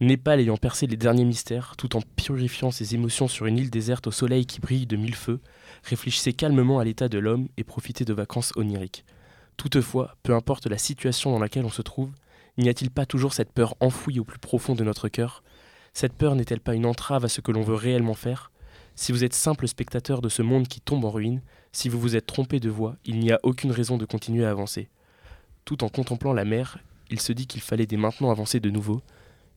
Népal 0.00 0.40
ayant 0.40 0.56
percé 0.56 0.86
les 0.86 0.96
derniers 0.96 1.24
mystères, 1.24 1.74
tout 1.78 1.96
en 1.96 2.00
purifiant 2.16 2.70
ses 2.70 2.94
émotions 2.94 3.28
sur 3.28 3.46
une 3.46 3.56
île 3.58 3.70
déserte 3.70 4.06
au 4.08 4.10
soleil 4.10 4.44
qui 4.44 4.60
brille 4.60 4.86
de 4.86 4.96
mille 4.96 5.14
feux, 5.14 5.40
réfléchissez 5.84 6.32
calmement 6.32 6.78
à 6.80 6.84
l'état 6.84 7.08
de 7.08 7.18
l'homme 7.18 7.48
et 7.56 7.64
profitez 7.64 8.04
de 8.04 8.12
vacances 8.12 8.52
oniriques. 8.56 9.04
Toutefois, 9.56 10.16
peu 10.22 10.34
importe 10.34 10.66
la 10.66 10.78
situation 10.78 11.30
dans 11.30 11.38
laquelle 11.38 11.64
on 11.64 11.70
se 11.70 11.82
trouve, 11.82 12.10
n'y 12.58 12.68
a-t-il 12.68 12.90
pas 12.90 13.06
toujours 13.06 13.32
cette 13.32 13.52
peur 13.52 13.74
enfouie 13.80 14.20
au 14.20 14.24
plus 14.24 14.38
profond 14.38 14.74
de 14.74 14.84
notre 14.84 15.08
cœur? 15.08 15.42
Cette 15.92 16.14
peur 16.14 16.34
n'est-elle 16.34 16.60
pas 16.60 16.74
une 16.74 16.86
entrave 16.86 17.24
à 17.24 17.28
ce 17.28 17.40
que 17.40 17.52
l'on 17.52 17.62
veut 17.62 17.74
réellement 17.74 18.14
faire? 18.14 18.50
Si 18.96 19.12
vous 19.12 19.24
êtes 19.24 19.34
simple 19.34 19.66
spectateur 19.66 20.20
de 20.20 20.28
ce 20.28 20.42
monde 20.42 20.68
qui 20.68 20.80
tombe 20.80 21.04
en 21.04 21.10
ruine, 21.10 21.42
si 21.72 21.88
vous 21.88 21.98
vous 21.98 22.16
êtes 22.16 22.26
trompé 22.26 22.60
de 22.60 22.70
voie, 22.70 22.96
il 23.04 23.18
n'y 23.18 23.32
a 23.32 23.40
aucune 23.42 23.72
raison 23.72 23.96
de 23.96 24.04
continuer 24.04 24.44
à 24.44 24.50
avancer. 24.50 24.88
Tout 25.64 25.82
en 25.82 25.88
contemplant 25.88 26.32
la 26.32 26.44
mer, 26.44 26.78
il 27.10 27.20
se 27.20 27.32
dit 27.32 27.46
qu'il 27.46 27.60
fallait 27.60 27.86
dès 27.86 27.96
maintenant 27.96 28.30
avancer 28.30 28.60
de 28.60 28.70
nouveau. 28.70 29.02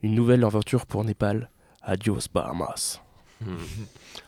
Une 0.01 0.15
nouvelle 0.15 0.43
aventure 0.43 0.85
pour 0.85 1.03
Népal. 1.03 1.49
Adios 1.81 2.27
Bahamas. 2.33 3.06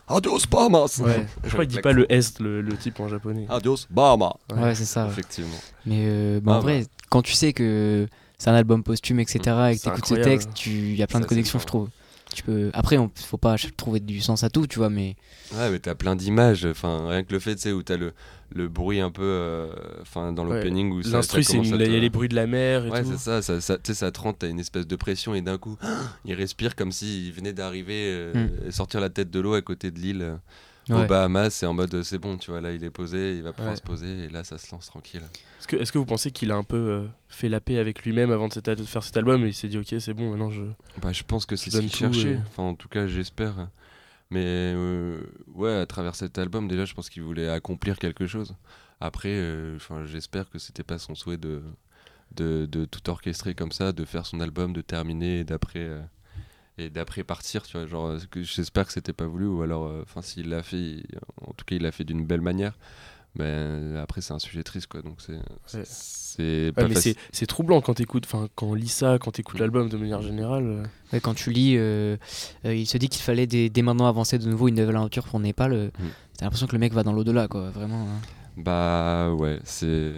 Adios 0.08 0.39
Bahamas 0.50 1.00
Ouais, 1.00 1.26
je 1.43 1.50
crois 1.50 1.65
qu'il 1.65 1.76
dit 1.76 1.82
pas 1.82 1.91
le 1.91 2.12
S, 2.12 2.39
le, 2.39 2.62
le 2.62 2.78
type 2.78 3.00
en 3.00 3.08
japonais. 3.08 3.45
Adios 3.50 3.86
Bahamas 3.89 4.34
Ouais. 4.54 4.62
Ouais, 4.63 4.76
c'est 4.76 4.86
ça. 4.86 5.06
ouais. 5.06 5.12
Effectivement. 5.12 5.58
Mais 5.86 6.04
euh, 6.08 6.39
bah, 6.41 6.54
en 6.54 6.56
Ah, 6.56 6.60
vrai, 6.60 6.86
quand 7.10 7.22
tu 7.22 7.34
sais 7.34 7.54
que 7.54 8.08
c'est 8.38 8.50
un 8.50 8.56
album 8.56 8.84
posthume, 8.84 9.19
etc., 9.19 9.39
et 9.72 9.78
que 9.78 9.82
t'écoutes 9.84 10.06
ce 10.08 10.15
texte, 10.15 10.50
tu- 10.56 10.69
il 10.72 10.95
y 10.95 11.04
a 11.04 11.08
plein 11.08 11.19
de 11.19 11.26
Ça, 11.26 11.30
connexions, 11.30 11.60
je 11.60 11.65
trouve. 11.65 11.89
Tu 12.35 12.43
peux... 12.43 12.69
Après, 12.73 12.97
on, 12.97 13.09
faut 13.15 13.37
pas 13.37 13.55
trouver 13.75 13.99
du 13.99 14.21
sens 14.21 14.43
à 14.43 14.49
tout, 14.49 14.67
tu 14.67 14.77
vois, 14.79 14.89
mais 14.89 15.15
Ouais, 15.55 15.71
mais 15.71 15.79
t'as 15.79 15.95
plein 15.95 16.15
d'images. 16.15 16.65
Enfin, 16.65 17.09
rien 17.09 17.23
que 17.23 17.33
le 17.33 17.39
fait, 17.39 17.55
tu 17.55 17.61
sais, 17.61 17.71
où 17.71 17.81
t'as 17.81 17.97
le, 17.97 18.13
le 18.53 18.67
bruit 18.67 18.99
un 18.99 19.09
peu. 19.09 19.23
euh, 19.23 19.67
Enfin, 20.01 20.31
dans 20.31 20.45
Ouais, 20.45 20.55
l'opening 20.57 20.91
où 20.91 21.01
ça, 21.01 21.17
L'instru, 21.17 21.43
c'est 21.43 21.57
une- 21.57 21.63
il 21.65 21.91
y 21.91 21.95
a 21.95 21.99
les 21.99 22.09
bruits 22.11 22.29
de 22.29 22.35
la 22.35 22.45
mer 22.45 22.85
et 22.85 22.89
Ouais, 22.91 23.01
tout. 23.01 23.09
c'est 23.09 23.17
ça, 23.17 23.41
ça, 23.41 23.59
ça, 23.61 23.77
tu 23.77 23.81
sais, 23.87 23.93
ça 23.95 24.11
te 24.11 24.19
rend, 24.19 24.33
t'as 24.33 24.47
une 24.47 24.59
espèce 24.59 24.85
de 24.85 24.95
pression 24.95 25.33
et 25.33 25.41
d'un 25.41 25.57
coup, 25.57 25.75
il 26.25 26.33
respire 26.35 26.75
comme 26.75 26.91
s'il 26.91 27.33
venait 27.33 27.53
d'arriver 27.53 28.05
euh, 28.13 28.47
et 28.67 28.71
sortir 28.71 28.99
la 29.01 29.09
tête 29.09 29.31
de 29.31 29.39
l'eau 29.39 29.55
à 29.55 29.61
côté 29.63 29.89
de 29.89 29.99
l'île 29.99 30.21
euh, 30.21 30.35
Ouais. 30.93 31.04
aux 31.04 31.08
Bahamas. 31.08 31.49
C'est 31.52 31.65
en 31.65 31.73
mode, 31.73 31.93
euh, 31.93 32.04
c'est 32.04 32.17
bon, 32.17 32.38
tu 32.38 32.52
vois, 32.52 32.62
là 32.62 32.71
il 32.71 32.84
est 32.84 32.89
posé, 32.89 33.36
il 33.38 33.43
va 33.43 33.54
pouvoir 33.54 33.71
Ouais. 33.73 33.78
se 33.78 33.82
poser 33.82 34.25
et 34.25 34.30
là 34.30 34.43
ça 34.43 34.58
se 34.58 34.71
lance 34.71 34.88
tranquille. 34.88 35.21
Est-ce 35.60 35.67
que, 35.67 35.75
est-ce 35.75 35.91
que 35.91 35.97
vous 35.97 36.06
pensez 36.06 36.32
qu'il 36.32 36.52
a 36.52 36.56
un 36.56 36.63
peu 36.63 36.78
euh, 36.78 37.06
fait 37.28 37.49
la 37.49 37.60
paix 37.60 37.78
avec 37.78 38.04
lui-même 38.04 38.32
avant 38.32 38.47
de, 38.47 38.54
cet 38.54 38.67
al- 38.67 38.75
de 38.78 38.84
faire 38.84 39.04
cet 39.04 39.17
album 39.17 39.43
et 39.45 39.49
il 39.49 39.54
s'est 39.54 39.67
dit 39.67 39.78
ok 39.78 39.95
c'est 39.99 40.13
bon 40.13 40.32
maintenant 40.32 40.49
je... 40.49 40.63
Bah, 41.02 41.12
je 41.12 41.23
pense 41.23 41.45
que 41.45 41.56
c'est 41.56 41.69
ce 41.69 41.80
qu'il 41.80 41.93
cherchait, 41.93 42.34
et- 42.34 42.38
enfin 42.47 42.63
en 42.63 42.75
tout 42.75 42.88
cas 42.89 43.08
j'espère. 43.08 43.69
Mais 44.32 44.43
euh, 44.45 45.19
ouais, 45.56 45.73
à 45.73 45.86
travers 45.88 46.13
cet 46.15 46.38
album, 46.38 46.67
déjà 46.67 46.86
je 46.86 46.93
pense 46.93 47.10
qu'il 47.10 47.23
voulait 47.23 47.49
accomplir 47.49 47.97
quelque 47.97 48.28
chose. 48.28 48.56
Après, 49.02 49.30
euh, 49.32 49.75
enfin, 49.78 50.06
j'espère 50.06 50.49
que 50.49 50.60
c'était 50.60 50.84
pas 50.84 50.99
son 50.99 51.15
souhait 51.15 51.38
de, 51.38 51.63
de, 52.36 52.67
de 52.67 52.86
tout 52.86 53.10
orchestrer 53.10 53.56
comme 53.56 53.71
ça, 53.71 53.91
de 53.91 54.06
faire 54.06 54.25
son 54.28 54.39
album, 54.39 54.71
de 54.73 54.82
terminer 54.82 55.39
et 55.39 55.43
d'après 55.43 55.80
euh, 55.80 55.99
et 56.79 56.89
d'après 56.89 57.23
partir, 57.23 57.63
tu 57.63 57.77
vois. 57.77 57.85
Genre, 57.87 58.05
euh, 58.07 58.19
que 58.31 58.41
j'espère 58.43 58.85
que 58.87 58.93
c'était 58.93 59.13
pas 59.13 59.25
voulu 59.27 59.45
ou 59.47 59.61
alors, 59.61 59.85
euh, 59.87 60.01
enfin, 60.03 60.21
s'il 60.21 60.49
l'a 60.49 60.63
fait, 60.63 60.77
il- 60.79 61.05
en 61.41 61.53
tout 61.53 61.65
cas, 61.65 61.75
il 61.75 61.81
l'a 61.83 61.91
fait 61.91 62.03
d'une 62.03 62.25
belle 62.25 62.41
manière. 62.41 62.73
Mais 63.35 63.45
euh, 63.45 64.01
après, 64.01 64.21
c'est 64.21 64.33
un 64.33 64.39
sujet 64.39 64.63
triste, 64.63 64.87
quoi. 64.87 65.01
Donc 65.03 65.17
c'est 65.21 65.37
c'est 65.85 66.71
Ouais, 66.77 67.45
troublant 67.47 67.81
quand 67.81 67.93
t'écoutes, 67.95 68.25
enfin 68.25 68.47
quand 68.55 68.67
on 68.67 68.73
lit 68.73 68.87
ça, 68.87 69.17
quand 69.19 69.31
t'écoutes 69.31 69.59
l'album 69.59 69.87
de 69.89 69.97
manière 69.97 70.21
générale. 70.21 70.63
euh. 70.65 70.83
ouais, 71.13 71.19
quand 71.19 71.33
tu 71.35 71.51
lis, 71.51 71.75
euh, 71.77 72.17
euh, 72.65 72.73
il 72.73 72.85
se 72.87 72.97
dit 72.97 73.07
qu'il 73.09 73.21
fallait 73.21 73.45
dès, 73.47 73.69
dès 73.69 73.81
maintenant 73.81 74.07
avancer 74.07 74.37
de 74.39 74.47
nouveau 74.49 74.67
une 74.67 74.75
nouvelle 74.75 74.95
aventure 74.95 75.25
pour 75.25 75.39
Népal. 75.39 75.73
euh, 75.73 75.87
Mm. 75.99 76.07
T'as 76.37 76.45
l'impression 76.45 76.67
que 76.67 76.71
le 76.73 76.79
mec 76.79 76.93
va 76.93 77.03
dans 77.03 77.11
l'au-delà, 77.13 77.47
quoi, 77.47 77.69
vraiment. 77.69 78.07
hein. 78.07 78.19
Bah 78.57 79.31
ouais, 79.37 79.59
c'est. 79.63 80.13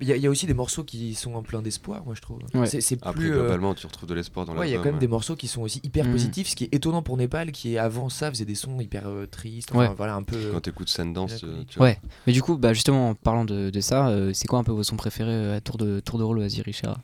Il 0.00 0.08
y, 0.08 0.12
a- 0.12 0.16
il 0.16 0.22
y 0.22 0.26
a 0.26 0.30
aussi 0.30 0.46
des 0.46 0.54
morceaux 0.54 0.82
qui 0.84 1.14
sont 1.14 1.34
en 1.34 1.42
plein 1.42 1.60
d'espoir, 1.62 2.04
moi 2.04 2.14
je 2.14 2.20
trouve. 2.22 2.38
Ouais. 2.54 2.66
C'est, 2.66 2.80
c'est 2.80 2.96
Après, 3.02 3.12
plus. 3.20 3.32
euh, 3.32 3.40
globalement, 3.40 3.74
tu 3.74 3.86
retrouves 3.86 4.08
de 4.08 4.14
l'espoir 4.14 4.46
dans 4.46 4.56
Ouais, 4.56 4.68
il 4.68 4.72
y 4.72 4.74
a 4.74 4.78
quand 4.78 4.84
même 4.86 4.94
ouais. 4.94 5.00
des 5.00 5.08
morceaux 5.08 5.36
qui 5.36 5.46
sont 5.48 5.62
aussi 5.62 5.80
hyper 5.84 6.06
Mhm. 6.06 6.12
positifs, 6.12 6.48
ce 6.48 6.56
qui 6.56 6.64
est 6.64 6.74
étonnant 6.74 7.02
pour 7.02 7.16
Népal, 7.16 7.52
qui 7.52 7.76
avant 7.78 8.08
ça 8.08 8.30
faisait 8.30 8.44
des 8.44 8.54
sons 8.54 8.80
hyper 8.80 9.06
euh, 9.08 9.26
tristes, 9.26 9.70
enfin, 9.72 9.88
Ouais. 9.88 9.94
voilà 9.96 10.14
un 10.14 10.22
peu. 10.22 10.36
Quand 10.52 10.60
t'écoutes 10.60 10.88
Sundance, 10.88 11.36
tu, 11.36 11.44
mélancolique. 11.46 11.68
tu 11.70 11.78
vois. 11.78 11.86
Ouais, 11.88 11.98
mais 12.26 12.32
du 12.32 12.42
coup, 12.42 12.56
bah, 12.56 12.72
justement, 12.72 13.10
en 13.10 13.14
parlant 13.14 13.44
de, 13.44 13.70
de 13.70 13.80
ça, 13.80 14.08
euh, 14.08 14.32
c'est 14.32 14.46
quoi 14.48 14.58
un 14.58 14.64
peu 14.64 14.72
vos 14.72 14.82
sons 14.82 14.96
préférés 14.96 15.30
euh, 15.30 15.56
à 15.56 15.60
tour 15.60 15.76
de, 15.76 16.00
tour 16.00 16.18
de 16.18 16.24
rôle, 16.24 16.40
vas-y, 16.40 16.62
Richard 16.62 16.98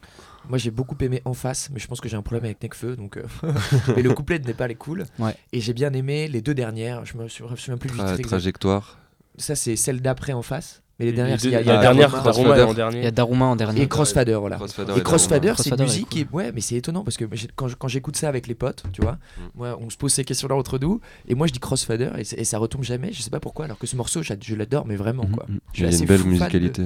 Moi 0.48 0.58
j'ai 0.58 0.70
beaucoup 0.70 0.96
aimé 1.00 1.20
En 1.24 1.34
Face, 1.34 1.68
mais 1.72 1.80
je 1.80 1.86
pense 1.88 2.00
que 2.00 2.08
j'ai 2.08 2.16
un 2.16 2.22
problème 2.22 2.44
avec 2.44 2.62
Necfeu, 2.62 2.96
donc. 2.96 3.16
euh, 3.18 3.24
mais 3.96 4.02
le 4.02 4.14
couplet 4.14 4.38
de 4.38 4.46
Népal 4.46 4.70
est 4.70 4.74
cool. 4.76 5.04
Ouais. 5.18 5.34
Et 5.52 5.60
j'ai 5.60 5.72
bien 5.74 5.92
aimé 5.92 6.28
les 6.28 6.40
deux 6.40 6.54
dernières, 6.54 7.04
je 7.04 7.16
me 7.18 7.28
souviens, 7.28 7.76
plus 7.76 7.90
du 7.90 7.96
Tra- 7.96 8.02
titre 8.06 8.12
exact. 8.20 8.28
trajectoire. 8.28 8.98
Ça 9.38 9.54
c'est 9.54 9.76
celle 9.76 10.00
d'après 10.00 10.32
En 10.32 10.40
Face, 10.42 10.82
mais 10.98 11.06
les 11.06 11.12
dernières, 11.12 11.38
il 11.44 11.50
y 11.50 11.54
a, 11.54 11.58
Ah, 11.58 11.62
dernière. 11.80 12.22
Daruma 12.22 12.64
en 12.66 12.74
dernier. 12.74 12.98
Il 12.98 13.04
y 13.04 13.06
a 13.06 13.10
Daruma 13.10 13.44
en 13.46 13.56
dernier. 13.56 13.82
Et 13.82 13.88
Crossfader, 13.88 14.34
voilà. 14.34 14.56
Crossfader 14.56 14.92
Et 14.96 15.00
Crossfader, 15.02 15.52
c'est 15.58 15.70
une 15.70 15.82
musique 15.82 16.08
qui 16.08 16.20
est... 16.22 16.26
Ouais, 16.32 16.52
mais 16.52 16.60
c'est 16.60 16.76
étonnant 16.76 17.04
parce 17.04 17.16
que 17.16 17.24
quand 17.54 17.88
j'écoute 17.88 18.16
ça 18.16 18.28
avec 18.28 18.46
les 18.46 18.54
potes, 18.54 18.84
tu 18.92 19.02
vois, 19.02 19.18
Mm. 19.36 19.42
moi, 19.54 19.78
on 19.80 19.90
se 19.90 19.96
pose 19.96 20.12
ces 20.12 20.24
questions-là 20.24 20.54
entre 20.56 20.78
nous, 20.78 21.00
et 21.28 21.34
moi 21.34 21.46
je 21.46 21.52
dis 21.52 21.58
Crossfader 21.58 22.10
et, 22.16 22.40
et 22.40 22.44
ça 22.44 22.58
retombe 22.58 22.82
jamais, 22.84 23.12
je 23.12 23.20
sais 23.22 23.30
pas 23.30 23.40
pourquoi, 23.40 23.66
alors 23.66 23.78
que 23.78 23.86
ce 23.86 23.96
morceau, 23.96 24.22
je 24.22 24.54
l'adore, 24.54 24.86
mais 24.86 24.96
vraiment, 24.96 25.26
quoi. 25.26 25.44
Mhm. 25.48 25.58
Je 25.72 25.76
suis 25.76 25.82
Il 25.82 25.82
y 25.82 25.84
a 25.84 25.88
assez 25.88 26.00
une 26.00 26.06
belle 26.08 26.22
de- 26.22 26.28
musicalité. 26.28 26.82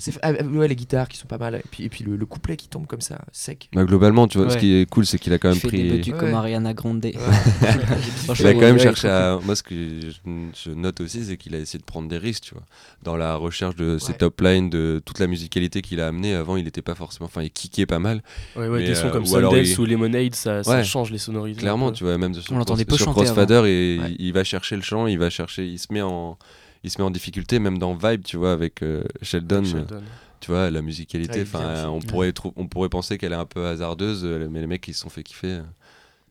C'est 0.00 0.18
ah, 0.22 0.32
ouais, 0.32 0.66
les 0.66 0.74
guitares 0.76 1.08
qui 1.08 1.18
sont 1.18 1.26
pas 1.28 1.36
mal, 1.38 1.54
et 1.56 1.62
puis, 1.70 1.84
et 1.84 1.88
puis 1.90 2.02
le, 2.04 2.16
le 2.16 2.26
couplet 2.26 2.56
qui 2.56 2.68
tombe 2.68 2.86
comme 2.86 3.02
ça, 3.02 3.20
sec. 3.32 3.68
Bah, 3.74 3.84
globalement, 3.84 4.26
tu 4.26 4.38
vois, 4.38 4.48
ce 4.50 4.56
qui 4.56 4.74
est 4.74 4.88
cool, 4.88 5.04
c'est 5.04 5.18
qu'il 5.18 5.32
a 5.34 5.38
quand 5.38 5.50
Il 5.50 5.52
même 5.52 5.60
fait 5.60 5.68
pris. 5.68 5.82
des 6.00 6.10
Ouais. 6.12 6.18
comme 6.18 6.34
Ariana 6.34 6.72
Grande. 6.74 7.04
Il 8.38 8.46
a 8.46 8.52
quand 8.54 8.60
même 8.60 8.78
cherché 8.78 9.08
à. 9.08 9.38
Moi, 9.44 9.54
ce 9.56 9.62
que 9.62 9.74
je, 9.74 10.70
note 10.70 11.00
aussi, 11.00 11.24
c'est 11.24 11.36
qu'il 11.36 11.54
a 11.54 11.58
essayé 11.58 11.78
de 11.78 11.84
prendre 11.84 12.08
des 12.08 12.18
risques, 12.18 12.44
tu 12.44 12.54
vois. 12.54 12.64
Dans 13.02 13.16
la 13.16 13.34
recherche 13.36 13.76
de 13.76 13.98
ses 13.98 14.14
top 14.14 14.40
lines, 14.40 14.70
de 14.70 15.02
toute 15.04 15.18
la 15.18 15.26
musicalité 15.26 15.82
qu'il 15.82 16.00
a 16.00 16.08
amené. 16.08 16.34
Avant, 16.34 16.56
il 16.56 16.66
était 16.66 16.82
pas 16.82 16.94
forcément. 16.94 17.26
Enfin, 17.26 17.42
il 17.42 17.50
kickait 17.50 17.86
pas 17.86 17.98
mal. 17.98 18.22
Ouais, 18.56 18.68
ouais, 18.68 18.80
Mais, 18.80 18.86
des 18.86 18.94
sons 18.94 19.08
euh, 19.08 19.10
comme 19.10 19.24
ou 19.24 19.26
Sundance 19.26 19.68
il- 19.68 19.80
ou 19.80 19.84
Lemonade, 19.86 20.34
ça, 20.34 20.62
ça 20.62 20.70
Ouais. 20.70 20.84
change 20.84 21.10
les 21.10 21.18
sonorités. 21.18 21.60
Clairement, 21.60 21.92
tu 21.92 22.04
vois, 22.04 22.16
même 22.18 22.34
sur, 22.34 22.52
On 22.52 22.58
l'entendait 22.58 22.84
chanter 22.96 23.10
Crossfader, 23.24 23.54
et 23.66 23.98
Ouais. 24.00 24.16
il, 24.18 24.26
il 24.28 24.32
va 24.32 24.44
chercher 24.44 24.76
le 24.76 24.82
chant, 24.82 25.06
il 25.06 25.18
va 25.18 25.30
chercher, 25.30 25.66
il 25.66 25.78
se 25.78 25.92
met 25.92 26.02
en. 26.02 26.38
Il 26.84 26.90
se 26.90 26.98
met 27.00 27.04
en 27.04 27.10
difficulté, 27.10 27.58
même 27.58 27.78
dans 27.78 27.94
Vibe, 27.94 28.22
tu 28.24 28.36
vois, 28.36 28.52
avec 28.52 28.82
euh, 28.82 29.04
Sheldon. 29.22 29.64
Sheldon. 29.64 30.02
tu 30.40 30.50
vois 30.50 30.70
la 30.70 30.80
musicalité 30.82 31.42
enfin 31.42 31.86
on 31.88 32.00
pourrait 32.00 32.32
on 32.56 32.66
pourrait 32.66 32.88
penser 32.88 33.18
qu'elle 33.18 33.32
est 33.32 33.36
un 33.36 33.44
peu 33.44 33.66
hasardeuse 33.66 34.22
euh, 34.24 34.48
mais 34.50 34.60
les 34.60 34.66
mecs 34.66 34.88
ils 34.88 34.94
se 34.94 35.00
sont 35.00 35.10
fait 35.10 35.22
kiffer 35.22 35.48
euh, 35.58 35.62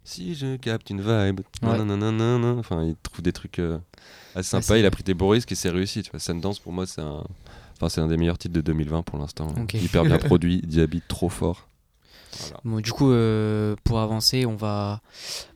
si 0.04 0.34
je 0.34 0.56
capte 0.58 0.90
une 0.90 1.00
vibe 1.02 1.42
Ouais. 1.62 2.58
enfin 2.60 2.84
il 2.84 2.96
trouve 3.04 3.22
des 3.22 3.32
trucs 3.34 3.60
euh, 3.60 3.78
assez 4.34 4.50
sympas 4.50 4.78
il 4.80 4.86
a 4.88 4.92
pris 4.92 5.04
des 5.04 5.14
beaux 5.14 5.30
risques 5.30 5.52
et 5.52 5.56
c'est 5.56 5.70
réussi 5.70 6.02
tu 6.02 6.10
vois 6.10 6.20
Sundance 6.20 6.58
pour 6.58 6.72
moi 6.74 6.88
c'est 6.88 7.02
un 7.02 7.24
enfin 7.76 7.90
c'est 7.90 8.02
un 8.02 8.08
des 8.08 8.18
meilleurs 8.18 8.40
titres 8.40 8.56
de 8.56 8.62
2020 8.62 9.04
pour 9.04 9.20
l'instant 9.20 9.54
Ok. 9.62 9.76
hyper 9.76 10.04
bien 10.04 10.18
produit 10.30 10.62
Diaby 10.66 11.04
trop 11.08 11.30
fort 11.30 11.68
Voilà. 12.40 12.60
Bon, 12.64 12.80
du 12.80 12.92
coup, 12.92 13.12
euh, 13.12 13.76
pour 13.84 14.00
avancer, 14.00 14.46
on 14.46 14.56
va, 14.56 15.02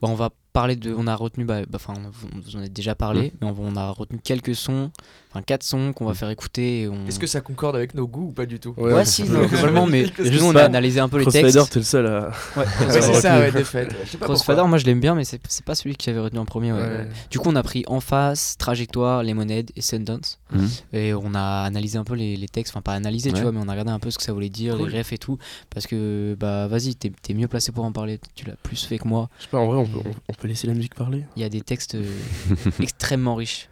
bah, 0.02 0.08
on 0.10 0.16
va 0.16 0.30
parler 0.54 0.76
de. 0.76 0.94
On 0.94 1.08
a 1.08 1.16
retenu, 1.16 1.44
bah, 1.46 1.62
bah, 1.66 1.76
enfin, 1.76 1.94
vous, 2.12 2.28
vous 2.32 2.56
en 2.56 2.60
avez 2.60 2.70
déjà 2.70 2.96
parlé, 2.96 3.34
mais 3.42 3.48
on, 3.48 3.56
on 3.60 3.76
a 3.76 3.90
retenu 3.90 4.20
quelques 4.24 4.56
sons, 4.56 4.92
enfin 5.34 5.42
quatre 5.42 5.64
sons 5.64 5.94
qu'on 5.94 6.06
va 6.06 6.14
faire 6.14 6.30
écouter. 6.30 6.88
on- 6.92 7.08
Est-ce 7.08 7.18
que 7.20 7.26
ça 7.26 7.42
concorde 7.42 7.76
avec 7.76 7.96
nos 7.96 8.08
goûts 8.08 8.28
ou 8.28 8.32
pas 8.32 8.46
du 8.46 8.60
tout 8.60 8.74
Ouais, 8.78 8.94
Ouais, 8.94 9.06
si, 9.06 9.24
non, 9.24 9.46
globalement, 9.48 9.88
mais 9.88 10.06
juste, 10.20 10.44
on 10.44 10.56
a 10.56 10.64
analysé 10.64 11.00
un 11.00 11.10
peu 11.10 11.18
les 11.18 11.24
Crossfader, 11.24 11.52
textes. 11.52 11.74
t'es 11.74 11.80
le 11.80 11.86
seul 11.86 12.06
à. 12.08 12.32
Ouais, 12.56 12.64
Ouais, 12.88 13.02
c'est 13.02 13.14
ça, 13.16 13.40
ouais, 13.40 13.52
de 13.52 13.64
fait. 13.64 13.88
Crossfader, 14.20 14.58
pourquoi. 14.58 14.68
moi 14.68 14.78
je 14.78 14.86
l'aime 14.86 15.00
bien, 15.00 15.16
mais 15.16 15.24
c'est 15.26 15.40
pas 15.66 15.74
celui 15.76 15.96
que 15.96 16.04
j'avais 16.04 16.20
retenu 16.20 16.40
en 16.40 16.46
premier. 16.46 16.72
ouais. 16.72 16.80
Ouais. 16.80 17.08
Du 17.32 17.40
coup, 17.40 17.50
on 17.50 17.56
a 17.56 17.64
pris 17.64 17.84
En 17.88 18.00
Face, 18.00 18.56
Trajectoire, 18.58 19.24
Lemonade 19.24 19.72
et 19.76 19.82
Sundance. 19.82 20.40
Mhm. 20.52 20.70
Et 20.94 21.14
on 21.16 21.34
a 21.34 21.64
analysé 21.64 21.98
un 21.98 22.04
peu 22.04 22.14
les, 22.14 22.36
les 22.38 22.48
textes, 22.48 22.72
enfin 22.74 22.82
pas 22.82 22.94
analysé, 22.94 23.32
tu 23.34 23.42
vois, 23.42 23.52
mais 23.52 23.60
on 23.64 23.68
a 23.68 23.72
regardé 23.72 23.92
un 23.92 24.00
peu 24.00 24.12
ce 24.12 24.18
que 24.20 24.24
ça 24.24 24.34
voulait 24.34 24.50
dire, 24.50 24.78
Cool. 24.78 24.90
les 24.90 25.00
refs 25.00 25.14
et 25.14 25.18
tout. 25.18 25.40
Parce 25.74 25.88
que, 25.88 26.36
bah 26.40 26.68
vas-y, 26.68 26.96
t'es 26.96 27.12
es 27.30 27.34
mieux 27.34 27.48
placé 27.48 27.72
pour 27.72 27.84
en 27.86 27.92
parler, 27.92 28.20
tu 28.36 28.46
l'as 28.46 28.56
plus 28.62 28.84
fait 28.86 29.00
que 29.00 29.08
moi. 29.08 29.30
Je 29.40 29.44
sais 29.46 29.50
pas, 29.50 29.58
en 29.58 29.66
vrai, 29.66 29.78
on 29.78 29.86
peut, 29.86 30.00
on, 30.06 30.12
on 30.30 30.34
peut 30.34 30.48
laisser 30.48 30.68
la 30.68 30.74
musique 30.76 30.94
parler. 30.96 31.24
Il 31.36 31.42
y 31.42 31.46
a 31.46 31.50
des 31.50 31.62
textes 31.62 31.96
euh, 31.96 32.04
extrêmement 32.80 33.36
riches. 33.36 33.70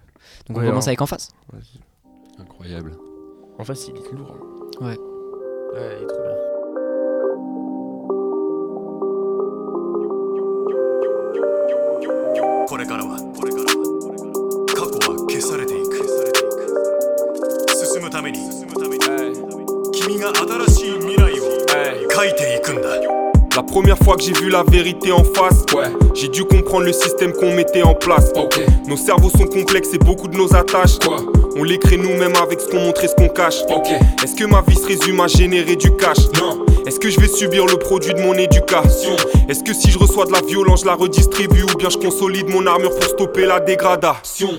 Donc 0.48 0.58
Ouais, 0.58 0.64
on 0.66 0.70
commence 0.70 0.84
alors. 0.86 0.90
avec 0.90 1.02
En 1.02 1.06
Face. 1.06 1.30
Vas-y. 1.52 2.42
incroyable 2.42 2.98
En 3.60 3.64
face, 3.64 3.88
il 3.88 3.96
est 3.98 4.12
lourd. 4.14 4.36
hein. 4.82 4.86
Ouais, 4.86 5.98
il 6.00 6.04
est 6.04 6.08
trop 6.08 6.22
bien. 6.22 6.32
こ 20.28 20.71
première 23.72 23.98
fois 24.00 24.18
que 24.18 24.24
j'ai 24.24 24.34
vu 24.34 24.50
la 24.50 24.64
vérité 24.64 25.14
en 25.14 25.24
face, 25.24 25.66
j'ai 26.14 26.28
dû 26.28 26.44
comprendre 26.44 26.84
le 26.84 26.92
système 26.92 27.32
qu'on 27.32 27.54
mettait 27.54 27.84
en 27.84 27.94
place. 27.94 28.34
Nos 28.86 28.98
cerveaux 28.98 29.30
sont 29.30 29.46
complexes 29.46 29.94
et 29.94 29.98
beaucoup 29.98 30.28
de 30.28 30.36
nos 30.36 30.54
attaches. 30.54 31.00
On 31.56 31.64
les 31.64 31.80
crée 31.80 31.96
nous-mêmes 31.96 32.36
avec 32.36 32.60
ce 32.60 32.68
qu'on 32.68 32.82
montre 32.82 33.02
et 33.06 33.08
ce 33.08 33.16
qu'on 33.16 33.30
cache. 33.30 33.62
Est-ce 34.22 34.36
que 34.36 34.44
ma 34.44 34.62
vie 34.68 34.76
se 34.76 34.86
résume 34.86 35.22
à 35.22 35.28
générer 35.28 35.78
du 35.78 35.96
cash? 35.96 36.18
Non. 36.42 36.66
Est-ce 36.86 37.00
que 37.00 37.10
je 37.10 37.20
vais 37.22 37.30
subir 37.30 37.66
le 37.66 37.78
produit 37.78 38.14
de 38.14 38.20
mon 38.20 38.34
éducation? 38.34 39.16
Est-ce 39.48 39.64
que 39.64 39.74
si 39.74 39.90
je 39.90 39.98
reçois 39.98 40.26
de 40.26 40.34
la 40.34 40.42
violence, 40.42 40.82
je 40.82 40.88
la 40.88 40.96
redistribue 40.96 41.64
ou 41.64 41.78
bien 41.78 41.90
je 41.90 41.98
consolide 41.98 42.50
mon 42.50 42.66
armure 42.68 42.90
pour 42.90 43.04
stopper 43.04 43.46
la 43.46 43.62
dégradation? 43.62 44.50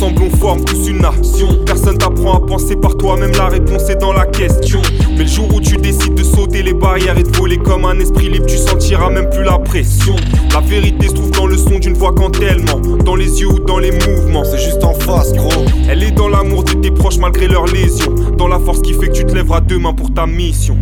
Ensemble 0.00 0.22
on 0.22 0.36
forme 0.38 0.64
tous 0.64 0.88
une 0.88 1.02
nation. 1.02 1.62
Personne 1.66 1.98
t'apprend 1.98 2.38
à 2.38 2.40
penser 2.40 2.74
par 2.74 2.96
toi-même, 2.96 3.32
la 3.32 3.48
réponse 3.48 3.90
est 3.90 3.96
dans 3.96 4.14
la 4.14 4.24
question. 4.24 4.80
Mais 5.10 5.24
le 5.24 5.26
jour 5.26 5.54
où 5.54 5.60
tu 5.60 5.76
décides 5.76 6.14
de 6.14 6.24
sauter 6.24 6.62
les 6.62 6.72
barrières 6.72 7.18
et 7.18 7.22
de 7.22 7.36
voler 7.36 7.58
comme 7.58 7.84
un 7.84 7.98
esprit 7.98 8.30
libre, 8.30 8.46
tu 8.46 8.56
sentiras 8.56 9.10
même 9.10 9.28
plus 9.28 9.44
la 9.44 9.58
pression. 9.58 10.16
La 10.54 10.60
vérité 10.60 11.08
se 11.08 11.12
trouve 11.12 11.30
dans 11.32 11.46
le 11.46 11.58
son 11.58 11.78
d'une 11.78 11.92
voix 11.92 12.14
quand 12.16 12.32
elle 12.40 12.60
ment, 12.60 12.80
dans 13.04 13.14
les 13.14 13.42
yeux 13.42 13.48
ou 13.48 13.58
dans 13.58 13.78
les 13.78 13.90
mouvements. 13.90 14.42
C'est 14.42 14.64
juste 14.64 14.82
en 14.84 14.94
face, 14.94 15.34
gros. 15.34 15.66
Elle 15.86 16.02
est 16.02 16.12
dans 16.12 16.30
l'amour 16.30 16.64
de 16.64 16.72
tes 16.72 16.90
proches 16.90 17.18
malgré 17.18 17.46
leurs 17.46 17.66
lésions, 17.66 18.14
dans 18.38 18.48
la 18.48 18.58
force 18.58 18.80
qui 18.80 18.94
fait 18.94 19.08
que 19.08 19.12
tu 19.12 19.26
te 19.26 19.34
lèveras 19.34 19.60
demain 19.60 19.92
pour 19.92 20.14
ta 20.14 20.24
mission. 20.26 20.78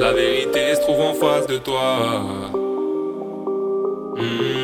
La 0.00 0.12
vérité 0.12 0.74
se 0.74 0.80
trouve 0.80 1.00
en 1.02 1.14
face 1.14 1.46
de 1.46 1.58
toi. 1.58 2.24
Hmm, 4.16 4.55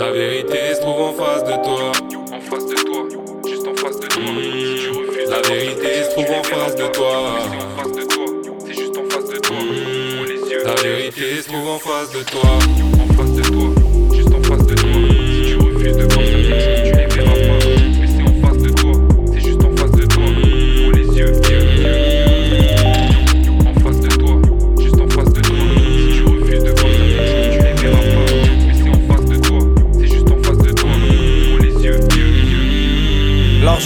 La 0.00 0.12
vérité 0.12 0.74
se 0.74 0.80
trouve 0.80 0.98
en 0.98 1.12
face 1.12 1.44
de 1.44 1.62
toi. 1.62 1.92
En 2.32 2.40
face 2.40 2.64
de 2.64 2.74
toi, 2.74 3.06
juste 3.46 3.66
en 3.66 3.74
face 3.76 4.00
de 4.00 4.06
toi. 4.06 4.22
Si 4.24 4.80
tu 4.80 4.88
refuses 4.88 5.28
La 5.28 5.42
vérité 5.42 6.04
se 6.04 6.10
trouve 6.12 6.30
en 6.30 6.42
face 6.42 6.74
de 6.74 6.86
toi. 6.86 7.36
en 7.36 7.82
face 7.82 7.92
de 7.92 8.02
toi, 8.06 8.24
c'est 8.64 8.72
juste 8.72 8.96
en 8.96 9.10
face 9.10 9.28
de 9.28 9.36
toi. 9.36 9.56
Hmm, 9.58 10.66
La 10.66 10.74
vérité 10.76 11.42
se 11.42 11.48
trouve 11.48 11.68
en 11.68 11.78
face 11.78 12.12
de 12.12 12.22
toi. 12.22 12.89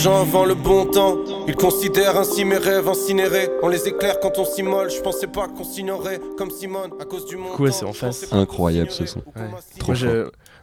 L'argent 0.05 0.21
avant 0.21 0.45
le 0.45 0.55
bon 0.55 0.87
temps. 0.87 1.19
Ils 1.47 1.57
considèrent 1.57 2.17
ainsi 2.17 2.45
mes 2.45 2.57
rêves 2.57 2.89
incinérés. 2.89 3.49
On 3.63 3.69
les 3.69 3.89
éclaire 3.89 4.21
quand 4.21 4.39
on 4.39 4.45
s'immole. 4.45 4.91
Je 4.91 5.01
pensais 5.01 5.27
pas 5.27 5.49
qu'on 5.49 5.65
signerait 5.65 6.21
comme 6.37 6.51
Simone 6.51 6.91
à 7.01 7.05
cause 7.05 7.27
du 7.27 7.37
monde. 7.37 7.59
Ouais, 7.59 7.73
c'est 7.73 7.85
en 7.85 7.93
face. 7.93 8.33
Incroyable 8.33 8.91
ce 8.91 9.07
son. 9.07 9.21
Ouais. 9.37 9.51
Trop 9.79 9.93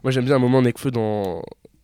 moi, 0.04 0.10
j'aime 0.12 0.26
bien 0.26 0.36
un 0.36 0.40
moment 0.40 0.64
Nekfeu 0.64 0.90
dans. 0.90 1.44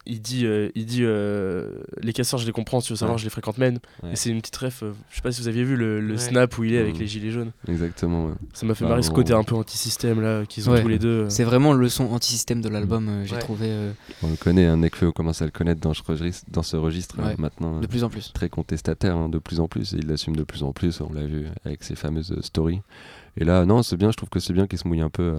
Il 0.10 0.22
dit, 0.22 0.46
euh, 0.46 0.70
il 0.74 0.86
dit 0.86 1.04
euh, 1.04 1.70
les 2.02 2.14
casseurs, 2.14 2.40
je 2.40 2.46
les 2.46 2.54
comprends, 2.54 2.80
si 2.80 2.88
tu 2.88 2.94
veux 2.94 2.98
savoir, 2.98 3.16
Ouais. 3.16 3.20
je 3.20 3.26
les 3.26 3.30
fréquente 3.30 3.58
même. 3.58 3.80
Ouais. 4.04 4.14
Et 4.14 4.16
c'est 4.16 4.30
une 4.30 4.40
petite 4.40 4.56
ref. 4.56 4.82
euh, 4.84 4.94
je 5.10 5.16
sais 5.18 5.22
pas 5.22 5.32
si 5.34 5.42
vous 5.42 5.50
aviez 5.50 5.64
vu 5.66 5.76
le, 5.76 6.00
le 6.00 6.14
Ouais. 6.14 6.18
snap 6.18 6.58
où 6.58 6.64
il 6.64 6.74
est 6.74 6.80
avec 6.80 6.94
Mhm. 6.94 7.00
les 7.02 7.08
gilets 7.08 7.32
jaunes. 7.32 7.52
Exactement. 7.68 8.28
ouais. 8.28 8.34
Ça 8.54 8.66
m'a 8.66 8.74
fait 8.74 8.86
Bah, 8.86 8.92
marrer 8.92 9.04
ce 9.04 9.12
côté 9.12 9.34
un 9.34 9.44
peu 9.44 9.56
anti-système 9.56 10.22
là 10.22 10.46
qu'ils 10.46 10.70
ont 10.70 10.74
Ouais. 10.74 10.82
tous 10.82 10.88
les 10.88 10.98
deux. 11.00 11.30
C'est 11.30 11.44
vraiment 11.44 11.74
le 11.74 11.90
son 11.90 12.06
anti-système 12.06 12.62
de 12.62 12.70
l'album, 12.70 13.08
euh, 13.10 13.26
j'ai 13.26 13.36
Ouais. 13.36 13.40
trouvé 13.42 13.66
euh, 13.70 13.92
On 14.24 14.30
le 14.30 14.38
connaît, 14.38 14.66
un 14.66 14.78
Nekfeu, 14.78 15.08
on 15.08 15.12
commence 15.12 15.42
à 15.42 15.46
le 15.46 15.52
connaître 15.52 15.82
dans 15.82 15.94
ce 15.94 16.02
registre, 16.04 16.46
dans 16.52 16.64
ce 16.64 16.78
registre 16.78 17.18
euh, 17.20 17.36
maintenant. 17.38 17.80
de 17.80 17.86
euh, 17.86 17.88
plus 17.88 18.04
en 18.06 18.10
plus. 18.10 18.32
très 18.34 18.48
contestataire 18.50 19.18
hein, 19.18 19.28
de 19.30 19.40
plus 19.40 19.60
en 19.60 19.68
plus 19.68 19.94
et 19.94 19.98
il 19.98 20.08
l'assume 20.08 20.36
de 20.36 20.44
plus 20.44 20.64
en 20.64 20.72
plus 20.72 21.02
on 21.02 21.12
l'a 21.12 21.26
vu 21.26 21.48
avec 21.66 21.84
ses 21.84 21.96
fameuses 21.96 22.32
euh, 22.32 22.42
stories 22.42 22.82
et 23.36 23.44
là 23.44 23.66
non 23.66 23.84
c'est 23.84 23.98
bien 23.98 24.12
je 24.12 24.16
trouve 24.18 24.30
que 24.30 24.40
c'est 24.40 24.54
bien 24.54 24.68
qu'il 24.68 24.80
se 24.80 24.88
mouille 24.88 25.02
un 25.02 25.10
peu 25.10 25.36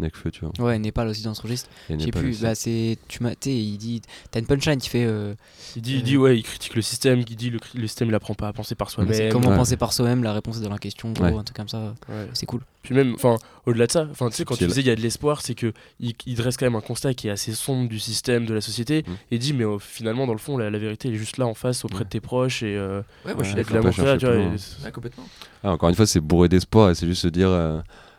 euh, 0.00 0.04
Nekfeu 0.04 0.30
tu 0.30 0.44
vois 0.44 0.52
Ouais, 0.66 0.78
Népal 0.78 1.08
aussi 1.08 1.22
dans 1.22 1.34
ce 1.34 1.42
registre. 1.42 1.68
Je 1.90 1.98
sais 1.98 2.10
plus, 2.10 2.30
aussi. 2.30 2.42
bah 2.42 2.54
c'est. 2.54 2.98
Tu 3.08 3.22
m'as. 3.22 3.32
il 3.46 3.76
dit. 3.78 4.02
T'as 4.30 4.40
une 4.40 4.46
punchline 4.46 4.78
qui 4.78 4.88
fait. 4.88 5.04
euh, 5.04 5.34
Il 5.76 5.82
dit, 5.82 5.96
il 5.96 6.02
dit 6.02 6.16
ouais, 6.16 6.36
il 6.38 6.42
critique 6.42 6.74
le 6.74 6.82
système, 6.82 7.20
il 7.28 7.36
dit 7.36 7.50
le, 7.50 7.58
le 7.74 7.86
système 7.86 8.08
il 8.08 8.14
apprend 8.14 8.34
pas 8.34 8.48
à 8.48 8.52
penser 8.52 8.74
par 8.74 8.90
soi-même. 8.90 9.30
comment 9.32 9.48
Ouais. 9.50 9.56
penser 9.56 9.76
par 9.76 9.92
soi-même, 9.92 10.22
la 10.22 10.32
réponse 10.32 10.58
est 10.58 10.62
dans 10.62 10.70
la 10.70 10.78
question, 10.78 11.12
gros, 11.12 11.24
Ouais. 11.24 11.32
un 11.34 11.42
truc 11.44 11.56
comme 11.56 11.68
ça. 11.68 11.94
Ouais. 12.08 12.26
C'est 12.34 12.46
cool. 12.46 12.60
Puis 12.82 12.94
même, 12.94 13.14
enfin, 13.14 13.36
au-delà 13.66 13.86
de 13.86 13.92
ça, 13.92 14.06
enfin, 14.10 14.30
tu 14.30 14.36
sais, 14.36 14.44
quand 14.44 14.56
tu 14.56 14.66
disais 14.66 14.80
il 14.80 14.86
y 14.86 14.90
a 14.90 14.96
de 14.96 15.00
l'espoir, 15.00 15.42
c'est 15.42 15.54
que 15.54 15.72
il, 16.00 16.14
il 16.26 16.36
dresse 16.36 16.56
quand 16.56 16.64
même 16.64 16.76
un 16.76 16.80
constat 16.80 17.12
qui 17.12 17.28
est 17.28 17.30
assez 17.30 17.52
sombre 17.52 17.88
du 17.88 17.98
système, 17.98 18.46
de 18.46 18.54
la 18.54 18.60
société, 18.60 19.04
Mm. 19.06 19.12
et 19.32 19.38
dit 19.38 19.52
mais 19.52 19.64
euh, 19.64 19.78
finalement 19.78 20.26
dans 20.26 20.32
le 20.32 20.38
fond 20.38 20.56
la, 20.56 20.70
la 20.70 20.78
vérité 20.78 21.08
elle 21.08 21.14
est 21.14 21.18
juste 21.18 21.36
là 21.38 21.46
en 21.46 21.54
face 21.54 21.84
auprès 21.84 21.98
Ouais. 21.98 22.04
de 22.04 22.08
tes 22.08 22.20
proches 22.20 22.62
et 22.62 22.76
euh, 22.76 23.02
Ouais, 23.26 23.34
moi 23.34 23.42
je 23.44 23.50
suis 23.50 23.64
chercher 23.64 24.18
tu 24.18 24.26
vois, 24.26 24.90
complètement. 24.92 25.24
Ah, 25.64 25.72
encore 25.72 25.88
une 25.88 25.94
fois 25.94 26.06
c'est 26.06 26.20
bourré 26.20 26.48
d'espoir 26.48 26.90
et 26.90 26.94
c'est 26.94 27.06
juste 27.06 27.22
se 27.22 27.28
dire 27.28 27.48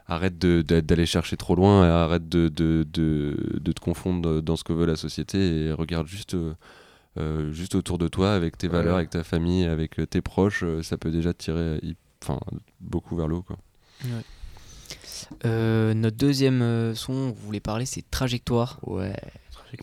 arrête 0.09 0.37
de- 0.37 0.61
de- 0.61 0.79
d'aller 0.81 1.05
chercher 1.05 1.37
trop 1.37 1.55
loin 1.55 1.85
et 1.85 1.89
arrête 1.89 2.27
de, 2.27 2.49
de, 2.49 2.85
de, 2.91 3.59
de 3.61 3.71
te 3.71 3.79
confondre 3.79 4.41
dans 4.41 4.55
ce 4.55 4.63
que 4.63 4.73
veut 4.73 4.85
la 4.85 4.95
société 4.95 5.65
et 5.65 5.71
regarde 5.71 6.07
juste 6.07 6.33
euh, 6.33 6.53
euh, 7.17 7.51
juste 7.53 7.75
autour 7.75 7.97
de 7.97 8.07
toi 8.07 8.33
avec 8.33 8.57
tes 8.57 8.67
Ouais. 8.67 8.73
valeurs 8.73 8.95
avec 8.97 9.09
ta 9.09 9.23
famille 9.23 9.65
avec 9.65 9.99
euh, 9.99 10.05
tes 10.05 10.21
proches 10.21 10.63
ça 10.81 10.97
peut 10.97 11.11
déjà 11.11 11.33
te 11.33 11.43
tirer 11.43 11.79
enfin 12.23 12.39
beaucoup 12.81 13.15
vers 13.15 13.27
le 13.27 13.35
haut 13.35 13.41
quoi 13.43 13.57
Euh, 15.45 15.93
notre 15.93 16.17
deuxième 16.17 16.95
son, 16.95 17.27
vous 17.29 17.45
voulez 17.45 17.59
parler, 17.59 17.85
c'est 17.85 18.09
Trajectoire. 18.09 18.79
Ouais. 18.83 19.15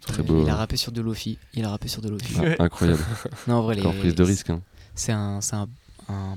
Très 0.00 0.22
beau. 0.24 0.42
Il 0.42 0.50
a 0.50 0.56
rappé 0.56 0.76
sur 0.76 0.90
de 0.90 1.00
Lofi. 1.00 1.38
Il 1.54 1.64
a 1.64 1.70
rappé 1.70 1.86
sur 1.88 2.02
de 2.02 2.08
Lofi. 2.08 2.34
Ah, 2.58 2.64
incroyable 2.64 3.04
non, 3.46 3.56
en 3.56 3.62
vrai, 3.62 3.76
les- 3.76 3.82
prise 3.82 4.14
de 4.16 4.22
risque 4.24 4.50
hein. 4.50 4.60
C'est 4.94 5.12
un, 5.12 5.40
c'est 5.40 5.54
un, 5.54 5.68
un, 6.08 6.36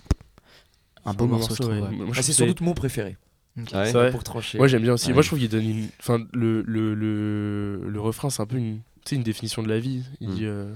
un 1.05 1.11
c'est 1.11 1.17
beau 1.17 1.25
morceau, 1.27 1.55
trouve. 1.55 1.69
ouais. 1.69 1.81
Ah, 2.15 2.21
c'est 2.21 2.33
sans 2.33 2.45
doute 2.45 2.61
mon 2.61 2.73
préféré. 2.73 3.17
Ok. 3.57 3.69
Ah 3.73 3.79
ouais 3.79 3.85
C'est 3.87 3.91
vrai. 3.93 4.11
Pour 4.11 4.23
trancher. 4.23 4.57
Moi 4.57 4.67
j'aime 4.67 4.81
bien 4.81 4.93
aussi. 4.93 5.07
Ouais. 5.07 5.13
Moi 5.13 5.21
je 5.21 5.27
trouve 5.27 5.39
qu'il 5.39 5.49
donne 5.49 5.65
une. 5.69 5.87
Enfin, 5.99 6.19
le, 6.33 6.61
le, 6.63 6.93
le, 6.93 7.89
le 7.89 8.01
refrain 8.01 8.29
c'est 8.29 8.41
un 8.41 8.45
peu 8.45 8.57
une, 8.57 8.77
tu 9.05 9.09
sais, 9.09 9.15
une 9.15 9.23
définition 9.23 9.63
de 9.63 9.69
la 9.69 9.79
vie. 9.79 10.03
Il 10.21 10.29
Mm. 10.29 10.35
dit, 10.35 10.45
euh, 10.45 10.73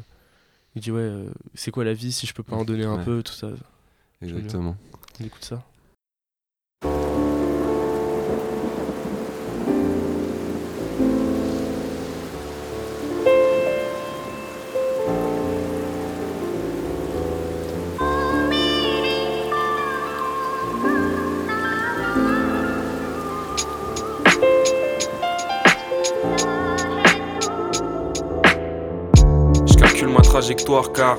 il 0.75 0.81
dit 0.81 0.91
ouais, 0.91 0.99
euh, 1.01 1.25
c'est 1.53 1.71
quoi 1.71 1.83
la 1.83 1.93
vie 1.93 2.11
si 2.11 2.25
je 2.27 2.33
peux 2.33 2.43
pas 2.43 2.55
en 2.55 2.65
donner 2.65 2.83
un 2.85 2.97
peu, 2.97 3.21
tout 3.23 3.33
ça. 3.33 3.49
exactement 4.21 4.75
On 5.19 5.25
écoute 5.25 5.43
ça. 5.45 5.63
Trajectoire 30.33 30.91
car 30.91 31.17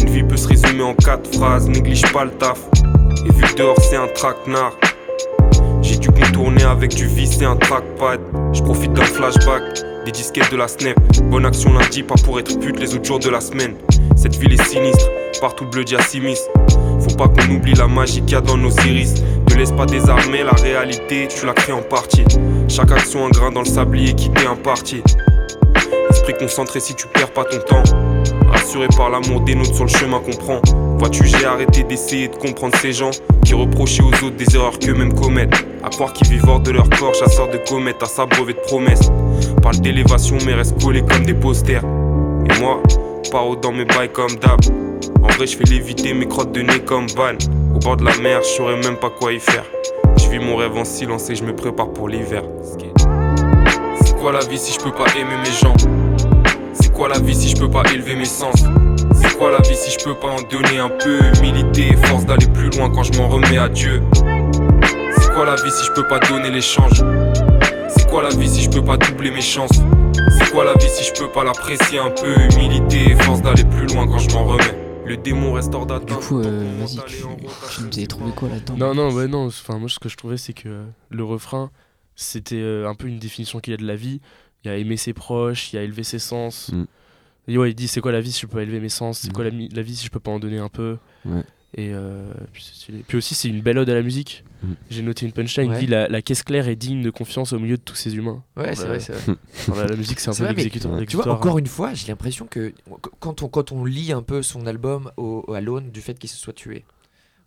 une 0.00 0.10
vie 0.10 0.24
peut 0.24 0.36
se 0.36 0.48
résumer 0.48 0.82
en 0.82 0.92
quatre 0.92 1.32
phrases. 1.36 1.68
Néglige 1.68 2.02
pas 2.12 2.24
le 2.24 2.32
taf. 2.32 2.58
Et 3.24 3.32
vu 3.32 3.42
que 3.44 3.58
dehors 3.58 3.80
c'est 3.80 3.94
un 3.94 4.08
traquenard, 4.08 4.72
j'ai 5.82 5.98
dû 5.98 6.08
contourner 6.08 6.64
avec 6.64 6.96
du 6.96 7.06
vis 7.06 7.40
et 7.40 7.44
un 7.44 7.54
trackpad. 7.54 8.18
Je 8.52 8.60
profite 8.60 8.92
d'un 8.92 9.04
flashback, 9.04 9.62
des 10.04 10.10
disquettes 10.10 10.50
de 10.50 10.56
la 10.56 10.66
snap. 10.66 10.98
Bonne 11.30 11.46
action 11.46 11.74
lundi, 11.74 12.02
pas 12.02 12.16
pour 12.24 12.40
être 12.40 12.58
pute 12.58 12.80
les 12.80 12.96
autres 12.96 13.04
jours 13.04 13.20
de 13.20 13.30
la 13.30 13.40
semaine. 13.40 13.76
Cette 14.16 14.34
ville 14.34 14.52
est 14.52 14.64
sinistre, 14.64 15.08
partout 15.40 15.62
le 15.62 15.70
bleu 15.70 15.84
sinistre. 16.00 16.50
Faut 17.08 17.16
pas 17.16 17.28
qu'on 17.28 17.54
oublie 17.54 17.74
la 17.74 17.86
magie 17.86 18.20
qu'il 18.22 18.32
y 18.32 18.34
a 18.34 18.40
dans 18.40 18.56
nos 18.56 18.72
iris. 18.84 19.14
Ne 19.48 19.54
laisse 19.54 19.70
pas 19.70 19.86
désarmer 19.86 20.42
la 20.42 20.54
réalité, 20.60 21.28
tu 21.28 21.46
la 21.46 21.52
crées 21.52 21.72
en 21.72 21.82
partie. 21.82 22.24
Chaque 22.66 22.90
action 22.90 23.26
un 23.26 23.30
grain 23.30 23.52
dans 23.52 23.62
le 23.62 23.66
sablier 23.66 24.12
qui 24.12 24.28
t'est 24.30 24.48
imparti. 24.48 25.04
Esprit 26.10 26.34
concentré 26.36 26.80
si 26.80 26.96
tu 26.96 27.06
perds 27.06 27.30
pas 27.30 27.44
ton 27.44 27.60
temps. 27.60 28.13
Rassuré 28.48 28.86
par 28.96 29.10
l'amour 29.10 29.40
des 29.40 29.54
nôtres 29.54 29.74
sur 29.74 29.84
le 29.84 29.90
chemin 29.90 30.20
qu'on 30.20 30.36
prend. 30.36 30.60
Vois-tu, 30.98 31.26
j'ai 31.26 31.44
arrêté 31.44 31.82
d'essayer 31.82 32.28
de 32.28 32.36
comprendre 32.36 32.74
ces 32.76 32.92
gens 32.92 33.10
qui 33.44 33.54
reprochaient 33.54 34.02
aux 34.02 34.24
autres 34.24 34.36
des 34.36 34.54
erreurs 34.54 34.78
qu'eux-mêmes 34.78 35.12
commettent. 35.12 35.66
À 35.82 35.90
croire 35.90 36.12
qu'ils 36.12 36.28
vivent 36.28 36.48
hors 36.48 36.60
de 36.60 36.70
leur 36.70 36.88
corps, 36.88 37.14
chasseurs 37.14 37.48
de 37.48 37.58
comètes, 37.68 38.02
à 38.02 38.06
s'abreuver 38.06 38.54
de 38.54 38.60
promesses. 38.60 39.10
Parle 39.62 39.78
d'élévation, 39.80 40.36
mais 40.46 40.54
reste 40.54 40.82
collés 40.82 41.02
comme 41.02 41.24
des 41.24 41.34
posters. 41.34 41.82
Et 41.82 42.60
moi, 42.60 42.80
paro 43.30 43.56
dans 43.56 43.72
mes 43.72 43.84
bails 43.84 44.12
comme 44.12 44.34
d'hab. 44.36 44.60
En 45.22 45.28
vrai, 45.28 45.46
je 45.46 45.56
fais 45.56 45.64
léviter 45.64 46.14
mes 46.14 46.26
crottes 46.26 46.52
de 46.52 46.62
nez 46.62 46.80
comme 46.80 47.06
van. 47.16 47.34
Au 47.74 47.78
bord 47.78 47.96
de 47.96 48.04
la 48.04 48.16
mer, 48.18 48.40
je 48.42 48.48
saurais 48.48 48.76
même 48.76 48.96
pas 48.96 49.10
quoi 49.10 49.32
y 49.32 49.40
faire. 49.40 49.64
Je 50.16 50.28
vis 50.28 50.38
mon 50.38 50.56
rêve 50.56 50.76
en 50.76 50.84
silence 50.84 51.28
et 51.30 51.34
je 51.34 51.44
me 51.44 51.54
prépare 51.54 51.90
pour 51.90 52.08
l'hiver. 52.08 52.42
C'est 54.04 54.16
quoi 54.16 54.32
la 54.32 54.40
vie 54.40 54.58
si 54.58 54.72
je 54.72 54.78
peux 54.78 54.92
pas 54.92 55.06
aimer 55.16 55.36
mes 55.42 55.52
gens? 55.52 55.74
Quoi 56.94 57.08
la 57.08 57.18
vie 57.18 57.34
si 57.34 57.50
je 57.50 57.56
peux 57.56 57.68
pas 57.68 57.82
élever 57.92 58.14
mes 58.14 58.24
sens? 58.24 58.54
C'est 59.14 59.36
quoi 59.36 59.50
la 59.50 59.58
vie 59.58 59.74
si 59.74 59.90
je 59.90 60.04
peux 60.04 60.14
pas 60.14 60.28
en 60.28 60.42
donner 60.42 60.78
un 60.78 60.88
peu? 60.88 61.18
Humilité 61.38 61.88
et 61.88 61.96
force 62.06 62.24
d'aller 62.24 62.46
plus 62.46 62.70
loin 62.70 62.88
quand 62.88 63.02
je 63.02 63.18
m'en 63.18 63.28
remets 63.28 63.58
à 63.58 63.68
Dieu. 63.68 64.00
C'est 65.18 65.32
quoi 65.32 65.44
la 65.44 65.56
vie 65.56 65.70
si 65.70 65.84
je 65.84 65.92
peux 65.92 66.06
pas 66.06 66.20
donner 66.20 66.50
l'échange? 66.50 67.02
C'est 67.88 68.08
quoi 68.08 68.22
la 68.22 68.28
vie 68.30 68.48
si 68.48 68.62
je 68.62 68.70
peux 68.70 68.84
pas 68.84 68.96
doubler 68.96 69.32
mes 69.32 69.40
chances? 69.40 69.82
C'est 70.38 70.50
quoi 70.52 70.64
la 70.64 70.74
vie 70.74 70.88
si 70.88 71.04
je 71.04 71.12
peux 71.12 71.30
pas 71.30 71.42
l'apprécier 71.42 71.98
un 71.98 72.10
peu? 72.10 72.32
Humilité 72.54 73.10
et 73.10 73.16
force 73.16 73.42
d'aller 73.42 73.64
plus 73.64 73.86
loin 73.86 74.06
quand 74.06 74.18
je 74.18 74.30
m'en 74.30 74.44
remets. 74.44 74.78
Le 75.04 75.16
démon 75.16 75.52
reste 75.52 75.74
hors 75.74 75.86
Du 75.86 76.14
coup, 76.14 76.40
euh, 76.40 76.78
vas-y, 76.78 76.98
tu, 77.04 77.24
en 77.24 77.30
route, 77.30 77.50
tu 77.70 77.82
nous 77.82 77.98
avais 77.98 78.06
trouvé 78.06 78.32
quoi 78.32 78.48
là-dedans? 78.48 78.74
Non, 78.78 78.94
non, 78.94 79.12
ouais, 79.12 79.26
non. 79.26 79.48
Enfin, 79.48 79.78
moi, 79.78 79.88
ce 79.90 79.98
que 79.98 80.08
je 80.08 80.16
trouvais, 80.16 80.38
c'est 80.38 80.54
que 80.54 80.68
euh, 80.68 80.84
le 81.10 81.24
refrain, 81.24 81.70
c'était 82.16 82.62
euh, 82.62 82.88
un 82.88 82.94
peu 82.94 83.08
une 83.08 83.18
définition 83.18 83.60
qu'il 83.60 83.72
y 83.72 83.74
a 83.74 83.76
de 83.76 83.86
la 83.86 83.96
vie. 83.96 84.22
Il 84.64 84.68
y 84.68 84.70
a 84.70 84.76
aimer 84.78 84.96
ses 84.96 85.12
proches, 85.12 85.72
il 85.72 85.76
y 85.76 85.78
a 85.78 85.82
élever 85.82 86.04
ses 86.04 86.18
sens. 86.18 86.70
Mm. 86.72 86.84
Et 87.48 87.58
ouais, 87.58 87.70
il 87.70 87.74
dit 87.74 87.88
c'est 87.88 88.00
quoi 88.00 88.12
la 88.12 88.20
vie 88.20 88.32
si 88.32 88.40
je 88.40 88.46
peux 88.46 88.56
pas 88.56 88.62
élever 88.62 88.80
mes 88.80 88.88
sens? 88.88 89.18
C'est 89.20 89.28
Mm. 89.28 89.32
quoi 89.32 89.44
la, 89.44 89.82
vie 89.82 89.96
si 89.96 90.06
je 90.06 90.10
peux 90.10 90.20
pas 90.20 90.30
en 90.30 90.38
donner 90.38 90.58
un 90.58 90.68
peu? 90.70 90.96
Ouais. 91.26 91.42
Et 91.76 91.90
euh, 91.92 92.32
puis, 92.52 92.62
c'est 92.62 92.74
stylé. 92.74 93.04
Puis 93.06 93.18
aussi, 93.18 93.34
c'est 93.34 93.48
une 93.48 93.60
belle 93.60 93.78
ode 93.78 93.90
à 93.90 93.94
la 93.94 94.02
musique. 94.02 94.44
Mm. 94.62 94.72
J'ai 94.90 95.02
noté 95.02 95.26
une 95.26 95.32
punchline 95.32 95.68
Ouais. 95.70 95.78
qui 95.80 95.86
dit 95.86 95.90
la, 95.90 96.08
la 96.08 96.22
caisse 96.22 96.42
claire 96.44 96.68
est 96.68 96.76
digne 96.76 97.02
de 97.02 97.10
confiance 97.10 97.52
au 97.52 97.58
milieu 97.58 97.76
de 97.76 97.82
tous 97.82 97.96
ces 97.96 98.14
humains. 98.14 98.42
Ouais, 98.56 98.74
c'est 98.76 98.86
vrai, 98.86 99.00
c'est 99.00 99.12
vrai. 99.12 99.34
Enfin, 99.68 99.84
la, 99.84 99.96
musique, 99.96 100.20
c'est 100.20 100.30
un 100.30 100.34
peu 100.34 100.46
l'exécuteur. 100.46 100.96
tu 101.00 101.06
Tu 101.06 101.16
vois, 101.16 101.28
encore 101.28 101.58
une 101.58 101.66
fois, 101.66 101.92
j'ai 101.92 102.06
l'impression 102.08 102.46
que 102.46 102.72
quand 103.18 103.42
on, 103.42 103.48
quand 103.48 103.72
on 103.72 103.84
lit 103.84 104.12
un 104.12 104.22
peu 104.22 104.42
son 104.42 104.66
album 104.66 105.10
au, 105.16 105.44
à 105.52 105.60
l'aune 105.60 105.90
du 105.90 106.00
fait 106.00 106.18
qu'il 106.18 106.30
se 106.30 106.36
soit 106.38 106.52
tué, 106.52 106.84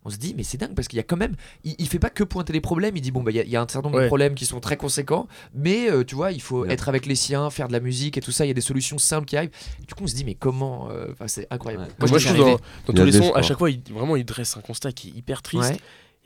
on 0.08 0.10
se 0.10 0.16
dit, 0.16 0.34
mais 0.36 0.42
c'est 0.42 0.56
dingue 0.58 0.74
parce 0.74 0.88
qu'il 0.88 0.96
y 0.96 1.00
a 1.00 1.02
quand 1.04 1.16
même. 1.16 1.34
Il, 1.64 1.74
il 1.78 1.86
fait 1.88 1.98
pas 1.98 2.10
que 2.10 2.24
pointer 2.24 2.52
les 2.52 2.60
problèmes, 2.60 2.96
il 2.96 3.00
dit, 3.02 3.10
bon, 3.10 3.22
bah, 3.22 3.30
il 3.30 3.36
y, 3.36 3.40
a- 3.40 3.44
il 3.44 3.50
y 3.50 3.56
a 3.56 3.60
un 3.62 3.68
certain 3.68 3.82
nombre 3.88 3.98
Ouais. 3.98 4.04
de 4.04 4.08
problèmes 4.08 4.34
qui 4.34 4.46
sont 4.46 4.60
très 4.60 4.76
conséquents, 4.76 5.28
mais 5.54 5.90
euh, 5.90 6.02
tu 6.04 6.14
vois, 6.14 6.32
il 6.32 6.40
faut 6.40 6.62
Ouais. 6.62 6.72
être 6.72 6.88
avec 6.88 7.04
les 7.06 7.14
siens, 7.14 7.50
faire 7.50 7.68
de 7.68 7.72
la 7.72 7.80
musique 7.80 8.16
et 8.16 8.20
tout 8.20 8.32
ça, 8.32 8.44
il 8.44 8.48
y 8.48 8.50
a 8.50 8.54
des 8.54 8.60
solutions 8.60 8.98
simples 8.98 9.26
qui 9.26 9.36
arrivent. 9.36 9.50
Du 9.86 9.94
coup, 9.94 10.04
on 10.04 10.06
se 10.06 10.14
dit, 10.14 10.24
mais 10.24 10.34
comment 10.34 10.88
euh, 10.90 11.08
c'est 11.26 11.46
incroyable. 11.50 11.84
Ouais. 11.84 11.90
Moi, 12.00 12.08
Moi, 12.08 12.18
je 12.18 12.24
trouve 12.28 12.36
suis 12.36 12.44
dans, 12.86 12.94
tous 12.94 13.04
les 13.04 13.12
sons, 13.12 13.32
à 13.34 13.42
chaque 13.42 13.58
fois, 13.58 13.70
il, 13.70 13.80
vraiment, 13.92 14.16
il 14.16 14.24
dresse 14.24 14.56
un 14.56 14.60
constat 14.60 14.92
qui 14.92 15.08
est 15.08 15.12
hyper 15.18 15.42
triste. 15.42 15.70
Ouais. 15.72 15.78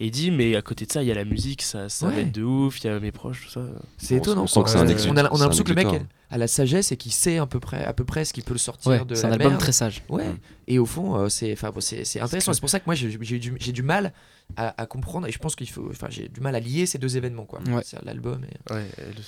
Et 0.02 0.06
il 0.06 0.10
dit, 0.10 0.32
mais 0.32 0.56
à 0.56 0.62
côté 0.62 0.84
de 0.84 0.90
ça, 0.90 1.00
il 1.02 1.06
y 1.06 1.12
a 1.12 1.14
la 1.14 1.24
musique, 1.24 1.62
ça, 1.62 1.88
ça 1.88 2.06
va 2.08 2.12
Ouais. 2.14 2.22
être 2.22 2.32
de 2.32 2.42
ouf, 2.42 2.82
il 2.82 2.86
y 2.88 2.90
a 2.90 2.98
mes 2.98 3.12
proches, 3.12 3.44
tout 3.46 3.50
ça. 3.52 3.62
C'est 3.98 4.14
On- 4.14 4.18
étonnant. 4.18 4.42
on 4.42 4.46
sent 4.48 4.62
que 4.64 4.70
c'est 4.70 4.78
un 4.78 4.82
quoi. 4.82 4.90
exutoire. 4.90 5.14
on 5.14 5.18
a, 5.18 5.22
on 5.22 5.24
a 5.26 5.28
C'est 5.28 5.34
un 5.36 5.38
l'impression 5.44 5.62
que 5.64 5.68
le 5.68 5.74
mec 5.76 6.02
a 6.30 6.38
la 6.38 6.48
sagesse 6.48 6.90
et 6.90 6.96
qu'il 6.96 7.12
sait 7.12 7.38
à 7.38 7.46
peu 7.46 7.60
près, 7.60 7.84
à 7.84 7.92
peu 7.92 8.04
près 8.04 8.24
ce 8.24 8.32
qu'il 8.32 8.42
peut 8.42 8.54
le 8.54 8.58
sortir 8.58 8.90
Ouais, 8.90 9.04
de 9.04 9.14
c'est 9.14 9.26
un 9.26 9.28
la 9.28 9.34
album 9.34 9.50
merde. 9.50 9.60
très 9.60 9.70
sage. 9.70 10.02
Ouais. 10.08 10.28
Mm. 10.28 10.38
Et 10.66 10.78
au 10.80 10.86
fond, 10.86 11.14
euh, 11.16 11.28
c'est, 11.28 11.54
c'est, 11.80 12.04
c'est 12.04 12.20
intéressant. 12.20 12.52
C'est 12.52 12.60
pour 12.60 12.68
ça 12.70 12.80
que 12.80 12.86
moi, 12.86 12.96
j'ai, 12.96 13.16
j'ai 13.20 13.38
du, 13.38 13.54
j'ai 13.60 13.70
du 13.72 13.82
mal 13.84 14.12
à, 14.56 14.74
à 14.82 14.86
comprendre. 14.86 15.28
Et 15.28 15.30
je 15.32 15.38
pense 15.38 15.54
qu'il 15.54 15.68
faut, 15.70 15.86
enfin, 15.90 16.08
j'ai 16.10 16.26
du 16.28 16.40
mal 16.40 16.56
à 16.56 16.60
lier 16.60 16.86
ces 16.86 16.98
deux 16.98 17.16
événements, 17.16 17.44
quoi. 17.44 17.60
Ouais. 17.68 17.82
C'est 17.84 18.02
l'album. 18.04 18.42
Et... 18.44 18.72
Ouais, 18.72 18.86
et 18.98 19.02
le- 19.16 19.22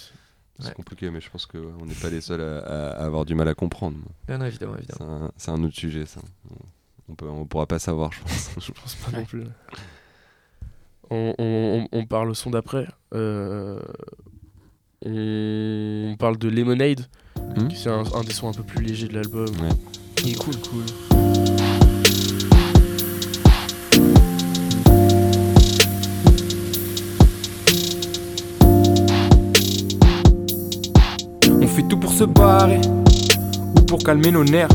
c'est 0.59 0.67
Ouais. 0.69 0.73
compliqué 0.75 1.11
mais 1.11 1.21
je 1.21 1.29
pense 1.31 1.47
que 1.47 1.59
ouais, 1.59 1.73
on 1.81 1.85
n'est 1.87 1.95
pas 1.95 2.11
les 2.11 2.21
seuls 2.21 2.41
à, 2.41 2.91
avoir 3.05 3.25
du 3.25 3.35
mal 3.35 3.49
à 3.49 3.55
comprendre 3.55 3.97
Non, 4.29 4.39
non, 4.39 4.45
évidemment, 4.47 4.77
évidemment. 4.77 5.31
c'est 5.37 5.51
un, 5.51 5.63
autre 5.65 5.75
sujet 5.75 6.07
ça 6.07 6.21
on 7.09 7.17
peut 7.17 7.27
on 7.27 7.45
pourra 7.45 7.67
pas 7.67 7.81
savoir 7.81 8.13
je 8.13 8.21
pense 8.21 8.51
Je 8.65 8.71
pense 8.71 8.95
pas 8.95 9.11
Ouais. 9.11 9.19
non 9.19 9.25
plus. 9.25 9.43
On, 11.11 11.35
on- 11.39 11.87
on- 11.93 11.99
on 11.99 12.07
parle 12.07 12.31
au 12.31 12.35
son 12.35 12.51
d'après. 12.51 12.87
Euh, 13.15 13.79
on 15.05 16.17
parle 16.19 16.39
de 16.39 16.49
Lemonade, 16.49 17.01
Hmm 17.57 17.69
qui 17.69 17.77
c'est 17.77 17.91
un, 17.91 18.03
un 18.15 18.23
des 18.25 18.33
sons 18.33 18.49
un 18.49 18.53
peu 18.53 18.63
plus 18.63 18.83
légers 18.85 19.09
de 19.09 19.15
l'album. 19.15 19.49
Ouais. 19.61 19.69
Il 20.25 20.31
est 20.33 20.35
cool, 20.39 20.55
cool. 20.57 20.85
On 31.61 31.67
fait 31.67 31.83
tout 31.89 31.97
pour 31.99 32.13
se 32.13 32.25
barrer 32.25 32.81
ou 33.77 33.81
pour 33.83 33.99
calmer 34.03 34.31
nos 34.31 34.45
nerfs. 34.45 34.69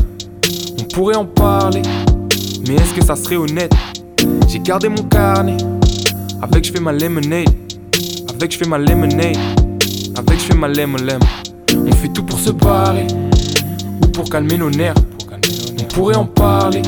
On 0.78 0.84
pourrait 0.84 1.16
en 1.16 1.24
parler, 1.26 1.82
mais 2.66 2.74
est-ce 2.74 2.94
que 2.94 3.04
ça 3.04 3.16
serait 3.16 3.36
honnête? 3.36 3.72
J'ai 4.48 4.60
gardé 4.60 4.88
mon 4.88 5.02
carnet, 5.04 5.56
avec 6.42 6.64
je 6.64 6.72
fais 6.72 6.80
ma 6.80 6.92
lemonade, 6.92 7.48
avec 8.28 8.52
je 8.52 8.58
fais 8.58 8.68
ma 8.68 8.78
lemonade, 8.78 9.36
avec 10.16 10.38
je 10.38 10.44
fais 10.44 10.54
ma 10.54 10.68
lemon. 10.68 10.96
On 11.74 11.92
fait 11.92 12.08
tout 12.08 12.22
pour 12.22 12.38
se 12.38 12.50
barrer. 12.50 13.06
Ou 14.02 14.06
pour 14.08 14.28
calmer 14.28 14.56
nos 14.56 14.70
nerfs. 14.70 14.94
On 15.78 15.84
pourrait 15.84 16.16
en 16.16 16.24
parler, 16.24 16.82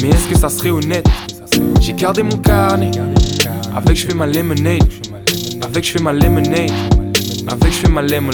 mais 0.00 0.08
est-ce 0.08 0.28
que 0.28 0.38
ça 0.38 0.48
serait 0.48 0.70
honnête? 0.70 1.06
J'ai 1.80 1.92
gardé 1.92 2.22
mon 2.22 2.38
carnet, 2.38 2.90
avec 3.76 3.96
je 3.96 4.06
fais 4.06 4.14
ma 4.14 4.26
lemonade, 4.26 4.82
avec 5.62 5.84
je 5.84 5.92
fais 5.92 6.02
ma 6.02 6.12
lemonade, 6.12 6.70
avec 7.48 7.72
je 7.72 7.78
fais 7.78 7.88
ma 7.88 8.02
lemon. 8.02 8.30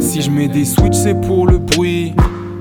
Si 0.00 0.22
je 0.22 0.30
mets 0.30 0.48
des 0.48 0.64
switches, 0.64 0.96
c'est 0.96 1.20
pour 1.20 1.46
le 1.46 1.58
bruit, 1.58 2.14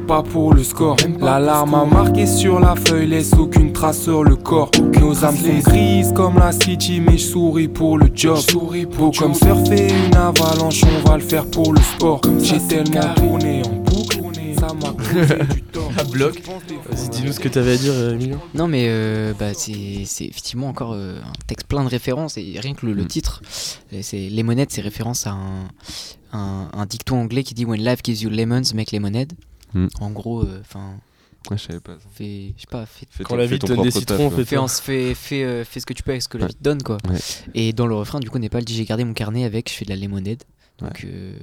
pas 0.06 0.22
pour 0.24 0.54
le 0.54 0.64
score. 0.64 0.96
L'alarme 1.20 1.74
a 1.76 1.86
marqué 1.86 2.26
sur 2.26 2.60
la 2.60 2.76
feuille, 2.76 3.08
laisse 3.08 3.34
aucune 3.34 3.74
trace 3.74 4.02
sur 4.04 4.24
le 4.24 4.36
corps. 4.36 4.72
Nos 5.00 5.24
âmes 5.26 5.36
sont 5.38 5.60
grises 5.70 6.12
comme 6.14 6.38
la 6.38 6.52
city, 6.52 7.00
mais 7.02 7.18
je 7.18 7.26
souris 7.26 7.68
pour 7.68 7.98
le 7.98 8.10
job. 8.14 8.38
Beau 8.98 9.12
comme 9.12 9.34
surfer 9.34 9.88
une 10.08 10.16
avalanche, 10.16 10.82
on 10.84 11.08
va 11.10 11.18
le 11.18 11.24
faire 11.24 11.50
pour 11.50 11.74
le 11.74 11.82
sport. 11.82 12.22
J'ai 12.42 12.60
tellement 12.60 13.14
tourné 13.16 13.62
en 13.66 13.70
boucle, 13.84 14.20
ça 14.60 14.68
m'a 14.74 14.92
du. 14.92 15.34
À 15.98 16.04
bloc. 16.04 16.42
Vas-y, 16.90 17.10
dis-nous 17.10 17.32
ce 17.32 17.40
que 17.40 17.48
t'avais 17.48 17.74
à 17.74 17.78
dire, 17.78 17.94
euh, 17.94 18.16
Emilien. 18.16 18.38
Non, 18.54 18.68
mais 18.68 18.88
euh, 18.90 19.34
bah, 19.40 19.54
c'est 19.54 19.72
effectivement 19.72 20.68
encore 20.68 20.92
euh, 20.94 21.20
un 21.22 21.32
texte 21.48 21.68
plein 21.68 21.84
de 21.86 21.90
références. 21.90 22.38
Et 22.38 22.56
rien 22.60 22.74
que 22.74 22.86
le, 22.86 22.92
le 22.94 23.04
Mm. 23.04 23.08
titre, 23.08 23.42
c'est 24.02 24.30
Lemonade, 24.30 24.68
c'est 24.72 24.82
référence 24.82 25.26
à 25.26 25.32
un, 25.32 25.68
un, 26.34 26.68
un 26.74 26.86
dicton 26.86 27.18
anglais 27.22 27.44
qui 27.44 27.54
dit 27.54 27.64
When 27.66 27.82
life 27.82 28.00
gives 28.04 28.22
you 28.24 28.30
lemons, 28.30 28.74
make 28.74 28.92
lemonade. 28.92 29.32
Mm. 29.76 29.88
En 30.00 30.10
gros, 30.12 30.44
enfin, 30.62 30.96
Ouais, 31.52 31.58
je 31.58 31.64
savais 31.64 31.80
pas. 31.80 31.94
ça. 32.00 32.08
fais, 32.12 32.54
je 32.56 32.62
sais 32.62 32.68
pas, 32.70 32.86
fais, 32.88 33.06
Fais 33.10 33.24
Quand 33.24 33.36
la 33.36 33.46
vie 33.46 33.60
te 33.60 33.68
donne 33.68 33.84
des 33.84 33.92
citrons, 33.92 34.30
taf, 34.30 34.34
fais 34.34 34.38
ouais. 34.40 34.46
fais, 34.46 34.58
en- 34.58 34.68
fais, 34.68 35.14
fais, 35.14 35.44
euh, 35.44 35.64
fais 35.64 35.80
ce 35.80 35.86
que 35.86 35.94
tu 35.94 36.02
peux 36.02 36.12
avec 36.12 36.24
ce 36.24 36.28
que 36.30 36.38
la 36.40 36.48
vie 36.48 36.56
te 36.56 36.64
donne, 36.64 36.82
quoi. 36.82 36.98
Ouais. 37.08 37.18
Et 37.54 37.72
dans 37.74 37.86
le 37.86 37.94
refrain, 37.96 38.20
du 38.20 38.30
coup, 38.32 38.40
Népal 38.40 38.66
dit 38.66 38.74
J'ai 38.74 38.86
gardé 38.86 39.04
mon 39.04 39.14
carnet 39.14 39.44
avec, 39.44 39.70
je 39.70 39.76
fais 39.76 39.86
de 39.86 39.92
la 39.92 39.96
lemonade. 39.96 40.44
Ouais. 40.82 40.88
Donc, 40.88 41.04
euh, 41.06 41.38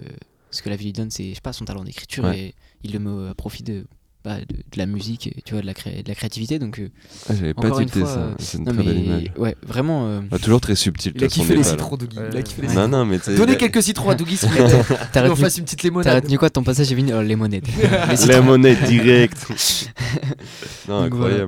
ce 0.51 0.61
que 0.62 0.68
la 0.70 0.76
vie 0.76 0.87
lui 0.87 0.93
donne, 0.93 1.11
c'est, 1.11 1.28
je 1.30 1.35
sais 1.35 1.41
pas, 1.41 1.53
son 1.53 1.64
talent 1.64 1.85
d'écriture 1.85 2.24
Ouais. 2.24 2.39
et 2.39 2.55
il 2.83 2.93
le 2.93 2.99
met 2.99 3.30
à 3.30 3.35
profit 3.35 3.62
de, 3.62 3.87
bah, 4.25 4.37
de, 4.41 4.55
de 4.57 4.62
la 4.77 4.87
musique, 4.87 5.27
et, 5.27 5.43
tu 5.45 5.55
vois, 5.55 5.62
de 5.62 5.66
la, 5.66 5.75
cré- 5.75 6.03
de 6.03 6.09
la 6.09 6.14
créativité. 6.14 6.59
Donc, 6.59 6.79
euh, 6.79 6.89
Ah, 7.29 7.35
j'avais 7.35 7.55
pas 7.55 7.70
tilté 7.73 8.01
fois, 8.01 8.09
ça. 8.09 8.18
euh, 8.20 8.35
C'est 8.39 8.59
une 8.59 8.64
non, 8.64 8.73
très 8.73 8.83
belle 8.85 8.95
mais 8.95 9.03
image. 9.03 9.33
ouais, 9.37 9.57
vraiment. 9.66 10.07
euh, 10.09 10.20
Ah, 10.31 10.39
toujours 10.39 10.61
très 10.61 10.77
subtil. 10.77 11.12
Il 11.16 11.25
a 11.25 11.27
kiffé 11.27 11.57
les 11.57 11.62
citrons, 11.64 11.97
Dougie. 11.97 12.16
Il 12.16 12.20
a 12.20 12.29
Ouais. 12.37 12.43
kiffé 12.43 12.62
les 12.62 12.75
Non, 12.75 12.87
non, 12.89 13.05
mais 13.05 13.18
tu 13.18 13.25
sais, 13.27 13.35
Donnez 13.37 13.57
quelques 13.57 13.83
citrons 13.83 14.11
à 14.11 14.14
Dougie 14.14 14.37
s'il 14.37 14.49
vous 14.49 14.55
plaît. 14.55 14.66
T'as 15.12 15.23
Qu'on 15.23 15.31
retenu, 15.31 15.43
fasse 15.45 15.59
une 15.59 15.64
petite 15.64 15.81
t'as 15.81 15.89
limonade. 15.89 16.23
retenu 16.25 16.39
quoi 16.39 16.49
de 16.49 16.53
ton 16.53 16.62
passage 16.62 16.93
J'ai. 16.93 17.62
Les 18.11 18.16
citrons. 18.16 18.33
La 18.33 18.41
monnaie 18.43 18.77
directe. 18.77 19.47
non, 20.89 21.03
Donc, 21.05 21.14
voilà. 21.14 21.47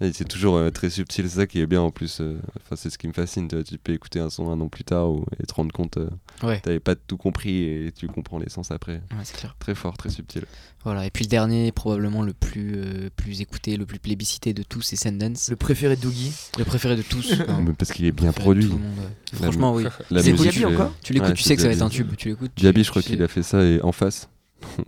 C'est 0.00 0.26
toujours 0.28 0.56
euh, 0.56 0.70
très 0.70 0.90
subtil, 0.90 1.28
c'est 1.30 1.36
ça 1.36 1.46
qui 1.46 1.60
est 1.60 1.66
bien 1.66 1.80
en 1.80 1.90
plus. 1.90 2.18
euh, 2.20 2.36
Enfin, 2.60 2.74
c'est 2.76 2.90
ce 2.90 2.98
qui 2.98 3.06
me 3.06 3.12
fascine. 3.12 3.46
Tu, 3.48 3.54
vois, 3.54 3.64
tu 3.64 3.78
peux 3.78 3.92
écouter 3.92 4.18
un 4.18 4.28
son 4.28 4.50
un 4.50 4.60
an 4.60 4.68
plus 4.68 4.82
tard 4.84 5.08
ou, 5.10 5.24
et 5.40 5.46
te 5.46 5.54
rendre 5.54 5.72
compte. 5.72 5.98
euh, 5.98 6.08
Ouais. 6.42 6.58
T'avais 6.60 6.80
pas 6.80 6.96
tout 6.96 7.16
compris 7.16 7.62
et 7.62 7.92
tu 7.96 8.08
comprends 8.08 8.38
l'essence 8.38 8.70
après. 8.72 8.94
Ouais, 9.12 9.22
c'est 9.22 9.36
clair. 9.36 9.54
Très 9.60 9.74
fort, 9.76 9.96
très 9.96 10.08
subtil. 10.10 10.44
Voilà. 10.82 11.06
Et 11.06 11.10
puis 11.10 11.24
le 11.24 11.28
dernier, 11.30 11.70
probablement 11.72 12.22
le 12.22 12.32
plus, 12.32 12.72
euh, 12.76 13.08
plus 13.14 13.40
écouté, 13.40 13.76
le 13.76 13.86
plus 13.86 13.98
plébiscité 14.00 14.52
de 14.52 14.62
tous, 14.64 14.82
c'est 14.82 14.96
Sendance. 14.96 15.48
Le 15.48 15.56
préféré 15.56 15.94
de 15.96 16.00
Dougie. 16.02 16.32
Le 16.58 16.64
préféré 16.64 16.96
de 16.96 17.02
tous. 17.02 17.32
Mais 17.62 17.72
parce 17.72 17.92
qu'il 17.92 18.04
est 18.04 18.12
bien 18.12 18.32
produit. 18.32 18.66
tout 18.66 18.72
le 18.76 18.78
monde, 18.82 18.98
ouais. 18.98 19.04
La 19.32 19.38
Franchement, 19.38 19.74
oui. 19.74 19.84
La 20.10 20.22
Diaby 20.22 20.64
euh, 20.64 20.68
encore 20.74 20.92
Tu 21.02 21.12
l'écoutes, 21.12 21.28
ouais, 21.28 21.34
tu 21.34 21.42
sais 21.44 21.54
que 21.56 21.62
ça 21.62 21.68
va 21.68 21.74
être 21.74 21.82
un 21.82 21.88
tube. 21.88 22.14
Tu 22.16 22.28
l'écoutes. 22.30 22.50
tu- 22.56 22.62
Diaby, 22.62 22.82
je 22.84 22.90
crois 22.90 23.00
tu 23.02 23.10
qu'il 23.10 23.22
a 23.22 23.28
fait 23.28 23.42
ça 23.44 23.62
et 23.64 23.80
en 23.82 23.92
face. 23.92 24.28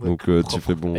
Donc 0.03 0.27
euh, 0.27 0.43
tu 0.43 0.59
fais 0.59 0.75
bon. 0.75 0.93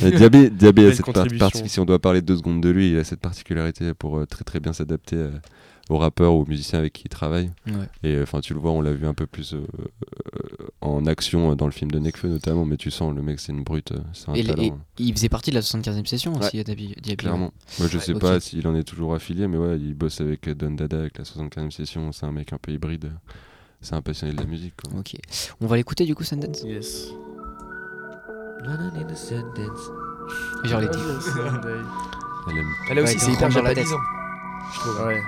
Diaby, 0.00 0.50
Diaby 0.50 0.86
a 0.86 0.92
cette 0.94 1.06
par- 1.12 1.26
partie, 1.38 1.68
si 1.68 1.80
on 1.80 1.84
doit 1.84 1.98
parler 1.98 2.22
deux 2.22 2.36
secondes 2.36 2.60
de 2.62 2.68
lui, 2.68 2.90
il 2.92 2.98
a 2.98 3.04
cette 3.04 3.20
particularité 3.20 3.94
pour 3.94 4.18
euh, 4.18 4.26
très 4.26 4.44
très 4.44 4.60
bien 4.60 4.72
s'adapter 4.72 5.16
euh, 5.16 5.30
aux 5.88 5.98
rappeurs, 5.98 6.34
aux 6.34 6.44
musiciens 6.44 6.78
avec 6.80 6.92
qui 6.94 7.02
il 7.04 7.08
travaille. 7.08 7.50
Ouais. 7.66 7.88
Et 8.02 8.20
enfin, 8.20 8.40
tu 8.40 8.54
le 8.54 8.60
vois, 8.60 8.72
on 8.72 8.80
l'a 8.80 8.92
vu 8.92 9.06
un 9.06 9.14
peu 9.14 9.26
plus 9.26 9.54
euh, 9.54 9.58
euh, 9.58 10.66
en 10.80 11.06
action 11.06 11.52
euh, 11.52 11.54
dans 11.54 11.66
le 11.66 11.72
film 11.72 11.90
de 11.90 11.98
Nekfeu 11.98 12.28
notamment, 12.28 12.64
mais 12.64 12.76
tu 12.76 12.90
sens 12.90 13.14
le 13.14 13.22
mec, 13.22 13.38
c'est 13.40 13.52
une 13.52 13.62
brute, 13.62 13.92
euh, 13.92 13.98
c'est 14.12 14.28
un 14.28 14.34
Et, 14.34 14.44
talent. 14.44 14.62
et 14.62 14.68
hein. 14.70 14.78
il 14.98 15.12
faisait 15.14 15.28
partie 15.28 15.50
de 15.50 15.54
la 15.56 15.60
75e 15.62 16.04
session 16.06 16.34
aussi, 16.34 16.62
Diaby. 16.64 16.94
Diaby, 17.00 17.16
Clairement. 17.16 17.52
Moi, 17.78 17.88
je 17.90 17.98
sais 17.98 18.14
pas 18.14 18.40
s'il 18.40 18.66
en 18.66 18.74
est 18.74 18.84
toujours 18.84 19.14
affilié, 19.14 19.46
mais 19.46 19.56
ouais, 19.58 19.78
il 19.78 19.94
bosse 19.94 20.20
avec 20.20 20.48
euh, 20.48 20.54
Don 20.54 20.72
Dada, 20.72 20.98
avec 20.98 21.18
la 21.18 21.24
75e 21.24 21.70
session. 21.70 22.10
C'est 22.12 22.26
un 22.26 22.32
mec 22.32 22.52
un 22.52 22.58
peu 22.58 22.72
hybride. 22.72 23.12
C'est 23.80 23.94
un 23.94 24.02
passionné 24.02 24.32
de 24.32 24.40
la 24.40 24.46
musique. 24.46 24.74
Quoi. 24.82 24.98
Ok. 24.98 25.14
On 25.60 25.66
va 25.66 25.76
l'écouter 25.76 26.04
du 26.06 26.14
coup, 26.16 26.24
Sendance 26.24 26.62
Yes. 26.64 27.12
Genre 30.64 30.80
l'été. 30.80 30.98
Elle 32.48 32.58
aime. 32.58 32.66
Elle 32.90 32.98
a 32.98 33.02
aussi, 33.02 33.16
un 33.16 33.32
hyper 33.32 33.48
grand 33.48 33.50
japonais. 33.50 33.74
japonisant. 33.74 34.00
Je 34.74 34.80
trouve. 34.80 35.06
Ouais. 35.06 35.14
Ouais. 35.14 35.22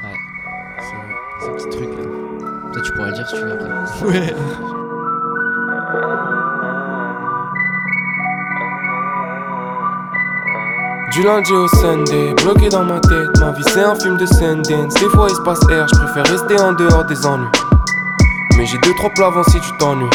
C'est 0.79 0.97
c'est 1.41 1.49
un 1.49 1.55
petit 1.55 1.69
truc 1.71 1.89
là. 1.97 2.05
Ça, 2.75 2.81
tu 2.81 2.93
pourrais 2.93 3.11
le 3.11 3.15
dire 3.15 3.29
si 3.29 3.35
tu 3.35 3.41
veux 3.41 3.53
après. 3.53 4.07
Ouais. 4.07 4.35
Du 11.13 11.23
lundi 11.23 11.53
au 11.53 11.67
Sunday, 11.69 12.35
bloqué 12.43 12.69
dans 12.69 12.85
ma 12.85 13.01
tête, 13.01 13.41
ma 13.41 13.51
vie 13.53 13.65
c'est 13.69 13.83
un 13.83 13.95
film 13.95 14.17
de 14.19 14.27
Sundance. 14.27 14.95
Des 14.95 15.09
fois 15.09 15.29
il 15.31 15.35
se 15.35 15.41
passe 15.41 15.61
air, 15.71 15.87
je 15.89 15.99
préfère 16.01 16.27
rester 16.27 16.61
en 16.61 16.73
dehors 16.75 17.05
des 17.07 17.27
ennuis. 17.27 17.49
Mais 18.57 18.67
j'ai 18.67 18.79
deux 18.79 18.95
trois 18.95 19.11
plats 19.11 19.27
avant 19.29 19.43
si 19.45 19.59
tu 19.61 19.77
t'ennuies. 19.79 20.11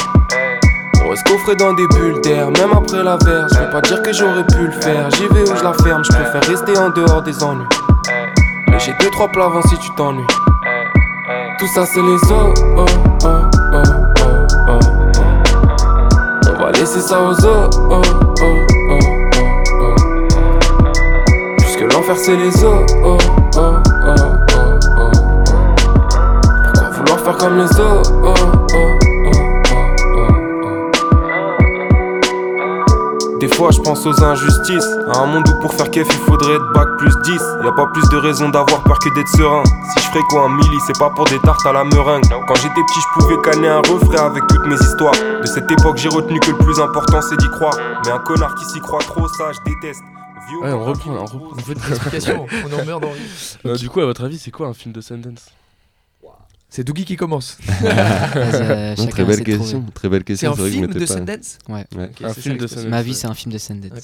Reste 1.14 1.28
coffré 1.28 1.56
dans 1.56 1.74
des 1.74 1.86
bulles 1.90 2.20
d'air, 2.22 2.50
même 2.50 2.72
après 2.76 3.04
la 3.04 3.18
verre. 3.18 3.46
Je 3.54 3.60
vais 3.60 3.70
pas 3.70 3.82
dire 3.82 4.02
que 4.02 4.12
j'aurais 4.12 4.44
pu 4.48 4.66
le 4.66 4.72
faire, 4.72 5.12
j'y 5.12 5.28
vais 5.28 5.44
où 5.44 5.56
je 5.56 5.64
la 5.64 5.74
ferme, 5.74 6.04
je 6.04 6.12
préfère 6.12 6.42
rester 6.42 6.76
en 6.76 6.90
dehors 6.90 7.22
des 7.22 7.44
ennuis. 7.44 7.68
Mais 8.68 8.80
j'ai 8.80 8.96
deux 9.00 9.12
trois 9.12 9.28
plats 9.28 9.46
avant 9.46 9.62
si 9.62 9.78
tu 9.78 9.92
t'ennuies. 9.96 10.26
Tout 11.60 11.68
ça 11.68 11.86
c'est 11.86 12.02
les 12.02 12.16
os, 12.16 12.32
oh, 12.32 12.56
oh, 12.78 12.86
oh, 13.26 13.28
oh, 13.74 13.84
oh, 14.24 14.40
oh. 14.70 14.80
On 16.50 16.64
va 16.64 16.72
laisser 16.72 17.00
ça 17.00 17.22
aux 17.22 17.30
os, 17.30 17.46
oh, 17.46 17.92
oh, 17.92 18.02
oh, 18.42 18.66
oh, 18.90 19.00
oh, 19.82 19.82
oh. 19.82 19.96
Puisque 21.60 21.94
l'enfer 21.94 22.18
c'est 22.18 22.38
les 22.38 22.66
os, 22.66 22.86
oh, 23.04 23.18
oh, 23.56 23.60
oh, 23.60 23.60
oh, 23.60 24.16
oh, 24.58 24.80
oh. 24.98 25.12
Pourquoi 26.64 26.90
vouloir 26.90 27.20
faire 27.20 27.38
comme 27.38 27.58
les 27.60 27.66
os, 27.66 27.80
oh, 27.80 28.02
oh, 28.26 28.34
oh, 28.34 28.34
oh, 28.42 28.43
fois 33.56 33.72
je 33.72 33.80
pense 33.80 34.06
aux 34.06 34.24
injustices. 34.24 34.88
À 35.14 35.20
un 35.20 35.26
monde 35.28 35.48
où 35.48 35.60
pour 35.60 35.74
faire 35.74 35.90
kef 35.90 36.08
il 36.10 36.20
faudrait 36.26 36.56
être 36.56 36.74
bac 36.74 36.88
plus 36.98 37.14
10 37.24 37.32
Y 37.64 37.68
a 37.68 37.72
pas 37.72 37.88
plus 37.94 38.08
de 38.10 38.18
raison 38.18 38.50
d'avoir 38.50 38.84
peur 38.84 39.00
que 39.00 39.14
d'être 39.16 39.30
serein. 39.30 39.64
Si 39.66 40.04
je 40.04 40.10
ferais 40.10 40.24
quoi 40.30 40.46
un 40.46 40.50
milli 40.50 40.78
c'est 40.86 40.98
pas 40.98 41.10
pour 41.10 41.26
des 41.26 41.40
tartes 41.40 41.66
à 41.66 41.74
la 41.74 41.84
meringue. 41.84 42.24
Quand 42.48 42.56
j'étais 42.56 42.82
petit 42.82 43.00
je 43.00 43.20
pouvais 43.20 43.42
canner 43.42 43.68
un 43.70 43.82
refrain 43.82 44.28
avec 44.28 44.46
toutes 44.48 44.66
mes 44.66 44.76
histoires. 44.76 45.14
De 45.42 45.46
cette 45.46 45.70
époque 45.72 45.98
j'ai 45.98 46.10
retenu 46.10 46.40
que 46.40 46.52
le 46.52 46.58
plus 46.58 46.80
important 46.80 47.22
c'est 47.22 47.38
d'y 47.38 47.50
croire. 47.50 47.78
Mais 48.06 48.12
un 48.12 48.20
connard 48.20 48.56
qui 48.56 48.66
s'y 48.66 48.80
croit 48.80 49.00
trop 49.00 49.28
ça 49.28 49.52
je 49.52 49.60
déteste. 49.72 50.04
Vieux 50.50 50.60
Ouais, 50.60 50.74
on 50.74 50.84
reprend, 50.84 51.12
on 51.12 51.26
reprend. 51.26 51.56
On 51.58 51.62
veut 51.62 51.76
des 51.76 51.90
explications, 51.90 52.46
on 52.70 52.82
en 52.82 52.86
meurt 52.86 53.02
d'envie. 53.02 53.58
Euh, 53.66 53.76
du 53.76 53.90
coup, 53.90 54.02
à 54.02 54.06
votre 54.06 54.26
avis, 54.26 54.38
c'est 54.38 54.52
quoi 54.52 54.68
un 54.68 54.74
film 54.74 54.94
de 54.94 55.00
Sundance? 55.00 55.46
C'est 56.76 56.84
Dougie 56.84 57.06
qui 57.06 57.16
commence. 57.18 57.58
Euh, 57.86 58.96
Non, 58.98 59.06
très 59.08 59.26
belle 59.26 59.44
question. 59.44 59.86
Très 59.94 60.10
belle 60.10 60.22
C'est 60.22 60.26
question. 60.26 60.52
un 60.52 60.56
vrai 60.56 60.70
que 60.70 60.76
je 60.76 60.80
film 60.80 60.88
de 60.94 61.00
pas- 61.00 61.06
Sundance 61.06 61.58
Ouais. 61.70 61.86
Un 62.24 62.34
c'est 62.34 62.42
film 62.42 62.58
de 62.58 62.66
Sundance. 62.66 62.86
Ma 62.88 63.02
vie, 63.04 63.14
c'est 63.14 63.28
un 63.28 63.34
film 63.36 63.54
de 63.54 63.58
Sundance. 63.60 64.00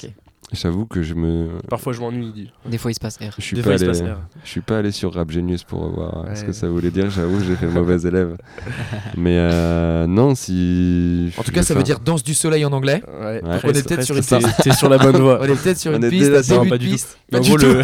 J'avoue 0.51 0.86
que 0.88 1.01
je 1.03 1.13
me. 1.15 1.49
Parfois, 1.70 1.93
je 1.93 1.99
m'ennuie. 1.99 2.51
Des 2.67 2.78
fois, 2.80 2.89
il 2.91 2.95
se 2.95 2.99
passe 2.99 3.17
R. 3.17 3.34
Je 3.38 3.41
suis 3.43 3.55
Des 3.55 3.61
pas 3.61 3.65
fois, 3.65 3.74
il 3.76 3.80
se 3.80 3.86
allé. 3.86 4.09
passe 4.09 4.17
R. 4.17 4.20
Je 4.43 4.49
suis 4.49 4.61
pas 4.61 4.80
allé 4.80 4.91
sur 4.91 5.13
Rap 5.13 5.30
Genius 5.32 5.63
pour 5.63 5.89
voir 5.89 6.26
ce 6.36 6.43
que 6.43 6.51
ça 6.51 6.67
voulait 6.67 6.89
dire. 6.91 7.09
J'avoue, 7.11 7.39
j'ai 7.43 7.55
fait 7.55 7.65
le 7.67 7.72
mauvais 7.72 8.01
élève. 8.07 8.36
Mais 9.17 9.36
euh, 9.38 10.07
non, 10.07 10.34
si. 10.36 11.32
En 11.38 11.43
tout 11.43 11.51
cas, 11.51 11.61
ça 11.63 11.74
veut 11.76 11.84
dire 11.84 11.99
danse 11.99 12.24
du 12.24 12.34
soleil 12.34 12.65
en 12.65 12.72
anglais. 12.72 13.01
Ouais, 13.07 13.41
Ouais. 13.43 13.59
On 13.63 13.70
est 13.70 13.88
peut-être 13.88 14.03
sur 14.03 14.15
une 14.15 14.24
piste. 14.24 14.47
t'es 14.63 14.74
sur 14.74 14.89
la 14.89 14.97
bonne 14.97 15.17
voie. 15.17 15.39
On 15.41 15.45
est 15.45 15.55
peut-être 15.63 15.78
sur 15.80 15.93
une 15.93 16.07
piste, 16.09 16.49
non, 16.51 16.65
pas 16.67 16.78
du 16.78 16.86
tout. 16.88 16.91
piste. 16.93 17.17
Mais 17.32 17.38
Pas 17.39 17.39
en 17.39 17.41
du 17.43 17.49
gros, 17.49 17.57
tout. 17.59 17.65
le... 17.65 17.84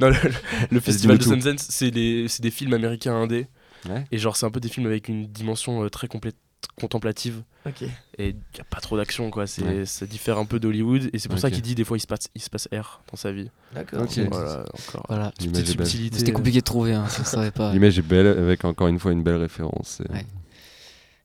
non, 0.00 0.08
le, 0.10 0.16
le 0.70 0.80
festival 0.80 1.18
de 1.18 1.22
Sundance, 1.22 1.66
c'est 1.68 1.90
c'est 2.28 2.42
des 2.42 2.50
films 2.50 2.74
américains 2.74 3.14
indés. 3.14 3.46
Ouais. 3.88 4.04
Et 4.10 4.18
genre, 4.18 4.36
c'est 4.36 4.46
un 4.46 4.50
peu 4.50 4.60
des 4.60 4.68
films 4.68 4.86
avec 4.86 5.08
une 5.08 5.26
dimension 5.26 5.82
euh, 5.84 5.88
très 5.90 6.08
complète, 6.08 6.36
contemplative. 6.80 7.42
Et 8.16 8.28
il 8.30 8.34
n'y 8.34 8.60
a 8.60 8.64
pas 8.64 8.80
trop 8.80 8.96
d'action, 8.96 9.30
quoi. 9.30 9.46
C'est, 9.46 9.62
Ouais. 9.62 9.84
Ça 9.84 10.06
diffère 10.06 10.38
un 10.38 10.46
peu 10.46 10.58
d'Hollywood. 10.58 11.10
Et 11.12 11.18
c'est 11.18 11.28
pour 11.28 11.38
ça 11.38 11.50
qu'il 11.50 11.60
dit 11.62 11.74
des 11.74 11.84
fois 11.84 11.98
il 11.98 12.00
se 12.00 12.06
passe, 12.06 12.28
il 12.34 12.40
se 12.40 12.48
passe 12.48 12.66
R 12.72 13.02
dans 13.10 13.16
sa 13.16 13.30
vie. 13.30 13.50
D'accord. 13.74 14.02
Ok. 14.02 14.18
Voilà, 14.30 14.64
encore. 14.88 15.04
Voilà. 15.08 15.32
L'image 15.40 15.62
Petite 15.62 15.72
subtilité. 15.72 16.18
C'était 16.18 16.32
compliqué 16.32 16.60
de 16.60 16.64
trouver, 16.64 16.94
hein, 16.94 17.06
si 17.08 17.20
on 17.20 17.24
savait 17.24 17.50
pas. 17.50 17.72
L'image 17.72 17.98
est 17.98 18.02
belle, 18.02 18.26
avec 18.26 18.64
encore 18.64 18.88
une 18.88 18.98
fois 18.98 19.12
une 19.12 19.22
belle 19.22 19.36
référence. 19.36 20.00
Ouais. 20.10 20.24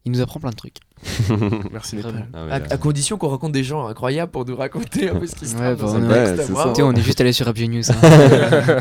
Il 0.06 0.12
nous 0.12 0.20
apprend 0.22 0.40
plein 0.42 0.50
de 0.50 0.56
trucs. 0.56 0.78
Merci. 1.72 1.96
Népal. 1.98 2.28
Ah 2.34 2.46
ouais, 2.46 2.52
À, 2.72 2.78
condition 2.78 3.18
qu'on 3.18 3.28
rencontre 3.30 3.54
des 3.54 3.64
gens 3.64 3.88
incroyables 3.88 4.32
pour 4.32 4.46
nous 4.46 4.56
raconter 4.56 5.10
un 5.10 5.16
peu 5.16 5.28
ce 5.28 5.36
qui 5.36 5.48
se 5.48 5.56
Ouais, 5.56 5.76
passe 5.76 5.80
bah, 5.94 6.80
on 6.84 6.94
est- 6.96 7.02
juste 7.02 7.20
allé 7.22 7.34
sur 7.34 7.48
Happy 7.48 7.68
News. 7.70 7.84
hein. 7.92 7.96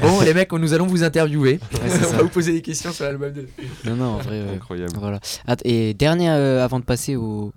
Bon, 0.00 0.20
les 0.20 0.34
mecs, 0.34 0.52
nous 0.52 0.72
allons 0.74 0.86
vous 0.86 1.02
interviewer. 1.02 1.58
on 1.84 1.88
ça. 1.88 2.16
va 2.16 2.22
vous 2.22 2.28
poser 2.28 2.52
des 2.52 2.62
questions 2.62 2.92
sur 2.92 3.04
l'album 3.04 3.32
de. 3.32 3.48
non, 3.86 3.96
non, 3.96 4.04
en 4.14 4.18
vrai. 4.18 4.36
euh, 4.36 4.54
Incroyable. 4.56 4.92
Voilà. 4.98 5.20
Et 5.64 5.94
dernier, 5.94 6.30
euh, 6.30 6.62
avant 6.64 6.78
de 6.78 6.84
passer 6.84 7.16
au, 7.16 7.52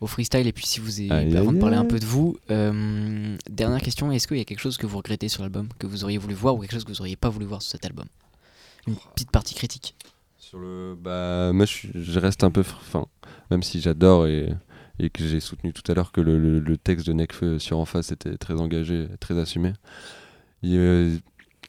au 0.00 0.06
freestyle, 0.06 0.46
et 0.46 0.52
puis 0.52 0.66
si 0.66 0.80
vous 0.80 1.00
avez, 1.10 1.36
avant 1.36 1.52
de 1.52 1.58
parler 1.58 1.76
un 1.76 1.84
peu 1.84 1.98
de 1.98 2.04
vous, 2.06 2.36
euh, 2.50 3.36
dernière 3.48 3.80
question 3.80 4.10
est-ce 4.12 4.26
qu'il 4.28 4.38
y 4.38 4.40
a 4.40 4.44
quelque 4.44 4.60
chose 4.60 4.76
que 4.76 4.86
vous 4.86 4.98
regrettez 4.98 5.28
sur 5.28 5.42
l'album, 5.42 5.68
que 5.78 5.86
vous 5.86 6.04
auriez 6.04 6.18
voulu 6.18 6.34
voir, 6.34 6.54
ou 6.54 6.60
quelque 6.60 6.72
chose 6.72 6.84
que 6.84 6.92
vous 6.92 7.00
auriez 7.00 7.16
pas 7.16 7.28
voulu 7.28 7.46
voir 7.46 7.62
sur 7.62 7.72
cet 7.72 7.84
album? 7.84 8.06
Une 8.86 8.94
petite 9.14 9.30
partie 9.30 9.54
critique. 9.54 9.94
Sur 10.50 10.58
le, 10.58 10.96
bah, 10.98 11.52
moi, 11.52 11.64
je, 11.64 11.86
je 11.94 12.18
reste 12.18 12.42
un 12.42 12.50
peu, 12.50 12.62
enfin, 12.62 13.06
même 13.52 13.62
si 13.62 13.80
j'adore 13.80 14.26
et, 14.26 14.48
et 14.98 15.08
que 15.08 15.22
j'ai 15.24 15.38
soutenu 15.38 15.72
tout 15.72 15.84
à 15.90 15.94
l'heure 15.94 16.10
que 16.10 16.20
le, 16.20 16.58
le- 16.58 16.76
texte 16.76 17.06
de 17.06 17.12
Nekfeu 17.12 17.60
sur 17.60 17.78
En 17.78 17.84
face 17.84 18.10
était 18.10 18.36
très 18.36 18.60
engagé, 18.60 19.06
très 19.20 19.38
assumé. 19.38 19.74
Euh, 20.64 21.18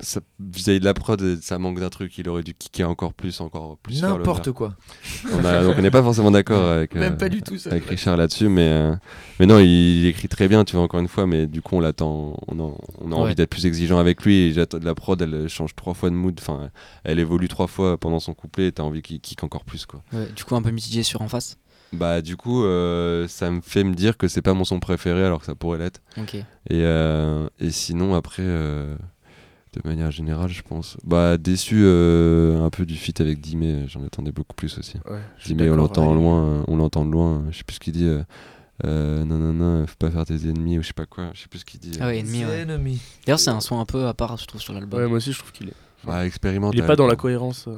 ça, 0.01 0.19
vis-à-vis 0.39 0.79
de 0.79 0.85
la 0.85 0.93
prod, 0.93 1.39
ça 1.41 1.57
manque 1.57 1.79
d'un 1.79 1.89
truc. 1.89 2.17
Il 2.17 2.27
aurait 2.29 2.43
dû 2.43 2.53
kicker 2.53 2.83
encore 2.89 3.13
plus, 3.13 3.39
encore 3.41 3.77
plus. 3.77 4.01
N'importe 4.01 4.51
quoi. 4.51 4.75
On 5.33 5.45
a- 5.45 5.63
donc 5.63 5.75
on 5.77 5.81
n'est 5.81 5.91
pas 5.91 6.03
forcément 6.03 6.31
d'accord 6.31 6.69
avec, 6.69 6.93
Même 6.95 7.13
euh, 7.13 7.17
pas 7.17 7.29
du 7.29 7.41
tout 7.41 7.57
ça. 7.57 7.69
avec 7.71 7.85
Richard 7.85 8.17
là-dessus, 8.17 8.49
mais, 8.49 8.67
euh, 8.67 8.95
mais 9.39 9.45
non, 9.45 9.59
il, 9.59 9.65
il 10.01 10.05
écrit 10.07 10.27
très 10.27 10.47
bien, 10.47 10.63
tu 10.65 10.75
vois, 10.75 10.83
encore 10.83 10.99
une 10.99 11.07
fois, 11.07 11.25
mais 11.27 11.47
du 11.47 11.61
coup, 11.61 11.75
on 11.75 11.79
l'attend, 11.79 12.37
on, 12.47 12.59
en- 12.59 12.77
on 12.99 13.11
a 13.11 13.15
Ouais. 13.15 13.21
envie 13.21 13.35
d'être 13.35 13.49
plus 13.49 13.65
exigeant 13.65 13.97
avec 13.99 14.23
lui. 14.23 14.35
Et 14.37 14.53
j'attends- 14.53 14.79
la 14.81 14.95
prod, 14.95 15.21
elle 15.21 15.47
change 15.47 15.75
trois 15.75 15.93
fois 15.93 16.09
de 16.09 16.15
mood, 16.15 16.37
enfin, 16.39 16.69
elle 17.03 17.19
évolue 17.19 17.47
trois 17.47 17.67
fois 17.67 17.97
pendant 17.97 18.19
son 18.19 18.33
couplet, 18.33 18.67
et 18.67 18.71
t'as 18.71 18.83
envie 18.83 19.01
qu'il 19.01 19.19
kick 19.21 19.43
encore 19.43 19.63
plus, 19.65 19.85
quoi. 19.85 20.01
Ouais, 20.13 20.27
du 20.35 20.43
coup, 20.43 20.55
un 20.55 20.61
peu 20.61 20.71
mitigé 20.71 21.03
sur 21.03 21.21
En 21.21 21.27
face. 21.27 21.57
Bah, 21.93 22.21
du 22.21 22.37
coup, 22.37 22.63
euh, 22.63 23.27
ça 23.27 23.51
me 23.51 23.59
fait 23.59 23.83
me 23.83 23.93
dire 23.93 24.17
que 24.17 24.29
c'est 24.29 24.41
pas 24.41 24.53
mon 24.53 24.63
son 24.63 24.79
préféré, 24.79 25.25
alors 25.25 25.39
que 25.41 25.45
ça 25.45 25.55
pourrait 25.55 25.77
l'être. 25.77 26.01
Et, 26.17 26.25
euh, 26.71 27.49
et 27.59 27.69
sinon, 27.69 28.15
après, 28.15 28.43
euh, 28.45 28.95
de 29.73 29.87
manière 29.87 30.11
générale, 30.11 30.49
je 30.49 30.61
pense. 30.61 30.97
Bah, 31.03 31.37
déçu 31.37 31.83
euh, 31.83 32.61
un 32.63 32.69
peu 32.69 32.85
du 32.85 32.95
feat 32.95 33.21
avec 33.21 33.39
Dimé, 33.39 33.85
j'en 33.87 34.03
attendais 34.05 34.31
beaucoup 34.31 34.55
plus 34.55 34.77
aussi. 34.77 34.97
Ouais, 35.09 35.19
Dimé, 35.45 35.69
on 35.69 35.75
l'entend 35.75 36.09
ouais. 36.09 36.15
loin, 36.15 36.43
euh, 36.43 36.63
on 36.67 36.77
l'entend 36.77 37.05
de 37.05 37.11
loin, 37.11 37.45
je 37.51 37.57
sais 37.57 37.63
plus 37.63 37.75
ce 37.75 37.79
qu'il 37.79 37.93
dit. 37.93 38.05
Euh, 38.05 38.23
euh, 38.83 39.23
non, 39.23 39.37
non, 39.37 39.53
non, 39.53 39.87
faut 39.87 39.95
pas 39.97 40.11
faire 40.11 40.25
tes 40.25 40.49
ennemis, 40.49 40.77
ou 40.77 40.81
je 40.81 40.87
sais 40.87 40.93
pas 40.93 41.05
quoi, 41.05 41.29
je 41.33 41.41
sais 41.41 41.47
plus 41.47 41.59
ce 41.59 41.65
qu'il 41.65 41.79
dit. 41.79 41.97
Ah 42.01 42.07
ouais, 42.07 42.19
ennemi, 42.19 42.43
ouais. 42.43 42.61
Ennemi. 42.61 42.99
D'ailleurs, 43.25 43.39
c'est 43.39 43.51
un 43.51 43.61
son 43.61 43.79
un 43.79 43.85
peu 43.85 44.07
à 44.07 44.13
part, 44.13 44.35
je 44.37 44.45
trouve, 44.45 44.59
sur 44.59 44.73
l'album. 44.73 44.99
Ouais, 44.99 45.07
moi 45.07 45.17
aussi, 45.17 45.31
je 45.31 45.39
trouve 45.39 45.51
qu'il 45.51 45.69
est. 45.69 45.75
Bah, 46.03 46.25
expérimental. 46.25 46.77
Il 46.77 46.83
est 46.83 46.87
pas 46.87 46.95
dans 46.95 47.07
la 47.07 47.15
cohérence. 47.15 47.69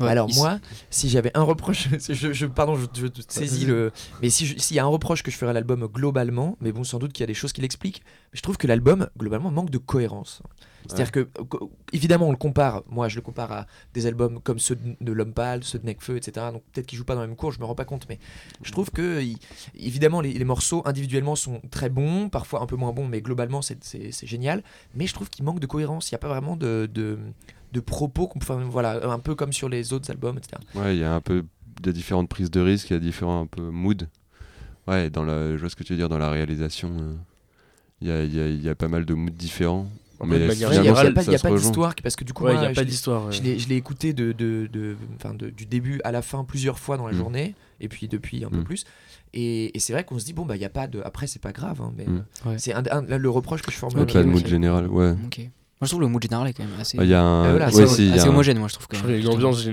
Ouais, 0.00 0.08
Alors 0.08 0.28
moi, 0.34 0.58
si 0.90 1.08
j'avais 1.08 1.30
un 1.34 1.42
reproche, 1.42 1.88
je, 2.08 2.32
je- 2.32 2.46
pardon, 2.46 2.76
je, 2.76 3.06
saisis 3.28 3.66
le, 3.66 3.92
mais 4.22 4.30
si 4.30 4.58
s'il 4.58 4.76
y 4.76 4.78
a 4.78 4.84
un 4.84 4.88
reproche 4.88 5.22
que 5.22 5.30
je 5.30 5.36
ferais 5.36 5.50
à 5.50 5.54
l'album 5.54 5.86
globalement, 5.86 6.56
mais 6.60 6.72
bon, 6.72 6.84
sans 6.84 6.98
doute 6.98 7.12
qu'il 7.12 7.22
y 7.22 7.24
a 7.24 7.26
des 7.26 7.34
choses 7.34 7.52
qui 7.52 7.60
l'expliquent, 7.60 8.02
je 8.32 8.40
trouve 8.40 8.56
que 8.56 8.66
l'album 8.66 9.08
globalement 9.18 9.50
manque 9.50 9.70
de 9.70 9.78
cohérence. 9.78 10.42
C'est-à-dire 10.86 11.12
que 11.12 11.28
évidemment 11.92 12.28
on 12.28 12.30
le 12.30 12.36
compare, 12.38 12.82
moi 12.88 13.08
je 13.08 13.16
le 13.16 13.20
compare 13.20 13.52
à 13.52 13.66
des 13.92 14.06
albums 14.06 14.40
comme 14.40 14.58
ceux 14.58 14.78
de, 15.00 15.12
L'Homme 15.12 15.34
Pâle, 15.34 15.62
ceux 15.62 15.78
de 15.78 15.84
Necfeu, 15.84 16.16
etc. 16.16 16.46
Donc 16.52 16.62
peut-être 16.72 16.86
qu'ils 16.86 16.96
jouent 16.96 17.04
pas 17.04 17.14
dans 17.14 17.20
la 17.20 17.26
même 17.26 17.36
cour, 17.36 17.52
je 17.52 17.58
me 17.60 17.64
rends 17.66 17.74
pas 17.74 17.84
compte, 17.84 18.06
mais 18.08 18.18
je 18.62 18.72
trouve 18.72 18.90
que 18.90 19.22
évidemment 19.74 20.20
les, 20.22 20.32
les 20.32 20.44
morceaux 20.44 20.82
individuellement 20.86 21.36
sont 21.36 21.60
très 21.70 21.90
bons, 21.90 22.30
parfois 22.30 22.62
un 22.62 22.66
peu 22.66 22.76
moins 22.76 22.92
bons, 22.92 23.06
mais 23.06 23.20
globalement 23.20 23.60
c'est 23.60 24.26
génial. 24.26 24.62
Mais 24.94 25.06
je 25.06 25.12
trouve 25.12 25.28
qu'il 25.28 25.44
manque 25.44 25.60
de 25.60 25.66
cohérence. 25.66 26.10
Il 26.10 26.14
n'y 26.14 26.16
a 26.16 26.20
pas 26.20 26.28
vraiment 26.28 26.56
de, 26.56 26.88
de, 26.92 27.18
de 27.72 27.80
propos 27.80 28.26
qu'on 28.28 28.38
peut, 28.38 28.46
enfin, 28.52 28.62
voilà, 28.64 29.00
un 29.10 29.18
peu 29.18 29.34
comme 29.34 29.52
sur 29.52 29.68
les 29.68 29.92
autres 29.92 30.10
albums, 30.10 30.38
etc. 30.38 30.60
Ouais, 30.74 30.96
il 30.96 31.00
y 31.00 31.04
a 31.04 31.14
un 31.14 31.20
peu 31.20 31.44
de 31.82 31.92
différentes 31.92 32.28
prises 32.28 32.50
de 32.50 32.60
risques, 32.60 32.90
il 32.90 32.94
y 32.94 32.96
a 32.96 33.00
différents 33.00 33.40
un 33.42 33.46
peu 33.46 33.62
moods. 33.62 34.06
Ouais, 34.86 35.10
dans 35.10 35.22
la, 35.24 35.52
je 35.56 35.60
vois 35.60 35.68
ce 35.68 35.76
que 35.76 35.84
tu 35.84 35.92
veux 35.92 35.98
dire, 35.98 36.08
dans 36.08 36.18
la 36.18 36.30
réalisation, 36.30 36.90
euh, 36.98 37.12
il 38.00 38.08
y, 38.08 38.10
a, 38.10 38.24
il 38.24 38.34
y 38.34 38.40
a- 38.40 38.48
il 38.48 38.62
y 38.62 38.68
a 38.68 38.74
pas 38.74 38.88
mal 38.88 39.04
de 39.04 39.14
moods 39.14 39.30
différents. 39.30 39.86
Ouais, 40.20 40.26
Il 40.30 40.38
n'y 40.38 40.44
a, 40.64 41.12
pas, 41.12 41.22
y 41.52 41.54
d'histoire, 41.54 41.94
parce 42.02 42.16
que 42.16 42.24
du 42.24 42.32
coup, 42.32 42.42
Ouais, 42.44 42.50
il 42.50 42.54
moi, 42.54 42.62
n'y 42.62 42.66
a 42.66 42.70
je 42.70 42.74
pas 42.74 42.82
l'ai- 42.82 42.90
d'histoire. 42.90 43.26
ouais. 43.26 43.32
Je 43.32 43.40
l'ai, 43.68 43.76
écouté 43.76 44.12
de, 44.12 44.32
de, 44.32 44.68
de- 44.72 44.96
du 45.50 45.64
début 45.66 46.00
à 46.02 46.10
la 46.10 46.22
fin 46.22 46.42
plusieurs 46.42 46.80
fois 46.80 46.96
dans 46.96 47.06
la 47.06 47.12
Mm. 47.12 47.16
journée, 47.18 47.54
et 47.80 47.86
puis 47.88 48.08
depuis 48.08 48.44
un 48.44 48.48
peu 48.50 48.58
Mm. 48.58 48.64
plus. 48.64 48.84
Et, 49.32 49.76
et 49.76 49.78
c'est 49.78 49.92
vrai 49.92 50.02
qu'on 50.02 50.18
se 50.18 50.24
dit, 50.24 50.32
bon, 50.32 50.44
bah, 50.44 50.56
il 50.56 50.58
n'y 50.58 50.64
a 50.64 50.70
pas 50.70 50.88
de. 50.88 51.00
Après, 51.04 51.28
c'est 51.28 51.40
pas 51.40 51.52
grave, 51.52 51.80
hein, 51.82 51.92
mais 51.96 52.06
Mm. 52.06 52.24
euh, 52.46 52.50
Ouais. 52.50 52.58
c'est 52.58 52.72
un, 52.74 52.82
un- 52.90 53.16
le 53.18 53.30
reproche 53.30 53.62
que 53.62 53.70
je 53.70 53.76
Il 53.76 53.78
formule. 53.78 54.00
y 54.00 54.02
a 54.02 54.06
pas 54.12 54.22
de 54.24 54.28
mood 54.28 54.44
général, 54.44 54.88
ouais. 54.88 55.14
Ok. 55.24 55.40
Moi, 55.80 55.86
je 55.86 55.90
trouve 55.90 56.00
le 56.00 56.08
mood 56.08 56.20
général 56.20 56.48
est 56.48 56.52
quand 56.54 56.64
même 56.64 56.72
assez, 56.80 56.98
Il 57.00 57.06
y 57.08 57.14
a 57.14 57.22
un, 57.22 57.50
voilà, 57.50 57.66
ouais, 57.66 57.72
c'est- 57.72 57.86
si, 57.86 58.02
il 58.02 58.08
y 58.08 58.10
a 58.10 58.14
assez 58.16 58.26
un- 58.26 58.30
homogène, 58.30 58.58
moi, 58.58 58.66
je 58.66 58.74
trouve. 58.74 58.88
Quand 58.88 58.96
Je 58.96 59.02
même, 59.06 59.16
il 59.20 59.24
y 59.24 59.28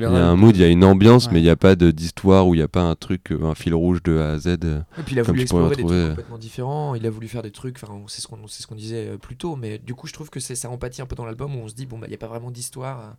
a 0.05 0.27
un 0.27 0.35
mood, 0.35 0.55
il 0.55 0.61
y 0.61 0.63
a 0.63 0.67
une 0.67 0.83
ambiance, 0.83 1.25
Ouais. 1.25 1.33
mais 1.33 1.39
il 1.39 1.43
n'y 1.43 1.49
a 1.49 1.55
pas 1.55 1.75
d'histoire 1.75 2.47
ou 2.47 2.53
il 2.53 2.57
n'y 2.57 2.63
a 2.63 2.67
pas 2.67 2.83
un 2.83 2.93
truc, 2.95 3.31
euh, 3.31 3.43
un 3.45 3.55
fil 3.55 3.73
rouge 3.73 4.03
de 4.03 4.19
A 4.19 4.33
à 4.33 4.37
Z. 4.37 4.47
euh. 4.65 4.81
Et 4.99 5.01
puis 5.03 5.15
il 5.15 5.19
a 5.19 5.23
voulu 5.23 5.41
explorer 5.41 5.75
des 5.75 5.83
trucs 5.83 6.09
complètement 6.09 6.37
différents. 6.37 6.93
Il 6.93 7.05
a 7.07 7.09
voulu 7.09 7.27
faire 7.27 7.41
des 7.41 7.49
trucs. 7.49 7.77
Enfin, 7.81 7.91
on 7.93 8.07
sait 8.07 8.21
ce 8.21 8.27
qu'on 8.27 8.37
c'est 8.47 8.61
ce 8.61 8.67
qu'on 8.67 8.75
disait 8.75 9.07
euh, 9.13 9.17
plus 9.17 9.35
tôt. 9.35 9.55
Mais 9.55 9.79
du 9.79 9.95
coup, 9.95 10.05
je 10.05 10.13
trouve 10.13 10.29
que 10.29 10.39
c'est 10.39 10.53
ça 10.55 10.69
empathie 10.69 11.01
un 11.01 11.07
peu 11.07 11.15
dans 11.15 11.25
l'album 11.25 11.55
où 11.55 11.59
on 11.59 11.67
se 11.67 11.73
dit 11.73 11.87
bon 11.87 11.97
bah 11.97 12.05
il 12.07 12.11
y 12.11 12.15
a 12.15 12.19
pas 12.19 12.27
vraiment 12.27 12.51
d'histoire. 12.51 13.15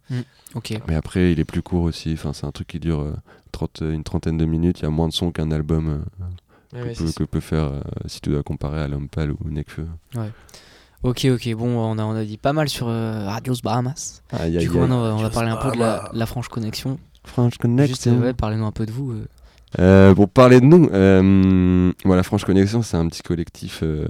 Ok. 0.54 0.72
Mais 0.86 0.94
après, 0.94 1.32
il 1.32 1.40
est 1.40 1.44
plus 1.44 1.62
court 1.62 1.82
aussi. 1.82 2.12
Enfin, 2.12 2.32
c'est 2.32 2.46
un 2.46 2.52
truc 2.52 2.68
qui 2.68 2.78
dure 2.78 3.00
euh, 3.00 3.14
30, 3.50 3.80
une 3.82 4.04
trentaine 4.04 4.36
de 4.38 4.44
minutes. 4.44 4.78
Il 4.80 4.82
y 4.84 4.86
a 4.86 4.90
moins 4.90 5.08
de 5.08 5.12
sons 5.12 5.32
qu'un 5.32 5.50
album 5.50 5.88
euh, 5.88 5.98
Ouais, 6.72 6.80
que, 6.82 6.86
ouais, 6.88 6.94
peut, 6.94 7.06
c'est- 7.06 7.18
que 7.18 7.24
peut 7.24 7.40
faire 7.40 7.64
euh, 7.64 7.80
si 8.06 8.20
tu 8.20 8.30
dois 8.30 8.42
comparer 8.42 8.80
à 8.80 8.88
L'Homme 8.88 9.08
Pâle 9.08 9.30
ou 9.32 9.38
Necfeu. 9.48 9.86
Ok, 11.02 11.26
ok. 11.30 11.54
Bon, 11.54 11.68
on 11.78 11.98
a, 11.98 12.04
on 12.04 12.16
a 12.16 12.24
dit 12.24 12.38
pas 12.38 12.52
mal 12.52 12.68
sur 12.68 12.88
euh, 12.88 13.26
Radios 13.26 13.56
Bahamas. 13.62 14.22
Aïe, 14.32 14.58
Du 14.58 14.70
coup, 14.70 14.78
maintenant, 14.78 14.98
on 14.98 15.02
va, 15.02 15.14
on 15.14 15.22
va 15.22 15.30
parler 15.30 15.50
un 15.50 15.56
peu 15.56 15.70
de 15.72 15.78
la, 15.78 16.10
la 16.12 16.26
franche 16.26 16.48
connexion. 16.48 16.98
French 17.24 17.52
Juste, 17.52 17.62
Connection. 17.62 18.18
ouais, 18.20 18.32
parlez-nous 18.34 18.66
un 18.66 18.72
peu 18.72 18.86
de 18.86 18.92
vous. 18.92 19.12
euh. 19.12 19.26
Euh, 19.80 20.14
pour 20.14 20.28
parler 20.28 20.60
de 20.60 20.64
nous, 20.64 20.88
euh, 20.92 21.92
voilà, 22.04 22.22
Franche 22.22 22.44
Connexion, 22.44 22.82
c'est 22.82 22.96
un 22.96 23.06
petit 23.08 23.22
collectif 23.22 23.80
euh, 23.82 24.06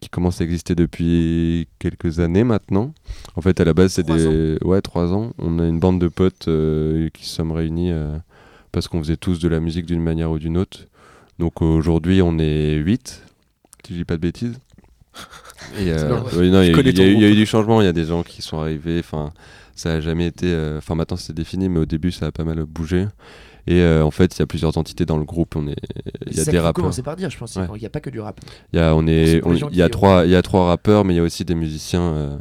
qui 0.00 0.08
commence 0.10 0.40
à 0.40 0.44
exister 0.44 0.74
depuis 0.74 1.68
quelques 1.78 2.18
années 2.18 2.42
maintenant. 2.44 2.92
En 3.36 3.40
fait, 3.40 3.58
à 3.60 3.64
la 3.64 3.72
base, 3.74 3.92
c'est 3.92 4.02
des. 4.02 4.58
Ouais, 4.62 4.82
trois 4.82 5.12
ans. 5.14 5.32
On 5.38 5.60
a 5.60 5.66
une 5.66 5.78
bande 5.78 6.00
de 6.00 6.08
potes 6.08 6.48
euh, 6.48 7.08
qui 7.14 7.24
se 7.26 7.36
sommes 7.36 7.52
réunis 7.52 7.92
euh, 7.92 8.18
parce 8.72 8.88
qu'on 8.88 8.98
faisait 8.98 9.16
tous 9.16 9.38
de 9.38 9.48
la 9.48 9.60
musique 9.60 9.86
d'une 9.86 10.02
manière 10.02 10.30
ou 10.32 10.38
d'une 10.38 10.58
autre. 10.58 10.80
Donc 11.38 11.62
aujourd'hui, 11.62 12.20
on 12.20 12.38
est 12.38 12.74
8, 12.74 13.22
si 13.86 13.92
je 13.94 13.98
dis 13.98 14.04
pas 14.04 14.16
de 14.16 14.20
bêtises. 14.20 14.58
Et, 15.80 15.90
euh, 15.92 16.08
Non, 16.08 16.24
oui, 16.36 16.50
non, 16.50 16.62
il 16.62 16.70
y, 16.70 16.74
a- 16.74 16.76
y 16.76 16.80
eu- 16.80 16.90
il 16.90 16.98
y 16.98 17.02
a 17.02 17.06
eu 17.08 17.14
groupe. 17.30 17.36
du 17.36 17.46
changement, 17.46 17.80
il 17.80 17.84
y 17.84 17.88
a 17.88 17.92
des 17.92 18.04
gens 18.04 18.22
qui 18.22 18.42
sont 18.42 18.58
arrivés. 18.60 18.98
Enfin, 19.00 19.32
ça 19.74 19.94
a 19.94 20.00
jamais 20.00 20.26
été. 20.26 20.46
euh, 20.48 20.78
Enfin, 20.78 20.94
maintenant 20.94 21.16
c'est 21.16 21.32
défini, 21.32 21.68
mais 21.68 21.80
au 21.80 21.86
début, 21.86 22.12
ça 22.12 22.26
a 22.26 22.32
pas 22.32 22.44
mal 22.44 22.62
bougé. 22.64 23.06
Et 23.68 23.80
euh, 23.80 24.04
en 24.04 24.10
fait, 24.10 24.36
il 24.36 24.40
y 24.40 24.42
a 24.42 24.46
plusieurs 24.46 24.76
entités 24.76 25.06
dans 25.06 25.16
le 25.18 25.24
groupe. 25.24 25.54
On 25.56 25.68
est, 25.68 25.76
il 26.30 26.36
y 26.36 26.40
a 26.40 26.44
ça 26.44 26.50
des 26.50 26.58
rappeurs. 26.58 26.74
commencer 26.74 27.02
par 27.02 27.14
dire, 27.16 27.30
je 27.30 27.38
pense. 27.38 27.54
Ouais. 27.56 27.64
Il 27.76 27.80
n'y 27.80 27.86
a 27.86 27.90
pas 27.90 28.00
que 28.00 28.10
du 28.10 28.18
rap. 28.20 28.40
Il 28.72 28.78
y 28.78 28.82
a, 28.82 28.94
on 28.96 29.06
est, 29.06 29.40
il 29.70 29.76
y 29.76 29.82
a 29.82 29.88
trois, 29.88 30.24
il 30.24 30.30
y 30.30 30.36
a 30.36 30.42
trois 30.42 30.66
rappeurs, 30.66 31.04
mais 31.04 31.14
il 31.14 31.16
y 31.18 31.20
a 31.20 31.22
aussi 31.22 31.44
des 31.44 31.54
musiciens 31.54 32.02
euh, 32.02 32.36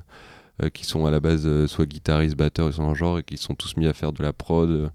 euh, 0.64 0.70
qui 0.70 0.84
sont 0.86 1.06
à 1.06 1.12
la 1.12 1.20
base 1.20 1.44
euh, 1.46 1.68
soit 1.68 1.86
guitaristes, 1.86 2.36
batteurs, 2.36 2.68
ils 2.70 2.74
sont 2.74 2.84
en 2.84 2.96
genre 2.96 3.20
et 3.20 3.24
qui 3.24 3.38
sont 3.38 3.54
tous 3.54 3.78
mis 3.78 3.86
à 3.88 3.94
faire 3.94 4.12
de 4.14 4.24
la 4.24 4.34
prod 4.34 4.70
euh, 4.70 4.90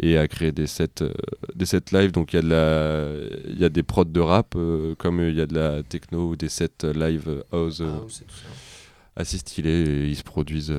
et 0.00 0.18
à 0.18 0.28
créer 0.28 0.52
des 0.52 0.66
sets, 0.66 1.02
euh, 1.02 1.12
des 1.54 1.66
sets 1.66 1.92
live. 1.92 2.12
Donc 2.12 2.32
il 2.32 2.36
y 2.36 2.38
a 2.38 2.42
de 2.42 2.48
la, 2.48 3.50
il 3.50 3.58
y 3.58 3.64
a 3.64 3.68
des 3.68 3.82
prods 3.82 4.04
de 4.04 4.20
rap, 4.20 4.54
euh, 4.56 4.94
comme 4.96 5.20
euh, 5.20 5.30
il 5.30 5.36
y 5.36 5.40
a 5.40 5.46
de 5.46 5.54
la 5.54 5.82
techno 5.82 6.30
ou 6.30 6.36
des 6.36 6.48
sets 6.48 6.92
live 6.94 7.44
house 7.52 7.82
Ah, 7.82 9.20
assez 9.20 9.38
stylés. 9.38 9.88
Et 9.88 10.08
ils 10.08 10.16
se 10.16 10.24
produisent, 10.24 10.74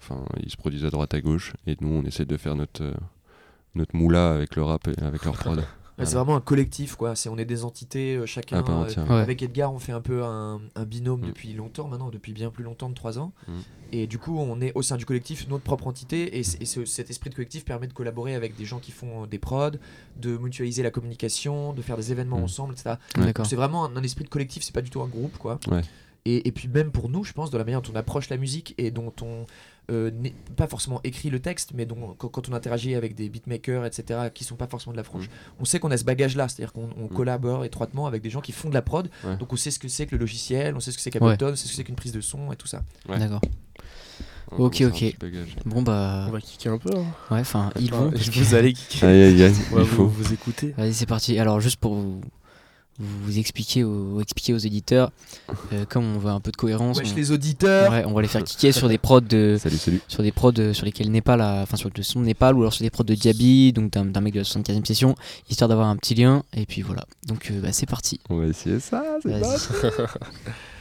enfin 0.00 0.24
ils 0.42 0.50
se 0.50 0.56
produisent 0.56 0.84
à 0.84 0.90
droite 0.90 1.14
à 1.14 1.20
gauche. 1.20 1.52
Et 1.66 1.76
nous, 1.80 1.88
on 1.88 2.02
essaie 2.04 2.24
de 2.24 2.36
faire 2.36 2.56
notre 2.56 2.92
notre 3.74 3.96
moula 3.96 4.32
avec 4.32 4.56
le 4.56 4.62
rap 4.64 4.86
et 4.88 5.02
avec 5.02 5.24
leur 5.24 5.34
prod. 5.34 5.64
C'est 5.98 6.14
vraiment 6.16 6.34
un 6.36 6.40
collectif, 6.40 6.96
quoi. 6.96 7.14
C'est 7.14 7.28
on 7.28 7.36
est 7.38 7.44
des 7.44 7.64
entités, 7.64 8.16
euh, 8.16 8.26
chacun. 8.26 8.62
Part 8.62 8.82
euh. 8.82 9.04
Ouais. 9.08 9.20
Avec 9.20 9.42
Edgar, 9.42 9.72
on 9.72 9.78
fait 9.78 9.92
un 9.92 10.00
peu 10.00 10.24
un, 10.24 10.60
un 10.74 10.84
binôme 10.84 11.20
Mm. 11.20 11.26
depuis 11.26 11.52
longtemps 11.52 11.86
maintenant, 11.88 12.10
depuis 12.10 12.32
bien 12.32 12.50
plus 12.50 12.64
longtemps 12.64 12.88
de 12.88 12.94
3 12.94 13.18
ans. 13.18 13.32
Mm. 13.46 13.52
Et 13.92 14.06
du 14.06 14.18
coup, 14.18 14.38
on 14.38 14.60
est 14.60 14.72
au 14.74 14.82
sein 14.82 14.96
du 14.96 15.04
collectif, 15.04 15.46
notre 15.48 15.64
propre 15.64 15.86
entité. 15.86 16.38
Et, 16.38 16.40
et 16.40 16.64
ce- 16.64 16.84
cet 16.86 17.10
esprit 17.10 17.30
de 17.30 17.34
collectif 17.34 17.64
permet 17.64 17.86
de 17.86 17.92
collaborer 17.92 18.34
avec 18.34 18.56
des 18.56 18.64
gens 18.64 18.78
qui 18.78 18.90
font 18.90 19.24
euh, 19.24 19.26
des 19.26 19.38
prods, 19.38 19.72
de 20.20 20.36
mutualiser 20.38 20.82
la 20.82 20.90
communication, 20.90 21.72
de 21.72 21.82
faire 21.82 21.96
des 21.96 22.10
événements 22.10 22.40
Mm. 22.40 22.44
ensemble, 22.44 22.72
etc. 22.74 22.96
Ouais. 23.18 23.32
C'est 23.44 23.56
vraiment 23.56 23.84
un, 23.84 23.94
un 23.96 24.02
esprit 24.02 24.24
de 24.24 24.30
collectif, 24.30 24.62
c'est 24.62 24.74
pas 24.74 24.82
du 24.82 24.90
tout 24.90 25.02
un 25.02 25.08
groupe, 25.08 25.36
quoi. 25.38 25.58
Ouais. 25.70 25.82
Et, 26.24 26.46
et 26.48 26.52
puis 26.52 26.68
même 26.68 26.90
pour 26.92 27.08
nous, 27.08 27.24
je 27.24 27.32
pense, 27.32 27.50
de 27.50 27.58
la 27.58 27.64
manière 27.64 27.82
dont 27.82 27.90
on 27.92 27.96
approche 27.96 28.28
la 28.28 28.36
musique 28.36 28.74
et 28.78 28.90
dont 28.92 29.12
on 29.22 29.44
euh, 29.90 30.10
n'est 30.12 30.34
pas 30.56 30.66
forcément 30.68 31.00
écrit 31.04 31.28
le 31.30 31.40
texte, 31.40 31.72
mais 31.74 31.86
dont, 31.86 32.14
quand, 32.18 32.48
on 32.48 32.52
interagit 32.52 32.94
avec 32.94 33.14
des 33.14 33.28
beatmakers, 33.28 33.84
etc., 33.84 34.20
qui 34.32 34.44
sont 34.44 34.54
pas 34.56 34.66
forcément 34.68 34.92
de 34.92 34.96
la 34.96 35.02
franche, 35.04 35.28
on 35.60 35.64
sait 35.64 35.78
qu'on 35.80 35.90
a 35.90 35.96
ce 35.96 36.04
bagage-là, 36.04 36.48
c'est-à-dire 36.48 36.72
qu'on 36.72 36.88
on 36.96 37.06
Mm. 37.06 37.14
collabore 37.16 37.64
étroitement 37.64 38.06
avec 38.06 38.22
des 38.22 38.30
gens 38.30 38.40
qui 38.40 38.52
font 38.52 38.68
de 38.68 38.74
la 38.74 38.82
prod, 38.82 39.10
Ouais. 39.24 39.36
donc 39.36 39.52
on 39.52 39.56
sait 39.56 39.70
ce 39.72 39.78
que 39.78 39.88
c'est 39.88 40.06
que 40.06 40.12
le 40.14 40.20
logiciel, 40.20 40.76
on 40.76 40.80
sait 40.80 40.92
ce 40.92 40.96
que 40.96 41.02
c'est 41.02 41.10
qu'Ableton, 41.10 41.50
on 41.52 41.56
sait 41.56 41.64
ce 41.66 41.70
que 41.72 41.76
c'est 41.76 41.84
qu'une 41.84 41.96
prise 41.96 42.12
de 42.12 42.20
son 42.20 42.52
et 42.52 42.56
tout 42.56 42.68
ça. 42.68 42.82
Ouais. 43.08 43.18
D'accord. 43.18 43.40
Ok, 44.58 44.82
ok. 44.82 45.16
Bon, 45.64 45.80
bah. 45.82 46.26
On 46.28 46.30
va 46.32 46.40
kicker 46.40 46.72
un 46.74 46.78
peu. 46.78 46.90
hein. 46.94 47.06
Ouais, 47.30 47.40
enfin, 47.40 47.72
ils 47.80 47.90
vont. 47.90 48.10
parce 48.12 48.28
que- 48.28 48.38
Vous 48.38 48.54
allez 48.54 48.74
kicker. 48.74 49.08
Aïe, 49.08 49.22
aïe, 49.22 49.42
aïe, 49.44 49.54
On 49.72 49.76
va 49.76 49.82
il 49.82 49.88
vous, 49.88 49.96
faut. 49.96 50.06
vous 50.06 50.32
écouter. 50.34 50.74
Vas-y, 50.76 50.92
c'est 50.92 51.06
parti. 51.06 51.38
Alors, 51.38 51.58
juste 51.60 51.76
pour 51.78 51.94
vous, 51.94 52.20
vous 52.98 53.38
expliquer 53.38 53.84
aux, 53.84 54.20
expliquer 54.20 54.54
aux 54.54 54.58
éditeurs. 54.58 55.10
Euh, 55.72 55.84
comme 55.88 56.04
on 56.14 56.18
veut 56.18 56.30
un 56.30 56.40
peu 56.40 56.50
de 56.50 56.56
cohérence. 56.56 56.98
Wesh 56.98 57.12
on, 57.12 57.16
les 57.16 57.30
auditeurs 57.30 57.90
ouais, 57.90 58.04
on 58.06 58.12
va 58.12 58.22
les 58.22 58.28
faire 58.28 58.44
kicker 58.44 58.72
sur 58.72 58.88
des 58.88 58.98
prods 58.98 59.20
de, 59.20 59.56
Salut, 59.58 59.76
salut. 59.76 60.00
sur 60.08 60.22
des 60.22 60.32
prods 60.32 60.52
euh, 60.58 60.72
sur 60.72 60.84
lesquels 60.84 61.10
Népal 61.10 61.40
a, 61.40 61.62
enfin 61.62 61.76
sur 61.76 61.90
le 61.94 62.02
son 62.02 62.20
de 62.20 62.26
Népal 62.26 62.56
ou 62.56 62.60
alors 62.60 62.72
sur 62.72 62.82
des 62.82 62.90
prods 62.90 63.04
de 63.04 63.14
Diaby, 63.14 63.72
donc 63.72 63.90
d'un 63.90 64.20
mec 64.20 64.34
de 64.34 64.40
la 64.40 64.44
75e 64.44 64.84
session, 64.84 65.14
histoire 65.48 65.68
d'avoir 65.68 65.88
un 65.88 65.96
petit 65.96 66.14
lien. 66.14 66.42
Et 66.54 66.66
puis 66.66 66.82
voilà. 66.82 67.04
Donc 67.26 67.50
euh, 67.50 67.60
bah, 67.60 67.72
c'est 67.72 67.86
parti. 67.86 68.20
On 68.28 68.38
va 68.38 68.46
essayer 68.46 68.80
ça, 68.80 69.02
c'est 69.22 69.40
pas. 69.40 69.56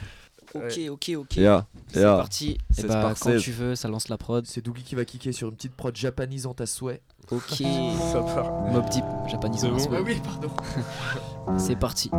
ok, 0.55 0.79
ok, 0.89 1.11
ok. 1.17 1.35
Yeah, 1.37 1.65
C'est 1.87 1.99
yeah. 1.99 2.17
parti. 2.17 2.57
Et 2.69 2.73
16 2.73 2.85
bah, 2.87 3.01
par 3.01 3.19
quand 3.19 3.29
16. 3.31 3.41
tu 3.41 3.51
veux, 3.51 3.75
ça 3.75 3.87
lance 3.87 4.09
la 4.09 4.17
prod. 4.17 4.45
C'est 4.45 4.61
Dougie 4.61 4.83
qui 4.83 4.95
va 4.95 5.05
kicker 5.05 5.31
sur 5.31 5.49
une 5.49 5.55
petite 5.55 5.75
prod 5.75 5.95
japanisante 5.95 6.61
à 6.61 6.65
souhait. 6.65 7.01
Ok. 7.31 7.43
Ça 8.11 8.21
part. 8.21 8.51
Mob 8.71 8.89
Deep, 8.89 9.05
japonisant. 9.27 9.77
C'est 9.77 9.89
bon 9.89 9.95
ouais. 9.95 10.01
oui, 10.05 10.21
pardon. 10.23 10.49
C'est 11.57 11.75
parti. 11.75 12.09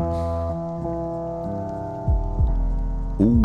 Ouh. 3.19 3.43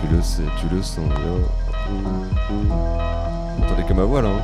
Tu 0.00 0.14
le 0.14 0.22
sais, 0.22 0.42
tu 0.60 0.68
le 0.74 0.82
sens, 0.82 1.08
là. 1.08 1.16
Vous 2.50 3.64
entendez 3.64 3.84
que 3.84 3.92
ma 3.92 4.04
voix 4.04 4.22
là, 4.22 4.28
hein 4.30 4.42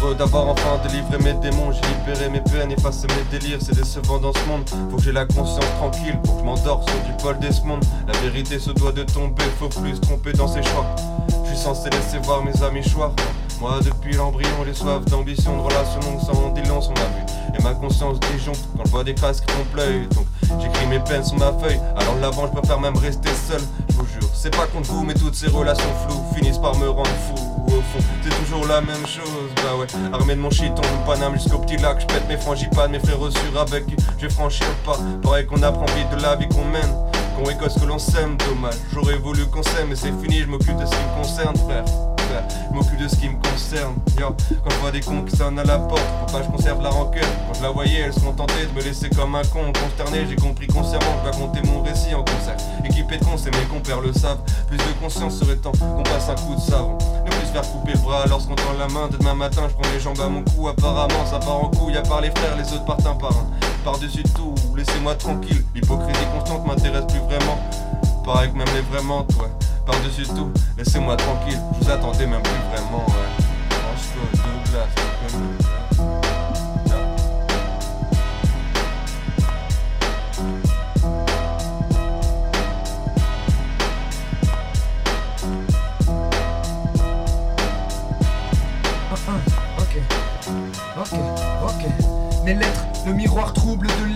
Heureux 0.00 0.14
d'avoir 0.14 0.48
enfin 0.48 0.78
délivré 0.86 1.18
mes 1.18 1.34
démons, 1.40 1.72
j'ai 1.72 1.80
libéré 1.98 2.28
mes 2.28 2.40
peines, 2.40 2.70
effacé 2.70 3.06
mes 3.08 3.38
délires, 3.38 3.58
c'est 3.60 3.74
décevant 3.74 4.18
dans 4.18 4.32
ce 4.32 4.44
monde. 4.46 4.62
Faut 4.90 4.96
que 4.96 5.02
j'ai 5.02 5.12
la 5.12 5.26
conscience 5.26 5.64
tranquille, 5.78 6.18
faut 6.24 6.34
que 6.34 6.38
je 6.40 6.44
m'endors 6.44 6.84
sur 6.88 6.98
du 7.02 7.12
Paul 7.22 7.38
Desmond. 7.40 7.80
La 8.06 8.18
vérité 8.20 8.58
se 8.58 8.70
doit 8.70 8.92
de 8.92 9.02
tomber, 9.02 9.42
faut 9.58 9.68
plus 9.68 9.96
se 9.96 10.00
tromper 10.00 10.32
dans 10.32 10.48
ses 10.48 10.62
choix. 10.62 10.86
Je 11.44 11.48
suis 11.48 11.58
censé 11.58 11.90
laisser 11.90 12.18
voir 12.22 12.44
mes 12.44 12.62
amis 12.62 12.82
choix. 12.82 13.12
Moi 13.60 13.80
depuis 13.84 14.14
l'embryon, 14.14 14.50
j'ai 14.64 14.74
soif 14.74 15.04
d'ambition, 15.06 15.56
de 15.56 15.62
relations 15.62 16.00
longues 16.00 16.20
sans 16.20 16.68
long 16.68 16.80
sur 16.80 16.92
ma 16.92 17.00
vue. 17.00 17.58
Et 17.58 17.62
ma 17.62 17.74
conscience 17.74 18.20
disjoncte 18.20 18.68
quand 18.76 18.84
je 18.84 18.90
vois 18.90 19.04
des 19.04 19.14
crasses 19.14 19.40
qui. 19.40 19.46
Donc 19.46 20.26
j'écris 20.60 20.86
mes 20.86 21.00
peines 21.00 21.24
sur 21.24 21.38
ma 21.38 21.52
feuille, 21.52 21.80
alors 21.96 22.16
de 22.16 22.20
l'avant 22.20 22.46
je 22.46 22.58
préfère 22.58 22.80
même 22.80 22.96
rester 22.96 23.30
seul. 23.48 23.60
Je 23.90 23.94
vous 23.94 24.06
jure, 24.06 24.28
c'est 24.34 24.54
pas 24.54 24.66
contre 24.66 24.92
vous, 24.92 25.04
mais 25.04 25.14
toutes 25.14 25.34
ces 25.34 25.48
relations 25.48 25.92
floues 26.06 26.22
finissent 26.34 26.58
par 26.58 26.76
me 26.76 26.88
rendre 26.88 27.08
fou. 27.08 27.34
Au 27.66 27.82
fond, 27.82 28.04
c'est 28.22 28.44
toujours 28.44 28.66
la 28.66 28.80
même 28.80 29.06
chose, 29.06 29.50
bah 29.56 29.76
ouais. 29.78 29.86
Armé 30.12 30.34
de 30.34 30.40
mon 30.40 30.50
shit, 30.50 30.72
on 30.72 30.96
nous 30.96 31.04
paname 31.06 31.34
jusqu'au 31.34 31.58
petit 31.58 31.76
lac. 31.76 32.00
Je 32.00 32.06
pète 32.06 32.26
mes 32.26 32.38
frangipanes, 32.38 32.90
mes 32.90 32.98
frères 32.98 33.18
sûrs 33.30 33.60
avec 33.60 33.84
je 34.16 34.26
vais 34.26 34.32
franchir 34.32 34.66
le 34.66 34.90
pas. 34.90 34.98
Pareil 35.22 35.46
qu'on 35.46 35.62
apprend 35.62 35.84
vite 35.96 36.08
de 36.16 36.22
la 36.22 36.36
vie 36.36 36.48
qu'on 36.48 36.64
mène. 36.64 36.94
Qu'on 37.36 37.50
écosse 37.50 37.78
que 37.78 37.84
l'on 37.84 37.98
s'aime, 37.98 38.36
dommage. 38.38 38.74
J'aurais 38.92 39.18
voulu 39.18 39.46
qu'on 39.46 39.62
s'aime, 39.62 39.88
mais 39.90 39.96
c'est 39.96 40.12
fini, 40.22 40.38
je 40.38 40.46
m'occupe 40.46 40.76
de 40.76 40.86
ce 40.86 40.90
qui 40.90 40.96
me 40.96 41.22
concerne, 41.22 41.56
frère. 41.56 41.84
M'occupe 42.72 42.98
de 42.98 43.08
ce 43.08 43.16
qui 43.16 43.28
me 43.28 43.36
concerne. 43.42 43.94
Yo, 44.18 44.34
quand 44.62 44.70
je 44.70 44.76
vois 44.76 44.90
des 44.90 45.00
cons 45.00 45.22
qui 45.22 45.36
sonnent 45.36 45.58
à 45.58 45.64
la 45.64 45.78
porte, 45.78 46.02
faut 46.26 46.36
pas 46.36 46.42
je 46.42 46.48
conserve 46.48 46.82
la 46.82 46.90
rancœur. 46.90 47.24
Quand 47.46 47.58
je 47.58 47.62
la 47.62 47.70
voyais, 47.70 48.00
elles 48.00 48.12
se 48.12 48.20
contentaient 48.20 48.66
de 48.66 48.78
me 48.78 48.82
laisser 48.82 49.08
comme 49.10 49.34
un 49.34 49.42
con. 49.42 49.72
Consterné, 49.72 50.26
j'ai 50.28 50.36
compris 50.36 50.66
concernant, 50.66 51.06
je 51.18 51.30
dois 51.30 51.46
compter 51.46 51.60
mon 51.66 51.82
récit 51.82 52.14
en 52.14 52.24
concert. 52.24 52.56
Équipé 52.84 53.18
de 53.18 53.24
cons, 53.24 53.36
et 53.36 53.50
mes 53.50 53.66
compères 53.70 54.00
le 54.00 54.12
savent. 54.12 54.40
Plus 54.68 54.78
de 54.78 54.92
conscience 55.00 55.38
serait 55.38 55.56
temps 55.56 55.72
qu'on 55.72 56.02
passe 56.02 56.28
un 56.28 56.34
coup 56.34 56.54
de 56.54 56.60
savon. 56.60 56.98
Ne 57.24 57.30
plus 57.30 57.46
faire 57.52 57.62
couper 57.62 57.92
le 57.92 57.98
bras 57.98 58.24
lorsqu'on 58.26 58.54
tend 58.54 58.74
la 58.78 58.88
main. 58.88 59.08
Demain 59.08 59.34
matin, 59.34 59.62
je 59.68 59.74
prends 59.74 59.92
les 59.92 60.00
jambes 60.00 60.20
à 60.20 60.28
mon 60.28 60.42
cou. 60.42 60.68
Apparemment, 60.68 61.26
ça 61.30 61.38
part 61.38 61.64
en 61.64 61.68
couille. 61.68 61.96
À 61.96 62.02
part 62.02 62.20
les 62.20 62.30
frères, 62.30 62.56
les 62.56 62.72
autres 62.72 62.84
partent 62.84 63.06
un 63.06 63.14
par 63.14 63.32
un. 63.32 63.46
Par-dessus 63.84 64.22
tout, 64.34 64.54
laissez-moi 64.76 65.14
tranquille. 65.14 65.64
L'hypocrisie 65.74 66.26
constante 66.36 66.66
m'intéresse 66.66 67.04
plus 67.08 67.20
vraiment. 67.20 67.58
Pareil 68.28 68.52
que 68.52 68.58
même 68.58 68.68
les 68.74 68.82
vraiment, 68.82 69.20
ouais. 69.40 69.48
Par-dessus 69.86 70.26
tout, 70.26 70.52
laissez-moi 70.76 71.16
tranquille. 71.16 71.58
Vous 71.80 71.90
attendais 71.90 72.26
même 72.26 72.42
plus 72.42 72.52
vraiment, 72.70 73.06
ouais. 73.06 73.14
Franchement, 73.70 74.28
Douglas. 74.66 74.86
Ok, 89.78 89.96
ok, 91.00 91.18
ok. 91.64 91.82
Les 92.44 92.52
lettres, 92.52 92.84
le 93.06 93.14
miroir 93.14 93.54
trouble 93.54 93.86
de 93.86 94.07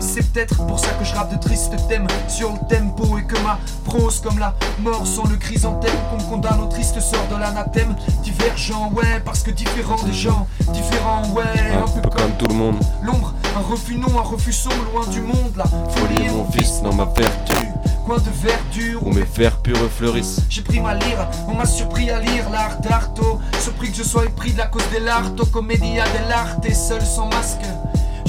C'est 0.00 0.32
peut-être 0.32 0.66
pour 0.66 0.78
ça 0.78 0.88
que 0.98 1.04
je 1.04 1.14
rappe 1.14 1.30
de 1.32 1.38
tristes 1.38 1.74
thèmes 1.88 2.06
sur 2.28 2.52
le 2.52 2.58
tempo 2.68 3.18
et 3.18 3.24
que 3.24 3.38
ma 3.42 3.58
prose 3.84 4.20
comme 4.20 4.38
la 4.38 4.54
mort 4.80 5.06
sans 5.06 5.24
le 5.26 5.36
chrysanthème 5.36 5.94
qu'on 6.10 6.24
condamne 6.24 6.60
au 6.60 6.66
triste 6.66 7.00
sort 7.00 7.26
de 7.30 7.36
l'anathème. 7.36 7.94
Divergent, 8.22 8.90
ouais, 8.94 9.20
parce 9.24 9.42
que 9.42 9.50
différent 9.50 10.02
des 10.04 10.12
gens, 10.12 10.46
différent, 10.72 11.22
ouais, 11.34 11.42
Un 11.74 12.00
peu 12.00 12.08
comme 12.08 12.32
tout 12.38 12.46
le 12.46 12.54
monde. 12.54 12.76
L'ombre, 13.02 13.34
un 13.56 13.60
refus 13.70 13.96
non, 13.96 14.18
un 14.18 14.22
refus 14.22 14.52
sombre, 14.52 14.76
loin 14.92 15.06
du 15.08 15.20
monde, 15.20 15.52
la 15.56 15.64
folie 15.64 16.26
est 16.26 16.30
mon 16.30 16.50
fils 16.50 16.82
dans 16.82 16.94
ma 16.94 17.04
vertu. 17.04 17.68
Coin 18.06 18.16
de 18.16 18.30
verdure 18.42 19.06
Où 19.06 19.12
mes 19.12 19.26
vers 19.36 19.58
purs 19.58 19.76
fleurissent. 19.90 20.40
j'ai 20.48 20.62
pris 20.62 20.80
ma 20.80 20.94
lyre, 20.94 21.28
on 21.48 21.54
m'a 21.54 21.66
surpris 21.66 22.10
à 22.10 22.18
lire 22.18 22.48
l'art 22.50 22.78
d'Arto 22.80 23.38
Surpris 23.60 23.90
que 23.90 23.98
je 23.98 24.02
sois 24.02 24.24
épris 24.24 24.52
de 24.52 24.58
la 24.58 24.66
cause 24.66 24.82
de 24.92 25.04
l'arto 25.04 25.44
Comédia 25.46 26.04
dell'arte 26.08 26.64
et 26.64 26.74
seul 26.74 27.02
sans 27.02 27.26
masque 27.26 27.60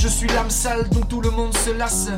Je 0.01 0.07
suis 0.07 0.27
l'âme 0.29 0.49
sale 0.49 0.89
dont 0.89 1.01
tout 1.01 1.21
le 1.21 1.29
monde 1.29 1.55
se 1.55 1.69
lasse 1.69 2.09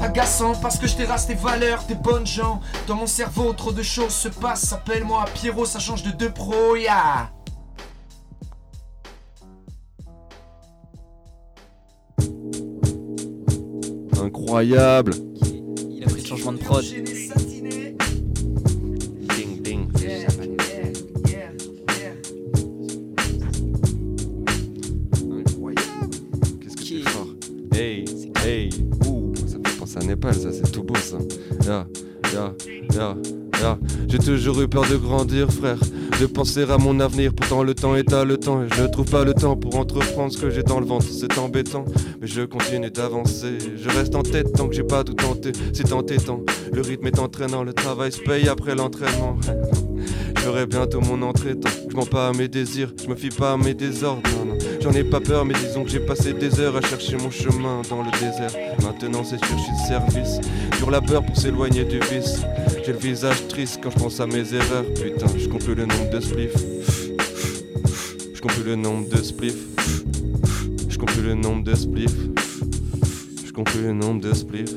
Agaçant 0.00 0.54
parce 0.54 0.78
que 0.78 0.86
je 0.86 0.94
terrasse 0.94 1.26
tes 1.26 1.34
valeurs, 1.34 1.84
tes 1.84 1.96
bonnes 1.96 2.24
gens 2.24 2.60
Dans 2.86 2.94
mon 2.94 3.08
cerveau 3.08 3.52
trop 3.52 3.72
de 3.72 3.82
choses 3.82 4.12
se 4.12 4.28
passent 4.28 4.72
Appelle-moi 4.72 5.24
Pierrot, 5.34 5.66
ça 5.66 5.80
change 5.80 6.04
de 6.04 6.12
deux 6.12 6.30
pro, 6.30 6.76
yeah 6.76 7.32
Incroyable. 14.22 15.14
Il 15.90 16.04
a 16.04 16.06
pris 16.06 16.20
le 16.20 16.26
changement 16.26 16.52
de 16.52 16.58
prod. 16.58 16.84
Ça 29.92 30.00
à 30.00 30.04
Népal, 30.04 30.34
ça, 30.34 30.50
c'est 30.52 30.70
tout 30.72 30.82
beau 30.82 30.94
ça. 30.96 31.18
J'ai 34.08 34.18
toujours 34.18 34.60
eu 34.62 34.68
peur 34.68 34.84
de 34.88 34.96
grandir, 34.96 35.50
frère. 35.50 35.78
De 36.20 36.26
penser 36.26 36.62
à 36.62 36.78
mon 36.78 36.98
avenir, 37.00 37.32
pourtant 37.34 37.62
le 37.62 37.74
temps 37.74 37.94
est 37.96 38.12
à 38.12 38.24
le 38.24 38.38
temps. 38.38 38.62
Et 38.62 38.68
je 38.74 38.82
ne 38.82 38.86
trouve 38.86 39.10
pas 39.10 39.24
le 39.24 39.34
temps 39.34 39.56
pour 39.56 39.76
entreprendre 39.76 40.32
ce 40.32 40.38
que 40.38 40.50
j'ai 40.50 40.62
dans 40.62 40.80
le 40.80 40.86
ventre, 40.86 41.06
c'est 41.10 41.36
embêtant. 41.38 41.84
Mais 42.20 42.26
je 42.26 42.42
continue 42.42 42.90
d'avancer. 42.90 43.58
Je 43.76 43.88
reste 43.90 44.14
en 44.14 44.22
tête 44.22 44.52
tant 44.52 44.68
que 44.68 44.74
j'ai 44.74 44.82
pas 44.82 45.04
tout 45.04 45.14
tenté. 45.14 45.52
C'est 45.72 45.92
entêtant. 45.92 46.40
Le 46.72 46.80
rythme 46.80 47.06
est 47.06 47.18
entraînant, 47.18 47.62
le 47.62 47.74
travail 47.74 48.12
se 48.12 48.20
paye 48.20 48.48
après 48.48 48.74
l'entraînement. 48.74 49.36
J'aurai 50.44 50.66
bientôt 50.66 51.00
mon 51.00 51.22
entrée 51.22 51.58
temps. 51.58 51.68
Je 51.88 51.94
mens 51.94 52.06
pas 52.06 52.28
à 52.28 52.32
mes 52.32 52.48
désirs, 52.48 52.92
je 53.02 53.08
me 53.08 53.14
fie 53.14 53.28
pas 53.28 53.52
à 53.52 53.56
mes 53.56 53.74
désordres. 53.74 54.22
J'en 54.80 54.90
ai 54.92 55.04
pas 55.04 55.20
peur, 55.20 55.44
mais 55.44 55.54
disons 55.54 55.84
que 55.84 55.90
j'ai 55.90 56.00
passé 56.00 56.32
des 56.32 56.58
heures 56.58 56.76
à 56.76 56.80
chercher 56.80 57.16
mon 57.16 57.30
chemin 57.30 57.82
dans 57.88 58.02
le 58.02 58.10
désert. 58.10 58.50
Maintenant 58.82 59.22
c'est 59.22 59.42
suis 59.44 59.54
de 59.54 59.86
service. 59.86 60.40
Dur 60.78 60.90
labeur 60.90 61.24
pour 61.24 61.36
s'éloigner 61.36 61.84
du 61.84 62.00
vice. 62.00 62.42
J'ai 62.84 62.92
le 62.92 62.98
visage 62.98 63.46
triste 63.46 63.78
quand 63.82 63.90
je 63.90 63.98
pense 63.98 64.18
à 64.18 64.26
mes 64.26 64.52
erreurs. 64.52 64.84
Putain, 64.94 65.26
je 65.38 65.48
compte 65.48 65.66
le 65.68 65.86
nombre 65.86 66.10
de 66.10 66.20
spliffs. 66.20 66.56
Je 68.34 68.40
compte 68.40 68.64
le 68.64 68.74
nombre 68.74 69.08
de 69.08 69.22
spliffs. 69.22 69.68
Je 70.88 70.98
compte 70.98 71.12
plus 71.12 71.22
le 71.22 71.34
nombre 71.34 71.62
de 71.62 71.74
spliffs. 71.74 72.16
Je 73.46 73.52
compte 73.52 73.74
le 73.74 73.92
nombre 73.92 74.20
de 74.20 74.34
spliffs. 74.34 74.74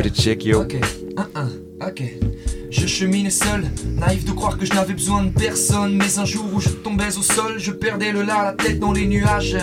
Check 0.00 0.44
yo? 0.46 0.62
Ok, 0.62 0.76
un, 1.18 1.28
un, 1.34 1.48
ok. 1.86 2.02
Je 2.70 2.86
cheminais 2.86 3.28
seul, 3.30 3.64
naïf 3.98 4.24
de 4.24 4.32
croire 4.32 4.56
que 4.56 4.64
je 4.64 4.72
n'avais 4.72 4.94
besoin 4.94 5.24
de 5.24 5.28
personne. 5.30 5.96
Mais 5.96 6.18
un 6.18 6.24
jour 6.24 6.46
où 6.54 6.60
je 6.60 6.70
tombais 6.70 7.14
au 7.18 7.22
sol, 7.22 7.56
je 7.58 7.72
perdais 7.72 8.10
le 8.12 8.22
lard, 8.22 8.42
la 8.44 8.52
tête 8.52 8.78
dans 8.78 8.92
les 8.92 9.06
nuages. 9.06 9.58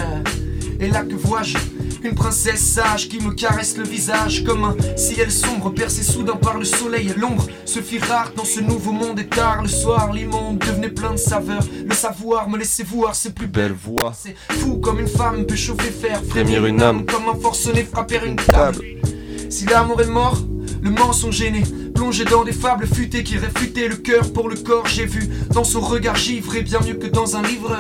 Et 0.80 0.88
là 0.90 1.02
que 1.04 1.16
vois-je? 1.16 1.58
Une 2.04 2.14
princesse 2.14 2.62
sage 2.62 3.10
qui 3.10 3.20
me 3.20 3.32
caresse 3.34 3.76
le 3.76 3.84
visage 3.84 4.44
comme 4.44 4.64
un 4.64 4.76
ciel 4.96 5.32
sombre 5.32 5.72
percé 5.72 6.04
soudain 6.04 6.36
par 6.36 6.58
le 6.60 6.64
soleil 6.64 7.10
et 7.10 7.20
l'ombre 7.20 7.48
se 7.66 7.82
fit 7.82 7.98
rare 8.00 8.32
dans 8.38 8.46
ce 8.46 8.62
nouveau 8.62 8.92
monde 8.94 9.20
et 9.20 9.28
tard 9.28 9.64
le 9.64 9.68
soir 9.68 10.14
l'immonde 10.14 10.60
devenait 10.60 10.92
plein 10.92 11.12
de 11.12 11.18
saveurs 11.18 11.66
le 11.86 11.94
savoir 11.94 12.48
me 12.48 12.58
laissait 12.58 12.84
voir 12.84 13.16
ses 13.16 13.32
plus 13.32 13.48
belles 13.48 13.74
Belle 13.74 13.96
voix. 13.98 14.14
c'est 14.18 14.34
fou 14.60 14.78
comme 14.78 15.02
une 15.02 15.10
femme 15.10 15.46
peut 15.46 15.58
chauffer 15.58 15.92
fer, 15.92 16.22
Frémir 16.30 16.66
une 16.66 16.82
âme. 16.82 17.06
comme 17.06 17.28
un 17.28 17.38
forcené 17.38 17.84
frapper 17.84 18.22
une 18.26 18.38
table. 18.38 18.80
Si 19.50 19.66
l'amour 19.66 20.02
est 20.02 20.08
mort, 20.08 20.38
le 20.82 20.92
mensonge 20.92 21.42
est 21.42 21.52
né, 21.52 21.64
plongé 21.94 22.24
dans 22.24 22.44
des 22.44 22.52
fables 22.52 22.86
futées 22.86 23.24
qui 23.24 23.38
réfutaient 23.38 23.88
le 23.88 23.96
cœur 23.96 24.32
pour 24.32 24.48
le 24.48 24.56
corps. 24.56 24.86
J'ai 24.88 25.06
vu 25.06 25.28
dans 25.52 25.64
son 25.64 25.82
regard 25.82 26.16
givré 26.16 26.62
bien 26.62 26.80
mieux 26.86 26.94
que 26.94 27.08
dans 27.08 27.36
un 27.36 27.42
livre. 27.42 27.76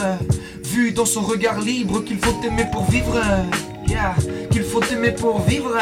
Vu 0.64 0.92
dans 0.92 1.06
son 1.06 1.22
regard 1.22 1.60
libre 1.62 2.04
qu'il 2.04 2.18
faut 2.18 2.36
aimer 2.46 2.66
pour 2.72 2.90
vivre. 2.90 3.20
Yeah, 3.88 4.16
qu'il 4.52 4.64
faut 4.64 4.82
aimer 4.92 5.12
pour 5.12 5.42
vivre. 5.42 5.76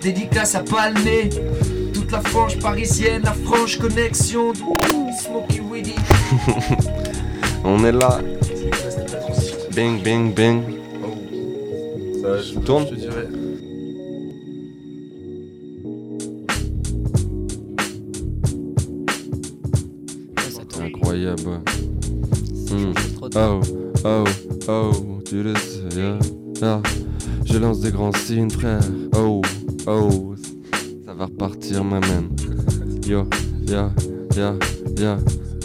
Dédicace 0.00 0.54
à 0.54 0.60
Palmé. 0.60 1.30
Tout 1.92 2.04
toute 2.04 2.12
la 2.12 2.20
frange 2.20 2.58
parisienne, 2.58 3.22
la 3.24 3.32
franche 3.32 3.78
connexion 3.78 4.52
Smokey 5.22 5.60
Weedy. 5.60 5.94
On 7.64 7.82
est 7.82 7.92
là. 7.92 8.20
Bing, 9.74 10.02
bing, 10.02 10.34
bing. 10.34 10.62
Ça 12.20 12.42
je 12.42 12.58
tourne 12.58 12.84
Je 12.90 12.94
te 12.94 13.00
dirais. 13.00 13.43
Incroyable. 21.14 21.62
Hmm. 22.70 22.92
Oh, 23.36 23.60
oh, 24.04 24.24
oh, 24.66 25.20
tu 25.24 25.44
le 25.44 25.54
sais, 25.54 25.96
yeah, 25.96 26.18
yeah. 26.60 26.82
Je 27.44 27.56
lance 27.58 27.80
des 27.80 27.92
grands 27.92 28.12
signes, 28.12 28.50
frère. 28.50 28.80
Oh, 29.16 29.40
oh, 29.86 30.34
ça 31.06 31.14
va 31.14 31.26
repartir, 31.26 31.84
ma 31.84 32.00
man. 32.00 32.30
Yo, 33.06 33.28
ya, 33.64 33.92
ya, 34.36 34.54
ya, 34.98 35.18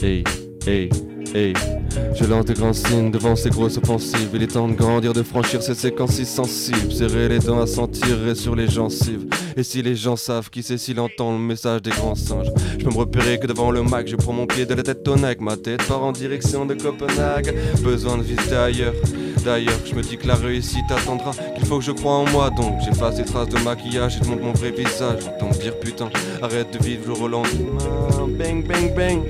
hey, 0.04 0.24
hey, 0.68 0.90
hey. 1.34 1.79
Je 2.16 2.26
lance 2.26 2.46
des 2.46 2.54
grands 2.54 2.74
signes 2.74 3.12
devant 3.12 3.36
ces 3.36 3.50
grosses 3.50 3.78
offensives. 3.78 4.30
Il 4.34 4.44
est 4.44 4.48
temps 4.48 4.68
de 4.68 4.74
grandir, 4.74 5.14
de 5.14 5.24
franchir 5.24 5.62
ces 5.62 5.76
séquences 5.76 6.12
si 6.12 6.26
sensibles. 6.26 6.92
Serrer 6.92 7.30
les 7.30 7.40
dents 7.40 7.62
à 7.62 7.68
s'en 7.68 7.88
tirer 7.88 8.36
sur 8.36 8.56
les 8.56 8.68
gencives. 8.68 9.26
Et 9.56 9.64
si 9.64 9.82
les 9.82 9.96
gens 9.96 10.16
savent 10.16 10.50
qui 10.50 10.64
c'est 10.64 10.78
s'il 10.78 11.00
entend 11.00 11.34
le 11.34 11.40
message 11.40 11.82
des 11.82 11.92
grands 11.92 12.16
singes. 12.16 12.52
Je 12.78 12.84
peux 12.84 12.92
me 12.92 12.98
repérer 12.98 13.40
que 13.40 13.48
devant 13.48 13.72
le 13.72 13.84
Mac 13.84 14.08
Je 14.08 14.16
prends 14.16 14.34
mon 14.34 14.46
pied 14.46 14.66
de 14.66 14.74
la 14.74 14.84
tête 14.84 15.08
au 15.08 15.16
Ma 15.40 15.58
tête 15.58 15.84
part 15.84 16.04
en 16.04 16.12
direction 16.12 16.66
de 16.66 16.74
Copenhague. 16.74 17.56
Besoin 17.82 18.18
de 18.18 18.24
visiter 18.24 18.56
ailleurs 18.56 18.94
D'ailleurs, 19.44 19.80
je 19.86 19.96
me 19.96 20.02
dis 20.02 20.18
que 20.18 20.28
la 20.28 20.36
réussite 20.36 20.92
attendra. 20.92 21.32
Qu'il 21.56 21.66
faut 21.66 21.80
que 21.80 21.86
je 21.86 21.92
croie 21.92 22.14
en 22.14 22.30
moi 22.30 22.50
Donc 22.50 22.80
j'efface 22.84 23.18
les 23.18 23.26
traces 23.26 23.50
de 23.50 23.60
maquillage 23.60 24.18
Et 24.18 24.20
te 24.20 24.28
montre 24.28 24.44
mon 24.44 24.54
vrai 24.54 24.72
visage. 24.72 25.22
J'entends 25.24 25.58
dire 25.58 25.78
putain 25.80 26.10
Arrête 26.42 26.78
de 26.78 26.84
vivre 26.84 27.08
le 27.08 27.14
Roland 27.14 27.44
Bang 28.38 28.66
bang 28.68 28.94
bang 28.96 29.24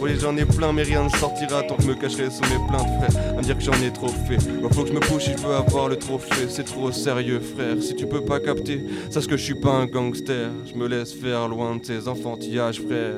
oui 0.00 0.12
j'en 0.18 0.36
ai 0.36 0.44
plein 0.44 0.72
mais 0.72 0.82
rien 0.82 1.04
ne 1.04 1.08
sortira 1.08 1.62
tant 1.62 1.76
que 1.76 1.82
je 1.82 1.88
me 1.88 1.94
cacherai 1.94 2.30
sous 2.30 2.42
mes 2.42 2.68
plaintes 2.68 2.88
frère. 2.98 3.28
À 3.28 3.36
me 3.36 3.42
dire 3.42 3.56
que 3.56 3.62
j'en 3.62 3.80
ai 3.82 3.92
trop 3.92 4.08
fait. 4.08 4.36
Bah, 4.60 4.68
Faut 4.72 4.82
que 4.82 4.88
je 4.88 4.94
me 4.94 5.00
couche 5.00 5.24
si 5.24 5.32
je 5.32 5.38
veux 5.38 5.54
avoir 5.54 5.88
le 5.88 5.96
trophée. 5.96 6.48
C'est 6.48 6.64
trop 6.64 6.90
sérieux 6.92 7.40
frère. 7.40 7.82
Si 7.82 7.94
tu 7.94 8.06
peux 8.06 8.24
pas 8.24 8.40
capter 8.40 8.80
Sache 9.10 9.26
que 9.26 9.36
je 9.36 9.44
suis 9.44 9.60
pas 9.60 9.70
un 9.70 9.86
gangster. 9.86 10.50
Je 10.66 10.74
me 10.74 10.86
laisse 10.88 11.12
faire 11.12 11.48
loin 11.48 11.76
de 11.76 11.80
tes 11.80 12.08
enfantillages 12.08 12.80
frère. 12.80 13.16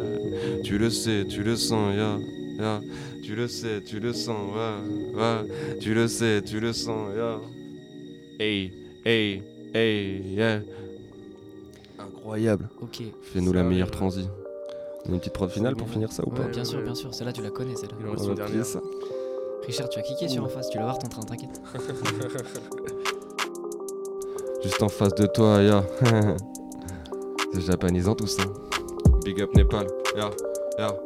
Tu 0.65 0.79
le 0.79 0.91
sais, 0.91 1.25
tu 1.29 1.43
le 1.43 1.57
sens 1.57 1.95
ya 1.95 2.19
ya. 2.59 2.81
Tu 3.23 3.37
le 3.37 3.49
sais, 3.49 3.81
tu 3.85 4.01
le 4.01 4.13
sens 4.13 4.37
ouais, 4.55 5.21
ouais. 5.21 5.79
Tu 5.81 5.95
le 5.95 6.09
sais, 6.09 6.43
tu 6.43 6.61
le 6.61 6.73
sens 6.73 7.11
ya. 7.17 7.39
Hey, 8.41 8.73
hey, 9.05 9.43
hey, 9.73 10.23
yeah. 10.35 10.61
Incroyable. 11.99 12.69
Ok. 12.81 13.03
Fais-nous 13.33 13.53
la 13.53 13.63
meilleure 13.63 13.89
ouais. 13.89 13.93
transi 13.93 14.29
Une 15.09 15.19
petite 15.19 15.33
prod 15.33 15.51
finale 15.51 15.75
pour 15.77 15.89
finir 15.89 16.13
ça 16.13 16.23
ou 16.27 16.31
pas 16.31 16.45
bien 16.45 16.65
sûr, 16.65 16.81
bien 16.83 16.95
sûr. 16.95 17.13
Celle-là, 17.13 17.33
tu 17.33 17.43
la 17.43 17.51
connais, 17.51 17.75
celle-là. 17.75 17.97
Il 18.01 18.07
en 18.07 18.13
reste 18.13 18.23
On 18.25 18.29
une 18.29 18.31
va 18.31 18.35
dernière. 18.47 18.53
plier 18.53 18.65
ça 18.65 18.81
Richard, 19.67 19.89
tu 19.89 19.99
as 19.99 20.03
cliqué 20.03 20.29
sur 20.29 20.45
en 20.45 20.49
face. 20.49 20.69
Tu 20.71 20.79
vas 20.79 20.85
voir 20.85 20.99
ton 20.99 21.09
train, 21.09 21.23
t'inquiète. 21.23 21.61
Juste 24.63 24.83
en 24.83 24.89
face 24.89 25.15
de 25.15 25.27
toi, 25.27 25.63
ya. 25.63 25.85
C'est 27.53 27.61
japonisant 27.61 28.15
tout 28.15 28.27
ça. 28.27 28.43
Big 29.25 29.41
up 29.43 29.51
Népal, 29.55 29.87
ya, 30.17 30.31
ya. 30.79 30.97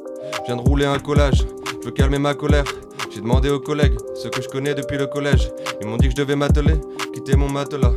Je 0.41 0.47
viens 0.47 0.57
de 0.57 0.63
rouler 0.63 0.87
un 0.87 0.99
collage, 0.99 1.47
je 1.81 1.87
veux 1.87 1.93
calmer 1.93 2.19
ma 2.19 2.35
colère. 2.35 2.65
J'ai 3.11 3.21
demandé 3.21 3.51
aux 3.51 3.61
collègues, 3.61 3.97
ceux 4.15 4.31
que 4.31 4.43
je 4.43 4.49
connais 4.49 4.75
depuis 4.75 4.99
le 4.99 5.07
collège. 5.07 5.51
Ils 5.81 5.87
m'ont 5.87 5.97
dit 5.97 6.07
que 6.09 6.13
je 6.13 6.17
devais 6.17 6.37
m'atteler, 6.37 6.75
quitter 7.15 7.37
mon 7.37 7.49
matelas. 7.51 7.93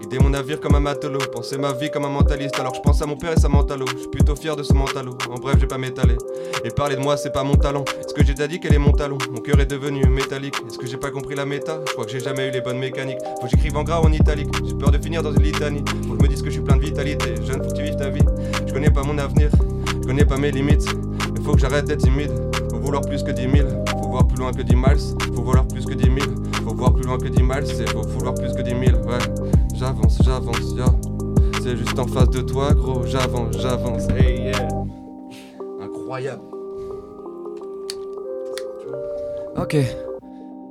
Guider 0.00 0.18
mon 0.18 0.30
navire 0.30 0.60
comme 0.60 0.74
un 0.74 0.80
matelot, 0.80 1.18
penser 1.32 1.58
ma 1.58 1.72
vie 1.72 1.90
comme 1.90 2.04
un 2.04 2.10
mentaliste. 2.10 2.58
Alors 2.58 2.74
je 2.74 2.80
pense 2.80 3.02
à 3.02 3.06
mon 3.06 3.16
père 3.16 3.32
et 3.32 3.40
sa 3.40 3.48
mentalo. 3.48 3.84
Je 3.92 3.98
suis 3.98 4.08
plutôt 4.08 4.34
fier 4.34 4.56
de 4.56 4.62
ce 4.62 4.72
mentalo. 4.72 5.12
En 5.28 5.34
bref, 5.34 5.56
je 5.56 5.62
vais 5.62 5.66
pas 5.66 5.78
m'étaler. 5.78 6.16
Et 6.64 6.70
parler 6.70 6.96
de 6.96 7.00
moi, 7.00 7.16
c'est 7.16 7.32
pas 7.32 7.44
mon 7.44 7.54
talent. 7.54 7.84
Est-ce 8.00 8.14
que 8.14 8.24
j'ai 8.24 8.34
déjà 8.34 8.48
dit 8.48 8.60
qu'elle 8.60 8.74
est 8.74 8.78
mon 8.78 8.92
talon 8.92 9.18
Mon 9.30 9.40
cœur 9.40 9.60
est 9.60 9.66
devenu 9.66 10.04
métallique. 10.06 10.54
Est-ce 10.66 10.78
que 10.78 10.86
j'ai 10.86 10.96
pas 10.96 11.10
compris 11.10 11.34
la 11.34 11.44
méta? 11.44 11.80
Je 11.86 11.92
crois 11.92 12.04
que 12.04 12.10
j'ai 12.10 12.20
jamais 12.20 12.48
eu 12.48 12.50
les 12.50 12.60
bonnes 12.60 12.78
mécaniques. 12.78 13.18
Faut 13.40 13.46
que 13.46 13.50
j'écrive 13.50 13.76
en 13.76 13.84
gras 13.84 14.00
ou 14.00 14.04
en 14.04 14.12
italique. 14.12 14.48
J'ai 14.66 14.74
peur 14.74 14.90
de 14.90 14.98
finir 14.98 15.22
dans 15.22 15.32
une 15.32 15.42
litanie. 15.42 15.84
Faut 16.08 16.14
que 16.14 16.18
je 16.18 16.22
me 16.22 16.28
dise 16.28 16.40
que 16.40 16.48
je 16.48 16.54
suis 16.54 16.62
plein 16.62 16.76
de 16.76 16.82
vitalité. 16.82 17.34
Jeune, 17.44 17.62
faut 17.62 17.70
que 17.70 17.76
tu 17.76 17.82
vives 17.82 17.96
ta 17.96 18.08
vie. 18.08 18.24
Je 18.66 18.72
connais 18.72 18.90
pas 18.90 19.02
mon 19.02 19.18
avenir, 19.18 19.50
je 20.02 20.06
connais 20.06 20.24
pas 20.24 20.38
mes 20.38 20.50
limites. 20.50 20.86
Mais 21.34 21.44
faut 21.44 21.52
que 21.52 21.60
j'arrête 21.60 21.84
d'être 21.84 22.02
timide. 22.02 22.32
Faut 22.70 22.78
vouloir 22.78 23.02
plus 23.02 23.22
que 23.22 23.32
10 23.32 23.42
000. 23.42 23.68
Faut 24.10 24.16
voir 24.16 24.26
plus 24.26 24.38
loin 24.38 24.52
que 24.52 24.62
10 24.62 24.74
miles. 24.74 24.98
Faut 25.36 25.42
vouloir 25.44 25.68
plus 25.68 25.84
que 25.86 25.94
10 25.94 26.02
000. 26.02 26.16
Faut 26.64 26.74
voir 26.74 26.92
plus 26.92 27.04
loin 27.04 27.16
que 27.16 27.28
10 27.28 27.42
miles. 27.44 27.64
C'est 27.64 27.88
faut 27.90 28.02
vouloir 28.02 28.34
plus 28.34 28.52
que 28.52 28.60
10 28.60 28.70
000. 28.70 29.06
Ouais, 29.06 29.18
j'avance, 29.72 30.18
j'avance, 30.24 30.74
ya. 30.76 30.86
C'est 31.62 31.76
juste 31.76 31.96
en 31.96 32.08
face 32.08 32.28
de 32.30 32.40
toi, 32.40 32.74
gros. 32.74 33.06
J'avance, 33.06 33.56
j'avance. 33.56 34.08
Hey, 34.08 34.46
yeah. 34.46 34.68
Incroyable. 35.80 36.42
Ok. 39.56 39.76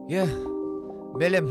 Yeah. 0.10 0.28
Belém. 1.18 1.48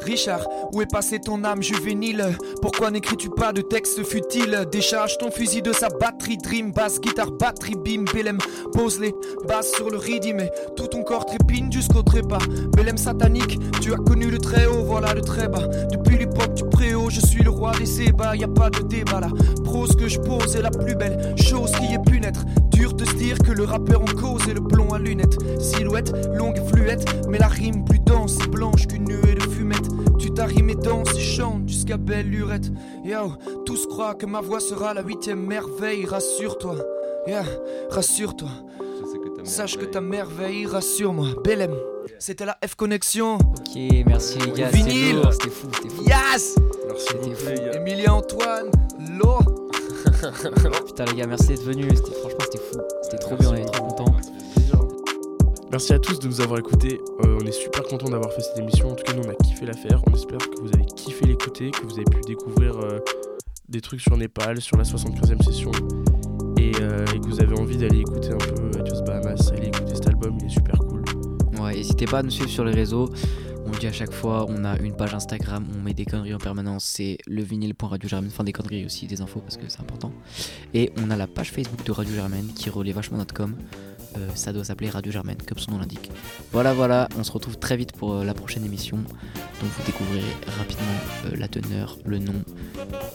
Richard, 0.00 0.46
où 0.72 0.82
est 0.82 0.90
passée 0.90 1.20
ton 1.20 1.44
âme 1.44 1.62
juvénile? 1.62 2.36
Pourquoi 2.60 2.90
n'écris-tu 2.90 3.30
pas 3.30 3.52
de 3.52 3.60
texte 3.60 4.02
futile? 4.04 4.66
Décharge 4.70 5.18
ton 5.18 5.30
fusil 5.30 5.62
de 5.62 5.72
sa 5.72 5.88
batterie 5.88 6.38
Dream, 6.38 6.72
basse, 6.72 7.00
guitare, 7.00 7.30
batterie, 7.30 7.76
bim, 7.76 8.04
Belém 8.12 8.38
Pose 8.72 9.00
les 9.00 9.14
basses 9.46 9.72
sur 9.72 9.90
le 9.90 9.98
rythme 9.98 10.40
et 10.40 10.50
tout 10.76 10.86
ton 10.86 11.02
corps 11.02 11.26
trépine 11.26 11.70
jusqu'au 11.70 12.02
trépas. 12.02 12.38
Belém 12.76 12.96
satanique, 12.96 13.58
tu 13.80 13.92
as 13.92 13.96
connu 13.96 14.30
le 14.30 14.38
très 14.38 14.66
haut, 14.66 14.82
voilà 14.84 15.14
le 15.14 15.20
très 15.20 15.48
bas 15.48 15.66
Depuis 15.90 16.16
l'époque 16.16 16.54
du 16.54 16.64
préau, 16.64 16.99
je 17.10 17.20
suis 17.20 17.42
le 17.42 17.50
roi 17.50 17.72
des 17.72 18.02
ébats 18.02 18.36
Y 18.36 18.44
a 18.44 18.48
pas 18.48 18.70
de 18.70 18.80
débat 18.82 19.20
là, 19.20 19.28
prose 19.64 19.94
que 19.96 20.08
je 20.08 20.18
pose 20.18 20.56
est 20.56 20.62
la 20.62 20.70
plus 20.70 20.94
belle 20.94 21.34
chose 21.36 21.72
qui 21.72 21.92
ait 21.92 21.98
pu 21.98 22.20
naître. 22.20 22.44
Dur 22.70 22.94
de 22.94 23.04
se 23.04 23.14
dire 23.14 23.38
que 23.38 23.50
le 23.50 23.64
rappeur 23.64 24.00
en 24.00 24.20
cause 24.20 24.48
est 24.48 24.54
le 24.54 24.62
plomb 24.62 24.92
à 24.92 24.98
lunettes. 24.98 25.38
Silhouette, 25.60 26.12
longue 26.34 26.56
et 26.56 26.68
fluette, 26.68 27.04
mais 27.28 27.38
la 27.38 27.48
rime 27.48 27.84
plus 27.84 27.98
dense 27.98 28.38
et 28.44 28.48
blanche 28.48 28.86
qu'une 28.86 29.04
nuée 29.04 29.34
de 29.34 29.42
fumette 29.42 29.88
Tu 30.18 30.32
t'as 30.32 30.46
rimé 30.46 30.74
danse 30.74 31.14
et 31.16 31.20
chante 31.20 31.68
jusqu'à 31.68 31.96
belle 31.96 32.28
lurette. 32.28 32.70
Yo, 33.04 33.32
tous 33.66 33.86
croient 33.86 34.14
que 34.14 34.26
ma 34.26 34.40
voix 34.40 34.60
sera 34.60 34.94
la 34.94 35.02
huitième 35.02 35.44
merveille. 35.44 36.06
Rassure-toi, 36.06 36.76
yeah, 37.26 37.44
rassure-toi 37.90 38.48
Sache 39.44 39.76
que 39.76 39.84
ta 39.84 40.00
merveille, 40.00 40.66
rassure-moi 40.66 41.28
Belém, 41.44 41.74
c'était 42.18 42.44
la 42.44 42.56
F-Connexion 42.66 43.34
Ok, 43.36 43.76
merci 44.06 44.38
les 44.38 44.52
gars. 44.52 44.70
C'était 44.70 44.88
Vinyle. 44.90 45.16
lourd, 45.16 45.32
c'était 45.32 45.50
fou, 45.50 45.66
c'était 45.74 45.88
fou. 45.88 46.02
Yes 46.04 46.56
Merci 46.88 47.06
C'était 47.08 47.18
beaucoup, 47.24 47.34
fou. 47.36 47.48
les 47.48 47.54
gars. 47.56 47.72
Emilien 47.74 48.12
Antoine, 48.12 48.70
Lo 49.18 49.38
Putain 50.86 51.04
les 51.06 51.14
gars, 51.14 51.26
merci 51.26 51.48
d'être 51.48 51.62
venus. 51.64 51.86
C'était 51.96 52.12
franchement 52.18 52.38
c'était 52.44 52.58
fou. 52.58 52.78
C'était 53.02 53.18
trop 53.18 53.36
bien, 53.36 53.50
on 53.50 53.54
est 53.54 53.64
trop 53.64 53.84
contents. 53.88 54.14
Merci 55.70 55.92
à 55.92 55.98
tous 55.98 56.18
de 56.18 56.26
nous 56.26 56.40
avoir 56.40 56.58
écoutés. 56.58 57.00
Euh, 57.24 57.38
on 57.40 57.46
est 57.46 57.52
super 57.52 57.82
content 57.84 58.08
d'avoir 58.08 58.32
fait 58.32 58.42
cette 58.42 58.58
émission. 58.58 58.90
En 58.90 58.94
tout 58.96 59.04
cas, 59.04 59.12
nous, 59.12 59.22
on 59.24 59.30
a 59.30 59.34
kiffé 59.34 59.66
la 59.66 59.72
faire. 59.72 60.02
On 60.10 60.12
espère 60.14 60.38
que 60.38 60.60
vous 60.60 60.68
avez 60.74 60.84
kiffé 60.84 61.26
l'écouter, 61.26 61.70
que 61.70 61.84
vous 61.84 61.94
avez 61.94 62.04
pu 62.04 62.20
découvrir 62.26 62.76
euh, 62.80 62.98
des 63.68 63.80
trucs 63.80 64.00
sur 64.00 64.16
Népal, 64.16 64.60
sur 64.60 64.76
la 64.76 64.82
75e 64.82 65.40
session. 65.44 65.70
Et, 66.60 66.72
euh, 66.82 67.06
et 67.14 67.18
que 67.18 67.24
vous 67.24 67.40
avez 67.40 67.58
envie 67.58 67.78
d'aller 67.78 68.00
écouter 68.00 68.32
un 68.32 68.36
peu 68.36 68.78
Adios 68.78 69.02
Bahamas. 69.02 69.50
Allez 69.56 69.68
écouter 69.68 69.94
cet 69.94 70.08
album, 70.08 70.36
il 70.40 70.46
est 70.46 70.50
super 70.50 70.78
cool. 70.78 71.02
Ouais, 71.58 71.74
n'hésitez 71.74 72.04
pas 72.04 72.18
à 72.18 72.22
nous 72.22 72.30
suivre 72.30 72.50
sur 72.50 72.64
les 72.64 72.72
réseaux. 72.72 73.08
On 73.64 73.70
dit 73.70 73.86
à 73.86 73.92
chaque 73.92 74.12
fois, 74.12 74.44
on 74.48 74.64
a 74.64 74.78
une 74.78 74.94
page 74.94 75.14
Instagram, 75.14 75.64
on 75.74 75.82
met 75.82 75.94
des 75.94 76.04
conneries 76.04 76.34
en 76.34 76.38
permanence, 76.38 76.84
c'est 76.84 77.18
le 77.26 77.42
vinyle.radio 77.42 78.08
Germaine, 78.08 78.30
enfin 78.32 78.44
des 78.44 78.52
conneries 78.52 78.84
aussi, 78.84 79.06
des 79.06 79.22
infos 79.22 79.40
parce 79.40 79.56
que 79.56 79.68
c'est 79.68 79.80
important. 79.80 80.12
Et 80.74 80.92
on 81.02 81.10
a 81.10 81.16
la 81.16 81.26
page 81.26 81.50
Facebook 81.50 81.82
de 81.84 81.92
Radio 81.92 82.14
Germaine 82.14 82.48
qui 82.54 82.68
relaie 82.68 82.92
vachement 82.92 83.16
notre 83.16 83.32
com. 83.32 83.54
Euh, 84.18 84.28
ça 84.34 84.52
doit 84.52 84.64
s'appeler 84.64 84.90
Radio 84.90 85.12
Germaine, 85.12 85.38
comme 85.46 85.58
son 85.58 85.70
nom 85.70 85.78
l'indique. 85.78 86.10
Voilà, 86.52 86.74
voilà, 86.74 87.08
on 87.16 87.24
se 87.24 87.32
retrouve 87.32 87.58
très 87.58 87.76
vite 87.76 87.92
pour 87.92 88.14
euh, 88.14 88.24
la 88.24 88.34
prochaine 88.34 88.64
émission. 88.64 88.96
Donc 88.96 89.70
vous 89.70 89.82
découvrirez 89.86 90.34
rapidement 90.58 90.84
euh, 91.26 91.36
la 91.36 91.48
teneur, 91.48 91.96
le 92.04 92.18
nom, 92.18 92.34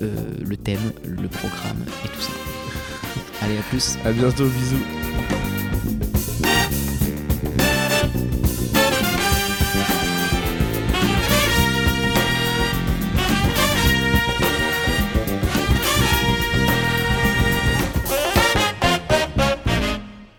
euh, 0.02 0.16
le 0.42 0.58
thème, 0.58 0.94
le 1.04 1.28
programme 1.28 1.84
et 2.06 2.08
tout 2.08 2.22
ça. 2.22 2.32
Allez, 3.46 3.60
à 3.60 3.62
plus. 3.62 3.98
À 4.04 4.12
bientôt, 4.12 4.46
bisous. 4.46 4.76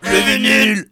Le 0.03 0.19
vinyle 0.33 0.85